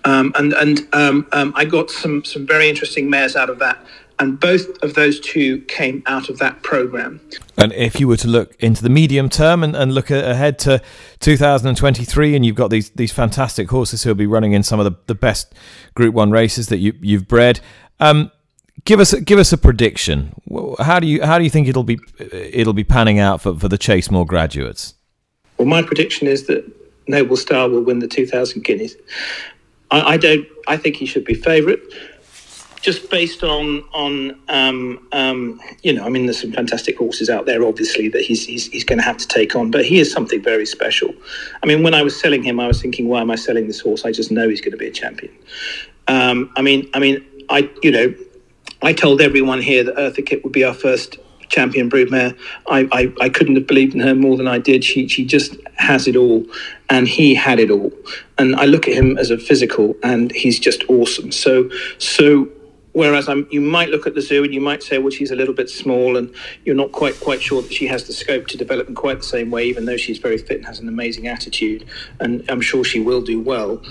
um, 0.05 0.31
and 0.35 0.53
and 0.53 0.87
um, 0.93 1.27
um, 1.31 1.53
I 1.55 1.65
got 1.65 1.89
some 1.89 2.23
some 2.23 2.45
very 2.45 2.69
interesting 2.69 3.09
mares 3.09 3.35
out 3.35 3.49
of 3.49 3.59
that. 3.59 3.83
And 4.19 4.39
both 4.39 4.81
of 4.83 4.93
those 4.93 5.19
two 5.19 5.61
came 5.61 6.03
out 6.05 6.29
of 6.29 6.37
that 6.37 6.61
program. 6.61 7.19
And 7.57 7.73
if 7.73 7.99
you 7.99 8.07
were 8.07 8.17
to 8.17 8.27
look 8.27 8.55
into 8.59 8.83
the 8.83 8.89
medium 8.89 9.27
term 9.27 9.63
and, 9.63 9.75
and 9.75 9.93
look 9.93 10.11
ahead 10.11 10.59
to 10.59 10.81
2023, 11.19 12.35
and 12.35 12.45
you've 12.45 12.55
got 12.55 12.69
these 12.69 12.91
these 12.91 13.11
fantastic 13.11 13.69
horses 13.69 14.03
who'll 14.03 14.15
be 14.15 14.27
running 14.27 14.53
in 14.53 14.63
some 14.63 14.79
of 14.79 14.85
the, 14.85 14.95
the 15.07 15.15
best 15.15 15.53
Group 15.95 16.13
One 16.13 16.31
races 16.31 16.67
that 16.67 16.77
you 16.77 16.93
you've 17.01 17.27
bred. 17.27 17.59
Um, 17.99 18.31
give 18.85 18.99
us 18.99 19.13
give 19.13 19.39
us 19.39 19.51
a 19.51 19.57
prediction. 19.57 20.33
How 20.79 20.99
do 20.99 21.07
you 21.07 21.23
how 21.23 21.37
do 21.37 21.43
you 21.43 21.49
think 21.49 21.67
it'll 21.67 21.83
be 21.83 21.99
it'll 22.19 22.73
be 22.73 22.83
panning 22.83 23.19
out 23.19 23.41
for, 23.41 23.57
for 23.57 23.67
the 23.67 23.77
Chasemore 23.77 24.27
graduates? 24.27 24.93
Well, 25.57 25.67
my 25.67 25.81
prediction 25.81 26.27
is 26.27 26.47
that 26.47 26.65
Noble 27.07 27.37
Star 27.37 27.69
will 27.69 27.83
win 27.83 27.99
the 27.99 28.07
2,000 28.07 28.63
guineas. 28.63 28.95
I, 29.93 30.13
I 30.13 30.17
don't. 30.17 30.45
I 30.67 30.75
think 30.75 30.95
he 30.95 31.05
should 31.05 31.23
be 31.23 31.35
favourite, 31.35 31.79
just 32.81 33.09
based 33.11 33.43
on 33.43 33.83
on 33.93 34.39
um, 34.49 35.07
um, 35.11 35.61
you 35.83 35.93
know. 35.93 36.03
I 36.03 36.09
mean, 36.09 36.25
there's 36.25 36.41
some 36.41 36.51
fantastic 36.51 36.97
horses 36.97 37.29
out 37.29 37.45
there, 37.45 37.63
obviously 37.63 38.09
that 38.09 38.21
he's 38.21 38.45
he's, 38.45 38.67
he's 38.67 38.83
going 38.83 38.97
to 38.97 39.05
have 39.05 39.17
to 39.17 39.27
take 39.27 39.55
on. 39.55 39.69
But 39.69 39.85
he 39.85 39.99
is 39.99 40.11
something 40.11 40.41
very 40.41 40.65
special. 40.65 41.13
I 41.61 41.67
mean, 41.67 41.83
when 41.83 41.93
I 41.93 42.01
was 42.01 42.19
selling 42.19 42.41
him, 42.43 42.59
I 42.59 42.67
was 42.67 42.81
thinking, 42.81 43.07
why 43.07 43.21
am 43.21 43.29
I 43.29 43.35
selling 43.35 43.67
this 43.67 43.79
horse? 43.79 44.03
I 44.03 44.11
just 44.11 44.31
know 44.31 44.49
he's 44.49 44.61
going 44.61 44.71
to 44.71 44.77
be 44.77 44.87
a 44.87 44.91
champion. 44.91 45.33
Um, 46.07 46.51
I 46.55 46.63
mean, 46.63 46.89
I 46.95 46.99
mean, 46.99 47.23
I 47.49 47.69
you 47.83 47.91
know, 47.91 48.15
I 48.81 48.93
told 48.93 49.21
everyone 49.21 49.61
here 49.61 49.83
that 49.83 49.95
Eartha 49.95 50.25
Kitt 50.25 50.43
would 50.43 50.53
be 50.53 50.63
our 50.63 50.73
first 50.73 51.17
champion 51.53 51.89
broodmare. 51.89 52.31
I, 52.67 52.79
I, 52.99 53.01
I 53.25 53.29
couldn't 53.29 53.55
have 53.59 53.67
believed 53.67 53.93
in 53.93 54.01
her 54.07 54.15
more 54.15 54.35
than 54.39 54.47
I 54.47 54.59
did. 54.69 54.83
She 54.83 55.07
she 55.07 55.23
just 55.35 55.55
has 55.89 56.07
it 56.07 56.15
all, 56.23 56.39
and 56.89 57.07
he 57.07 57.35
had 57.35 57.59
it 57.59 57.69
all. 57.77 57.91
And 58.37 58.55
I 58.63 58.65
look 58.73 58.87
at 58.89 58.93
him 59.01 59.17
as 59.23 59.29
a 59.31 59.37
physical, 59.37 59.95
and 60.01 60.31
he's 60.31 60.59
just 60.59 60.81
awesome. 60.89 61.31
So 61.31 61.69
so. 61.99 62.47
Whereas 62.95 63.27
I'm, 63.27 63.47
you 63.49 63.59
might 63.59 63.89
look 63.89 64.05
at 64.05 64.13
the 64.13 64.21
zoo 64.21 64.43
and 64.43 64.53
you 64.53 64.61
might 64.61 64.83
say, 64.83 64.99
well, 64.99 65.09
she's 65.09 65.31
a 65.31 65.35
little 65.35 65.55
bit 65.61 65.67
small, 65.67 66.15
and 66.15 66.31
you're 66.63 66.79
not 66.83 66.91
quite 66.91 67.15
quite 67.27 67.41
sure 67.41 67.59
that 67.63 67.73
she 67.73 67.87
has 67.87 68.01
the 68.05 68.13
scope 68.13 68.45
to 68.49 68.55
develop 68.63 68.87
in 68.87 68.93
quite 68.93 69.17
the 69.17 69.29
same 69.35 69.49
way, 69.49 69.63
even 69.71 69.85
though 69.85 69.97
she's 69.97 70.19
very 70.19 70.37
fit 70.37 70.57
and 70.57 70.65
has 70.67 70.79
an 70.79 70.87
amazing 70.87 71.25
attitude, 71.35 71.81
and 72.19 72.31
I'm 72.51 72.61
sure 72.61 72.83
she 72.83 72.99
will 73.09 73.23
do 73.33 73.41
well. 73.41 73.81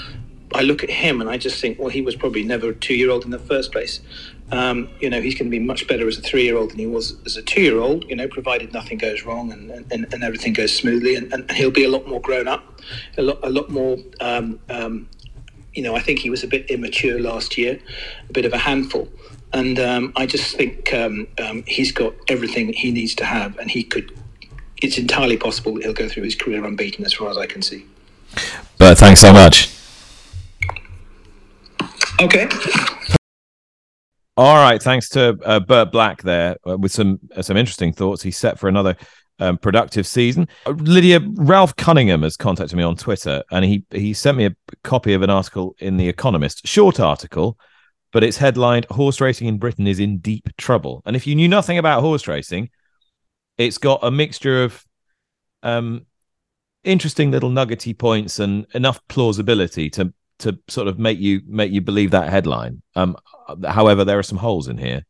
I 0.55 0.63
look 0.63 0.85
at 0.85 0.91
him 0.91 1.21
and 1.21 1.29
I 1.35 1.37
just 1.37 1.61
think, 1.61 1.79
well, 1.81 1.89
he 1.89 2.03
was 2.03 2.15
probably 2.15 2.45
never 2.45 2.69
a 2.69 2.75
two 2.75 2.95
year 2.95 3.11
old 3.11 3.25
in 3.25 3.33
the 3.39 3.45
first 3.53 3.73
place. 3.73 4.01
Um, 4.53 4.91
you 5.01 5.09
know, 5.09 5.21
he's 5.23 5.35
going 5.35 5.47
to 5.47 5.51
be 5.51 5.59
much 5.59 5.89
better 5.89 6.07
as 6.07 6.19
a 6.19 6.21
three-year-old 6.21 6.73
than 6.73 6.79
he 6.79 6.87
was 6.87 7.17
as 7.25 7.39
a 7.39 7.43
two-year-old. 7.43 8.05
You 8.05 8.17
know, 8.17 8.29
provided 8.29 8.73
nothing 8.73 8.99
goes 8.99 9.25
wrong 9.25 9.51
and, 9.51 9.71
and, 9.91 10.13
and 10.13 10.23
everything 10.23 10.53
goes 10.53 10.77
smoothly, 10.77 11.17
and, 11.17 11.33
and, 11.33 11.51
he'll 11.53 11.71
be 11.71 11.85
a 11.85 11.89
lot 11.89 12.07
more 12.07 12.21
grown 12.21 12.47
up, 12.47 12.81
a 13.17 13.23
lot 13.23 13.39
a 13.43 13.49
lot 13.49 13.71
more. 13.71 13.97
Um, 14.21 14.61
um, 14.69 15.09
you 15.73 15.83
know, 15.83 15.97
I 15.97 16.01
think 16.01 16.19
he 16.19 16.29
was 16.29 16.45
a 16.45 16.47
bit 16.47 16.71
immature 16.71 17.19
last 17.19 17.57
year, 17.57 17.81
a 18.29 18.33
bit 18.33 18.45
of 18.45 18.53
a 18.53 18.59
handful, 18.59 19.09
and 19.55 19.79
um, 19.79 20.13
I 20.17 20.27
just 20.27 20.55
think 20.55 20.93
um, 20.93 21.27
um, 21.39 21.65
he's 21.67 21.91
got 21.91 22.13
everything 22.29 22.67
that 22.67 22.77
he 22.77 22.91
needs 22.91 23.15
to 23.17 23.25
have, 23.25 23.59
and 23.59 23.71
he 23.71 23.83
could. 23.83 24.13
It's 24.83 24.99
entirely 24.99 25.39
possible 25.39 25.75
that 25.75 25.85
he'll 25.85 25.95
go 25.95 26.09
through 26.11 26.25
his 26.25 26.35
career 26.35 26.63
unbeaten, 26.63 27.07
as 27.07 27.15
far 27.15 27.31
as 27.31 27.39
I 27.39 27.47
can 27.47 27.63
see. 27.63 27.87
But 28.77 28.99
thanks 28.99 29.21
so 29.21 29.33
much. 29.33 29.71
Okay. 32.21 32.49
All 34.37 34.57
right. 34.57 34.83
Thanks 34.83 35.11
to 35.11 35.39
uh, 35.45 35.61
Bert 35.61 35.93
Black 35.93 36.23
there 36.23 36.57
uh, 36.67 36.79
with 36.79 36.93
some 36.93 37.21
uh, 37.37 37.43
some 37.43 37.57
interesting 37.57 37.93
thoughts. 37.93 38.23
He's 38.23 38.39
set 38.39 38.59
for 38.59 38.69
another 38.69 38.97
um, 39.39 39.59
productive 39.59 40.07
season. 40.07 40.49
Uh, 40.65 40.71
Lydia 40.71 41.21
Ralph 41.35 41.77
Cunningham 41.77 42.23
has 42.23 42.37
contacted 42.37 42.77
me 42.77 42.83
on 42.83 42.97
Twitter, 42.97 43.43
and 43.51 43.65
he 43.65 43.85
he 43.91 44.15
sent 44.15 44.39
me 44.39 44.47
a 44.47 44.57
copy 44.85 45.13
of 45.13 45.23
an 45.23 45.29
article 45.29 45.77
in 45.81 45.99
the 45.99 46.09
Economist, 46.09 46.67
short 46.67 46.99
article, 46.99 47.59
but 48.11 48.25
it's 48.25 48.39
headlined 48.39 48.87
"Horse 48.91 49.21
Racing 49.21 49.49
in 49.49 49.59
Britain 49.59 49.87
is 49.87 50.01
in 50.01 50.19
deep 50.19 50.49
trouble." 50.57 51.03
And 51.05 51.15
if 51.15 51.27
you 51.27 51.35
knew 51.35 51.49
nothing 51.49 51.77
about 51.77 52.01
horse 52.01 52.27
racing, 52.27 52.71
it's 53.59 53.77
got 53.77 54.01
a 54.03 54.11
mixture 54.11 54.65
of 54.65 54.83
um, 55.63 56.07
interesting 56.85 57.31
little 57.31 57.51
nuggety 57.51 57.93
points 57.93 58.39
and 58.39 58.67
enough 58.73 58.99
plausibility 59.09 59.91
to 59.91 60.15
to 60.43 60.59
sort 60.69 60.89
of 60.89 60.99
make 60.99 61.19
you 61.19 61.41
make 61.47 61.73
you 61.73 61.81
believe 61.81 62.13
that 62.13 62.31
headline. 62.31 62.83
Um, 62.95 63.17
however, 63.67 64.05
there 64.05 64.19
are 64.19 64.23
some 64.23 64.39
holes 64.39 64.69
in 64.69 64.79
here. 64.79 65.05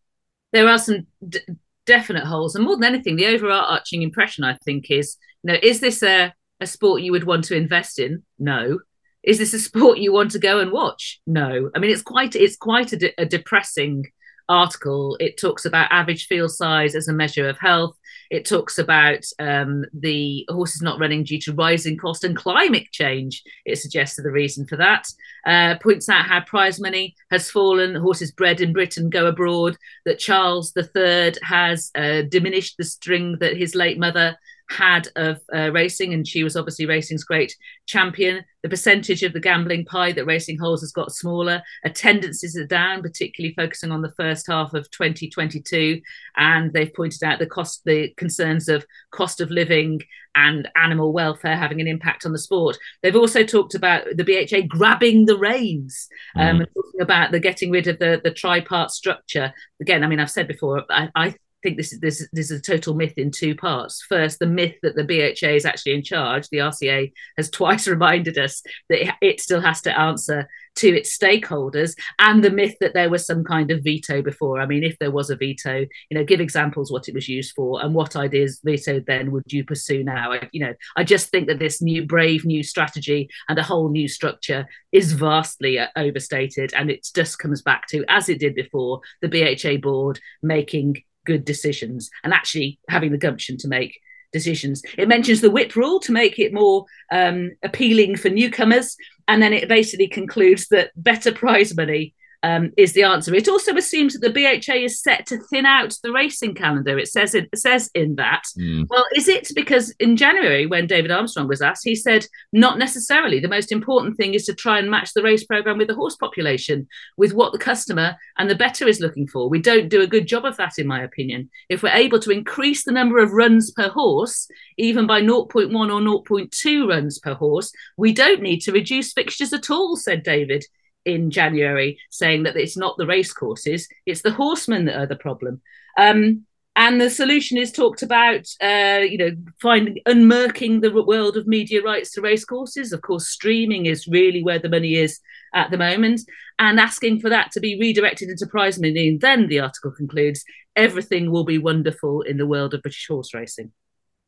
There 0.53 0.69
are 0.69 0.79
some 0.79 1.07
d- 1.27 1.41
definite 1.87 2.25
holes, 2.25 2.55
and 2.55 2.65
more 2.65 2.77
than 2.77 2.85
anything, 2.85 3.17
the 3.17 3.27
overarching 3.27 4.03
impression 4.03 4.45
I 4.45 4.57
think 4.65 4.91
is, 4.91 5.17
you 5.43 5.53
know, 5.53 5.59
is 5.63 5.81
this 5.81 6.03
a 6.03 6.33
a 6.61 6.67
sport 6.67 7.03
you 7.03 7.13
would 7.13 7.25
want 7.25 7.45
to 7.45 7.57
invest 7.57 7.99
in? 7.99 8.23
No. 8.39 8.79
Is 9.23 9.39
this 9.39 9.55
a 9.55 9.59
sport 9.59 9.99
you 9.99 10.13
want 10.13 10.31
to 10.33 10.39
go 10.39 10.61
and 10.61 10.73
watch? 10.73 11.21
No. 11.27 11.71
I 11.75 11.79
mean, 11.79 11.91
it's 11.91 12.03
quite 12.03 12.35
it's 12.35 12.57
quite 12.57 12.93
a, 12.93 12.97
de- 12.97 13.21
a 13.21 13.27
depressing 13.27 14.07
article. 14.49 15.17
It 15.21 15.39
talks 15.39 15.65
about 15.65 15.93
average 15.93 16.27
field 16.27 16.53
size 16.53 16.95
as 16.95 17.09
a 17.09 17.13
measure 17.13 17.49
of 17.49 17.59
health. 17.59 17.97
It 18.33 18.47
talks 18.47 18.79
about 18.79 19.27
um, 19.39 19.85
the 19.93 20.47
horses 20.49 20.81
not 20.81 20.99
running 20.99 21.23
due 21.23 21.39
to 21.41 21.53
rising 21.53 21.99
cost 21.99 22.25
and 22.25 22.35
climate 22.35 22.87
change. 22.91 23.43
It 23.67 23.77
suggests 23.77 24.17
the 24.17 24.31
reason 24.31 24.67
for 24.67 24.77
that. 24.77 25.07
Uh, 25.47 25.77
points 25.83 26.09
out 26.09 26.25
how 26.25 26.41
prize 26.41 26.81
money 26.81 27.15
has 27.31 27.51
fallen, 27.51 27.95
horses 27.95 28.33
bred 28.33 28.63
in 28.63 28.73
Britain 28.73 29.11
go 29.11 29.27
abroad, 29.27 29.77
that 30.07 30.19
Charles 30.19 30.73
III 30.75 31.35
has 31.43 31.91
uh, 31.95 32.23
diminished 32.23 32.79
the 32.79 32.85
string 32.85 33.37
that 33.41 33.59
his 33.59 33.75
late 33.75 33.99
mother 33.99 34.39
had 34.73 35.09
of 35.17 35.41
uh, 35.55 35.71
racing, 35.73 36.13
and 36.15 36.27
she 36.27 36.43
was 36.43 36.57
obviously 36.57 36.87
racing's 36.87 37.25
great 37.25 37.57
champion. 37.87 38.45
The 38.63 38.69
percentage 38.69 39.23
of 39.23 39.33
the 39.33 39.41
gambling 39.41 39.85
pie 39.85 40.13
that 40.13 40.25
racing 40.25 40.59
holds 40.59 40.83
has 40.83 40.93
got 40.93 41.13
smaller. 41.13 41.63
Attendances 41.85 42.57
are 42.57 42.67
down, 42.67 43.03
particularly 43.03 43.55
focusing 43.55 43.91
on 43.91 44.03
the 44.03 44.13
first 44.13 44.47
half 44.47 44.73
of 44.75 44.91
2022. 44.91 46.01
And 46.37 46.73
they've 46.73 46.95
pointed 46.95 47.25
out 47.25 47.39
the 47.39 47.47
cost, 47.47 47.83
the 47.85 48.13
concerns 48.17 48.69
of 48.69 48.87
cost 49.11 49.41
of 49.41 49.51
living 49.51 50.01
and 50.35 50.69
animal 50.77 51.13
welfare 51.13 51.57
having 51.57 51.81
an 51.81 51.87
impact 51.87 52.25
on 52.25 52.33
the 52.33 52.39
sport. 52.39 52.79
They've 53.03 53.17
also 53.17 53.45
talked 53.45 53.75
about 53.75 54.05
the 54.15 54.25
BHA 54.25 54.67
grabbing 54.69 55.27
the 55.27 55.37
reins, 55.37 56.09
um, 56.37 56.61
mm. 56.61 56.67
talking 56.75 57.01
about 57.01 57.33
the 57.33 57.41
getting 57.41 57.71
rid 57.71 57.87
of 57.87 57.99
the 57.99 58.21
the 58.23 58.31
tripart 58.31 58.91
structure. 58.91 59.53
Again, 59.81 60.05
I 60.05 60.07
mean, 60.07 60.21
I've 60.21 60.31
said 60.31 60.49
before, 60.49 60.85
I, 60.89 61.11
I 61.15 61.35
think 61.63 61.77
this 61.77 61.93
is 61.93 62.01
this, 62.01 62.27
this 62.33 62.51
is 62.51 62.59
a 62.59 62.63
total 62.63 62.95
myth 62.95 63.15
in 63.17 63.31
two 63.31 63.55
parts. 63.55 64.03
First, 64.09 64.39
the 64.39 64.47
myth 64.47 64.75
that 64.83 64.97
the 64.97 65.05
BHA 65.05 65.55
is 65.55 65.65
actually 65.65 65.95
in 65.95 66.03
charge. 66.03 66.49
The 66.49 66.59
RCA 66.59 67.13
has 67.37 67.51
twice 67.63 67.87
reminded 67.87 68.39
us 68.39 68.63
that 68.89 69.15
it 69.21 69.41
still 69.41 69.61
has 69.61 69.81
to 69.83 69.99
answer 69.99 70.49
to 70.75 70.89
its 70.89 71.17
stakeholders, 71.17 71.95
and 72.19 72.43
the 72.43 72.51
myth 72.51 72.75
that 72.81 72.95
there 72.95 73.11
was 73.11 73.27
some 73.27 73.45
kind 73.45 73.71
of 73.71 73.85
veto 73.85 74.23
before. 74.23 74.61
I 74.61 74.67
mean, 74.67 74.83
if 74.83 74.99
there 74.99 75.11
was 75.11 75.31
a 75.31 75.37
veto, 75.37 75.81
you 76.09 76.19
know, 76.19 76.25
give 76.25 76.41
examples 76.41 76.91
what 76.91 77.09
it 77.09 77.15
was 77.15 77.29
used 77.29 77.55
for 77.55 77.83
and 77.83 77.95
what 77.95 78.17
ideas 78.17 78.61
veto 78.65 79.01
then 79.07 79.33
would 79.33 79.53
you 79.53 79.65
pursue 79.65 80.03
now. 80.03 80.33
I, 80.33 80.49
you 80.53 80.65
know, 80.65 80.75
I 80.97 81.05
just 81.05 81.29
think 81.29 81.49
that 81.49 81.59
this 81.59 81.83
new 81.83 82.07
brave 82.07 82.45
new 82.45 82.63
strategy 82.63 83.29
and 83.49 83.59
a 83.59 83.63
whole 83.63 83.91
new 83.91 84.09
structure 84.09 84.67
is 84.93 85.13
vastly 85.13 85.79
uh, 85.79 85.89
overstated, 85.97 86.73
and 86.75 86.91
it 86.91 87.07
just 87.15 87.39
comes 87.39 87.63
back 87.63 87.87
to 87.89 88.05
as 88.09 88.29
it 88.29 88.41
did 88.41 88.55
before 88.55 89.01
the 89.21 89.29
BHA 89.29 89.81
board 89.83 90.21
making 90.43 91.03
good 91.25 91.45
decisions 91.45 92.11
and 92.25 92.33
actually 92.33 92.79
having 92.89 93.13
the 93.13 93.19
gumption 93.19 93.57
to 93.59 93.69
make 93.69 94.01
decisions. 94.33 94.83
It 94.97 95.09
mentions 95.09 95.41
the 95.41 95.51
whip 95.51 95.77
rule 95.77 96.01
to 96.01 96.13
make 96.13 96.39
it 96.39 96.55
more 96.55 96.87
um, 97.11 97.53
appealing 97.63 98.17
for 98.17 98.31
newcomers. 98.31 98.97
And 99.29 99.43
then 99.43 99.53
it 99.53 99.69
basically 99.69 100.09
concludes 100.09 100.69
that 100.69 100.91
better 100.97 101.33
prize 101.33 101.77
money 101.77 102.15
um, 102.43 102.73
is 102.77 102.93
the 102.93 103.05
answer. 103.05 103.35
It 103.35 103.49
also 103.49 103.75
assumes 103.77 104.15
that 104.15 104.21
the 104.21 104.33
BHA 104.33 104.85
is 104.85 105.01
set 105.01 105.27
to 105.27 105.39
thin 105.51 105.65
out 105.65 105.97
the 106.03 106.13
racing 106.13 106.55
calendar. 106.55 106.99
It 106.99 107.09
says 107.09 107.35
it, 107.35 107.49
says 107.55 107.91
in 107.95 108.17
that. 108.17 108.43
Mm. 108.59 108.87
Well, 108.89 109.05
is 109.15 109.29
it 109.29 109.51
because 109.55 109.95
in 110.01 110.17
January, 110.17 110.67
when 110.67 110.87
David 110.87 111.11
Armstrong 111.11 111.49
was 111.49 111.63
asked, 111.63 111.85
he 111.85 111.95
said 111.95 112.27
not 112.53 112.79
necessarily. 112.79 113.39
The 113.39 113.49
most 113.49 113.71
important 113.71 114.17
thing 114.17 114.35
is 114.35 114.45
to 114.47 114.55
try 114.55 114.79
and 114.79 114.91
match 114.91 115.13
the 115.13 115.23
race 115.23 115.45
program 115.45 115.79
with 115.79 115.89
the 115.89 115.95
horse 115.95 116.17
population, 116.17 116.89
with 117.17 117.33
what 117.33 117.53
the 117.53 117.59
customer 117.59 118.17
and 118.39 118.51
the 118.51 118.57
bettor 118.57 118.89
is 118.89 119.01
looking 119.01 119.27
for. 119.29 119.49
We 119.49 119.61
don't 119.61 119.89
do 119.89 120.03
a 120.03 120.07
good 120.07 120.27
job 120.27 120.45
of 120.45 120.57
that, 120.57 120.79
in 120.79 120.87
my 120.87 121.03
opinion. 121.03 121.51
If 121.69 121.83
we're 121.83 121.91
able 121.91 122.19
to 122.21 122.31
increase 122.31 122.85
the 122.85 122.93
number 122.93 123.19
of 123.19 123.33
runs 123.33 123.71
per 123.71 123.89
horse, 123.89 124.49
even 124.79 125.07
by 125.07 125.21
0.1 125.23 125.73
or 125.73 126.25
0.2 126.25 126.89
runs 126.89 127.19
per 127.19 127.35
horse, 127.35 127.73
we 127.97 128.13
don't 128.13 128.43
need 128.43 128.61
to 128.61 128.73
reduce 128.73 129.13
fixtures 129.13 129.53
at 129.53 129.71
all, 129.71 129.97
said 129.97 130.23
David 130.23 130.65
in 131.05 131.31
January 131.31 131.99
saying 132.11 132.45
that 132.45 132.57
it's 132.57 132.77
not 132.77 132.97
the 132.97 133.07
race 133.07 133.33
courses, 133.33 133.89
it's 134.07 134.23
the 134.23 134.33
horsemen 134.33 134.85
that 134.87 134.99
are 134.99 135.07
the 135.07 135.17
problem. 135.17 135.61
Um, 135.99 136.47
and 136.75 136.99
the 136.99 137.11
solution 137.11 137.59
is 137.59 137.71
talked 137.71 138.03
about, 138.03 138.47
uh, 138.63 139.01
you 139.03 139.19
know, 139.19 139.37
finding 139.61 139.99
unmurking 140.09 140.81
the 140.81 140.91
world 140.91 141.37
of 141.37 141.47
media 141.47 141.83
rights 141.83 142.13
to 142.13 142.23
race 142.23 142.47
courses. 142.47 142.93
Of 142.93 143.03
course, 143.03 143.29
streaming 143.29 143.85
is 143.85 144.09
really 144.09 144.43
where 144.43 144.59
the 144.59 144.71
money 144.71 144.95
is 144.95 145.21
at 145.55 145.71
the 145.71 145.77
moment, 145.77 146.23
and 146.59 146.81
asking 146.81 147.21
for 147.21 147.29
that 147.29 147.53
to 147.53 147.61
be 147.61 147.79
redirected 147.79 148.31
into 148.31 148.47
prize 148.47 148.81
money. 148.81 149.09
And 149.09 149.21
then 149.21 149.49
the 149.49 149.61
article 149.61 149.91
concludes, 149.91 150.45
everything 150.75 151.31
will 151.31 151.45
be 151.45 151.59
wonderful 151.59 152.23
in 152.23 152.39
the 152.39 152.47
world 152.47 152.73
of 152.73 152.81
British 152.81 153.07
horse 153.07 153.35
racing. 153.35 153.71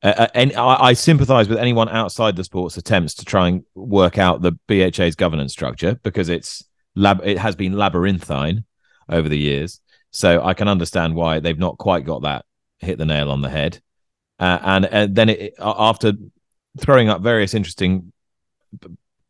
Uh, 0.05 0.15
uh 0.17 0.29
and 0.35 0.53
I, 0.55 0.77
I 0.85 0.93
sympathise 0.93 1.49
with 1.49 1.59
anyone 1.59 1.89
outside 1.89 2.37
the 2.37 2.45
sport's 2.45 2.77
attempts 2.77 3.15
to 3.15 3.25
try 3.25 3.49
and 3.49 3.65
work 3.75 4.19
out 4.19 4.43
the 4.43 4.53
BHA's 4.69 5.17
governance 5.17 5.53
structure 5.53 5.99
because 6.05 6.29
it's 6.29 6.65
lab 6.95 7.21
it 7.25 7.39
has 7.39 7.57
been 7.57 7.73
labyrinthine 7.73 8.65
over 9.09 9.29
the 9.29 9.39
years. 9.39 9.81
So 10.11 10.45
I 10.45 10.55
can 10.55 10.69
understand 10.69 11.17
why 11.17 11.41
they've 11.41 11.59
not 11.59 11.79
quite 11.79 12.05
got 12.05 12.23
that 12.23 12.45
hit 12.79 12.99
the 12.99 13.05
nail 13.05 13.31
on 13.31 13.43
the 13.43 13.51
head. 13.51 13.81
Uh, 14.39 14.59
and, 14.63 14.85
and 14.87 15.15
then 15.15 15.29
it, 15.29 15.55
after 15.59 16.13
throwing 16.79 17.09
up 17.09 17.23
various 17.23 17.55
interesting 17.55 18.13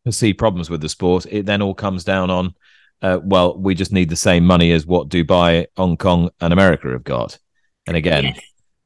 perceived 0.04 0.38
problems 0.38 0.70
with 0.70 0.80
the 0.80 0.88
sport, 0.88 1.26
it 1.30 1.46
then 1.46 1.62
all 1.62 1.74
comes 1.74 2.04
down 2.04 2.30
on, 2.30 2.54
uh, 3.02 3.18
well, 3.22 3.56
we 3.58 3.74
just 3.74 3.92
need 3.92 4.08
the 4.08 4.16
same 4.16 4.46
money 4.46 4.72
as 4.72 4.86
what 4.86 5.08
Dubai, 5.08 5.66
Hong 5.76 5.96
Kong, 5.96 6.30
and 6.40 6.52
America 6.52 6.88
have 6.88 7.04
got. 7.04 7.38
And 7.86 7.96
again, 7.96 8.34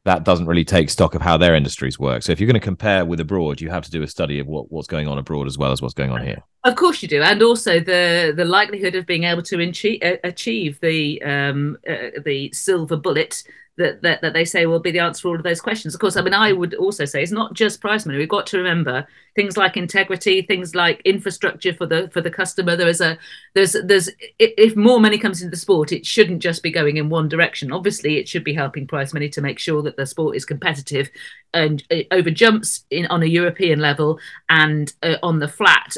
that 0.09 0.25
doesn't 0.25 0.47
really 0.47 0.65
take 0.65 0.89
stock 0.89 1.15
of 1.15 1.21
how 1.21 1.37
their 1.37 1.55
industries 1.55 1.99
work. 1.99 2.23
So 2.23 2.33
if 2.33 2.41
you're 2.41 2.47
going 2.47 2.55
to 2.55 2.65
compare 2.65 3.05
with 3.05 3.21
abroad, 3.21 3.61
you 3.61 3.69
have 3.69 3.85
to 3.85 3.91
do 3.91 4.03
a 4.03 4.07
study 4.07 4.39
of 4.39 4.47
what, 4.47 4.73
what's 4.73 4.89
going 4.89 5.07
on 5.07 5.19
abroad 5.19 5.47
as 5.47 5.59
well 5.59 5.71
as 5.71 5.83
what's 5.83 5.93
going 5.93 6.11
on 6.11 6.25
here. 6.25 6.43
Of 6.65 6.77
course 6.77 7.03
you 7.03 7.09
do, 7.09 7.21
and 7.23 7.43
also 7.43 7.79
the 7.79 8.33
the 8.35 8.45
likelihood 8.45 8.95
of 8.95 9.05
being 9.05 9.25
able 9.25 9.43
to 9.43 9.61
achieve, 9.61 10.01
achieve 10.25 10.81
the 10.81 11.23
um, 11.23 11.77
uh, 11.87 12.21
the 12.25 12.51
silver 12.53 12.97
bullet 12.97 13.45
that, 13.79 14.03
that 14.03 14.21
that 14.21 14.33
they 14.35 14.45
say 14.45 14.67
will 14.67 14.81
be 14.81 14.91
the 14.91 14.99
answer 14.99 15.23
for 15.23 15.29
all 15.29 15.37
of 15.37 15.43
those 15.43 15.61
questions. 15.61 15.95
Of 15.95 16.01
course, 16.01 16.17
I 16.17 16.23
mean, 16.23 16.35
I 16.35 16.53
would 16.53 16.75
also 16.75 17.05
say 17.05 17.23
it's 17.23 17.33
not 17.33 17.55
just 17.55 17.81
prize 17.81 18.05
money. 18.05 18.19
We've 18.19 18.29
got 18.29 18.47
to 18.49 18.59
remember 18.59 19.07
things 19.35 19.57
like 19.57 19.77
integrity, 19.77 20.43
things 20.43 20.75
like 20.75 21.01
infrastructure 21.05 21.73
for 21.73 21.87
the 21.87 22.11
for 22.13 22.21
the 22.21 22.31
customer. 22.31 22.77
There 22.77 22.89
is 22.89 23.01
a 23.01 23.17
there's 23.55 23.77
there's 23.85 24.11
if 24.39 24.77
more 24.77 25.01
money 25.01 25.17
comes 25.17 25.41
into 25.41 25.51
the 25.51 25.57
sport, 25.57 25.93
it 25.93 26.05
shouldn't 26.05 26.43
just 26.43 26.63
be 26.63 26.71
going 26.71 26.97
in 26.97 27.09
one 27.09 27.29
direction. 27.29 27.73
Obviously, 27.73 28.19
it 28.19 28.29
should 28.29 28.45
be 28.45 28.55
helping 28.55 28.87
prize 28.87 29.15
money 29.15 29.29
to 29.31 29.41
make 29.41 29.59
sure 29.59 29.83
that 29.83 29.97
the 29.97 30.07
sport 30.07 30.37
is 30.37 30.45
competitive 30.45 31.09
and 31.55 31.83
over 32.11 32.31
jumps 32.31 32.85
in 32.91 33.07
on 33.07 33.23
a 33.23 33.27
European 33.27 33.79
level 33.79 34.19
and 34.51 34.93
uh, 35.03 35.17
on 35.23 35.39
the 35.39 35.49
flat 35.49 35.97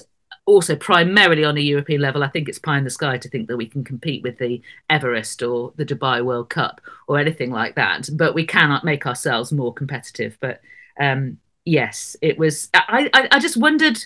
also 0.51 0.74
primarily 0.74 1.44
on 1.44 1.57
a 1.57 1.61
European 1.61 2.01
level, 2.01 2.22
I 2.22 2.28
think 2.28 2.48
it's 2.48 2.59
pie 2.59 2.78
in 2.78 2.84
the 2.84 2.90
sky 2.90 3.18
to 3.18 3.28
think 3.28 3.48
that 3.48 3.57
we 3.57 3.66
can 3.66 3.84
compete 3.84 4.22
with 4.22 4.38
the 4.38 4.61
Everest 4.88 5.42
or 5.42 5.72
the 5.76 5.86
Dubai 5.86 6.24
World 6.24 6.51
Cup 6.51 6.80
or 7.07 7.18
anything 7.18 7.51
like 7.51 7.76
that. 7.76 8.09
But 8.12 8.34
we 8.34 8.44
cannot 8.44 8.84
make 8.84 9.07
ourselves 9.07 9.53
more 9.53 9.72
competitive. 9.72 10.36
But 10.40 10.61
um, 10.98 11.38
yes, 11.64 12.16
it 12.20 12.38
was. 12.38 12.68
I, 12.74 13.11
I, 13.14 13.28
I 13.32 13.38
just 13.38 13.57
wondered. 13.57 13.98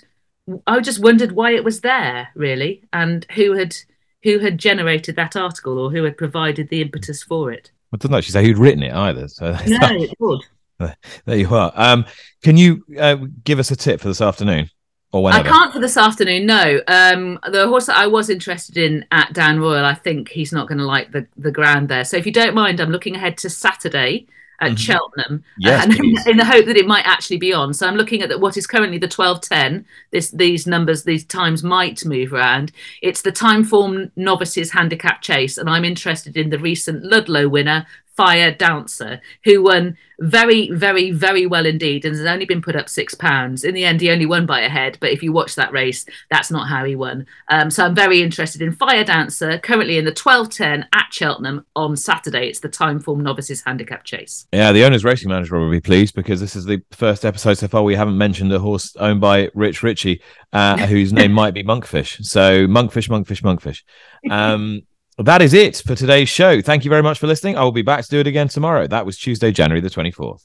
I 0.67 0.81
just 0.81 1.01
wondered 1.01 1.33
why 1.33 1.53
it 1.53 1.65
was 1.65 1.81
there, 1.81 2.29
really, 2.35 2.85
and 2.93 3.27
who 3.33 3.55
had 3.55 3.75
who 4.23 4.39
had 4.39 4.59
generated 4.59 5.17
that 5.17 5.37
article 5.37 5.79
or 5.79 5.91
who 5.91 6.05
had 6.05 6.19
provided 6.19 6.69
the 6.69 6.83
impetus 6.83 7.23
for 7.23 7.51
it. 7.51 7.71
Well, 7.91 7.97
it 7.97 8.01
doesn't 8.01 8.15
actually 8.15 8.33
say 8.33 8.45
who'd 8.45 8.59
written 8.59 8.83
it 8.83 8.93
either. 8.93 9.29
So 9.29 9.53
No, 9.67 9.79
it 9.83 10.15
would. 10.19 10.41
there 11.25 11.37
you 11.37 11.55
are. 11.55 11.73
Um, 11.75 12.05
can 12.43 12.57
you 12.57 12.85
uh, 12.99 13.17
give 13.45 13.59
us 13.59 13.71
a 13.71 13.77
tip 13.77 14.01
for 14.01 14.09
this 14.09 14.21
afternoon 14.21 14.69
or 15.15 15.23
whenever? 15.23 15.49
I 15.49 15.51
can't 15.53 15.73
for 15.73 15.79
this 15.81 15.97
afternoon. 15.97 16.45
No, 16.47 16.81
um, 16.89 17.39
the 17.51 17.69
horse 17.69 17.87
that 17.87 17.97
I 17.97 18.07
was 18.09 18.29
interested 18.29 18.77
in 18.77 19.05
at 19.13 19.33
Down 19.33 19.61
Royal, 19.61 19.85
I 19.85 19.95
think 19.95 20.29
he's 20.29 20.53
not 20.53 20.67
going 20.69 20.79
to 20.79 20.85
like 20.85 21.13
the 21.13 21.27
the 21.37 21.53
ground 21.53 21.89
there. 21.89 22.05
So 22.05 22.17
if 22.17 22.27
you 22.27 22.33
don't 22.33 22.55
mind, 22.55 22.81
I'm 22.81 22.91
looking 22.91 23.15
ahead 23.15 23.39
to 23.39 23.49
Saturday 23.51 24.27
at 24.61 24.73
Mhm. 24.73 24.79
Cheltenham, 24.79 25.45
Yes, 25.59 25.85
and 26.25 26.29
in 26.29 26.37
the 26.37 26.45
hope 26.45 26.67
that 26.67 26.77
it 26.77 26.87
might 26.87 27.05
actually 27.07 27.39
be 27.39 27.53
on. 27.53 27.75
So 27.75 27.87
I'm 27.89 27.97
looking 27.97 28.23
at 28.23 28.29
the, 28.29 28.39
what 28.39 28.57
is 28.57 28.67
currently 28.69 28.99
the 28.99 29.09
12:10. 29.09 29.85
This 30.11 30.31
these 30.31 30.67
numbers, 30.67 31.03
these 31.05 31.25
times 31.25 31.63
might 31.63 32.05
move 32.05 32.33
around. 32.33 32.73
It's 33.03 33.23
the 33.23 33.33
Timeform 33.33 34.11
novices 34.17 34.71
handicap 34.73 35.23
chase, 35.23 35.59
and 35.59 35.69
I'm 35.71 35.85
interested 35.85 36.37
in 36.37 36.51
the 36.51 36.59
recent 36.59 37.05
Ludlow 37.05 37.49
winner. 37.49 37.87
Fire 38.17 38.53
Dancer, 38.53 39.21
who 39.45 39.63
won 39.63 39.97
very, 40.21 40.71
very, 40.71 41.11
very 41.11 41.47
well 41.47 41.67
indeed, 41.67 42.05
and 42.05 42.15
has 42.15 42.27
only 42.27 42.45
been 42.45 42.63
put 42.63 42.77
up 42.77 42.89
six 42.89 43.15
pounds. 43.15 43.65
In 43.65 43.75
the 43.75 43.85
end, 43.85 44.01
he 44.01 44.11
only 44.11 44.27
won 44.27 44.47
by 44.47 44.61
a 44.61 44.69
head, 44.69 44.97
but 45.01 45.11
if 45.11 45.23
you 45.23 45.33
watch 45.33 45.57
that 45.57 45.73
race, 45.73 46.07
that's 46.31 46.51
not 46.51 46.69
how 46.69 46.85
he 46.85 46.95
won. 46.95 47.27
Um, 47.49 47.71
so 47.71 47.85
I'm 47.85 47.95
very 47.95 48.23
interested 48.23 48.63
in 48.63 48.73
Fire 48.73 49.05
Dancer, 49.05 49.59
currently 49.59 49.99
in 49.99 50.05
the 50.05 50.13
12:10 50.13 50.87
at 50.93 51.07
Cheltenham 51.13 51.67
on 51.75 51.97
Saturday. 51.97 52.49
It's 52.49 52.61
the 52.61 52.69
Timeform 52.69 53.23
novices 53.23 53.63
handicap 53.63 54.05
chase. 54.05 54.47
Yeah, 54.53 54.73
the 54.73 54.85
owner's 54.85 55.05
racing 55.05 55.31
manager 55.31 55.59
will 55.59 55.71
be 55.71 55.81
pleased 55.81 56.15
because 56.15 56.41
this 56.41 56.55
is 56.55 56.65
the 56.65 56.83
first 56.93 57.25
episode 57.25 57.55
so 57.55 57.69
far 57.69 57.83
we 57.83 57.97
haven't 57.97 58.19
mentioned 58.19 58.53
a 58.53 58.61
horse 58.61 58.95
owned 58.97 59.21
by 59.21 59.51
Rich 59.55 59.83
Ricci, 59.83 60.23
uh, 60.53 60.87
whose 60.87 61.13
name 61.13 61.33
might 61.43 61.55
be 61.55 61.65
Monkfish. 61.65 62.25
So 62.25 62.67
Monkfish, 62.67 63.09
Monkfish, 63.09 63.43
Monkfish. 63.43 63.83
Um, 64.31 64.83
that 65.19 65.43
is 65.43 65.55
it 65.55 65.77
for 65.77 65.95
today's 65.95 66.29
show. 66.29 66.61
Thank 66.61 66.85
you 66.85 66.91
very 66.91 67.03
much 67.03 67.19
for 67.19 67.27
listening. 67.27 67.57
I 67.57 67.63
will 67.63 67.73
be 67.73 67.83
back 67.83 68.03
to 68.05 68.11
do 68.11 68.21
it 68.21 68.27
again 68.27 68.49
tomorrow. 68.49 68.87
That 68.87 69.07
was 69.07 69.17
Tuesday, 69.17 69.53
January 69.53 69.81
the 69.81 69.91
24th. 69.91 70.45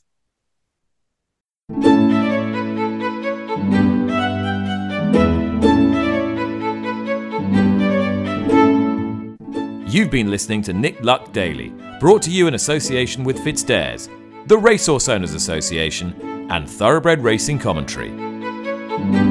You've 9.91 10.11
been 10.11 10.30
listening 10.30 10.61
to 10.63 10.74
Nick 10.74 11.03
Luck 11.03 11.34
Daily, 11.34 11.74
brought 11.99 12.22
to 12.22 12.30
you 12.30 12.47
in 12.47 12.53
association 12.53 13.24
with 13.24 13.39
FitzDares, 13.39 14.07
the 14.47 14.57
Racehorse 14.57 15.09
Owners 15.09 15.34
Association, 15.34 16.47
and 16.51 16.70
Thoroughbred 16.70 17.24
Racing 17.24 17.57
Commentary. 17.57 19.28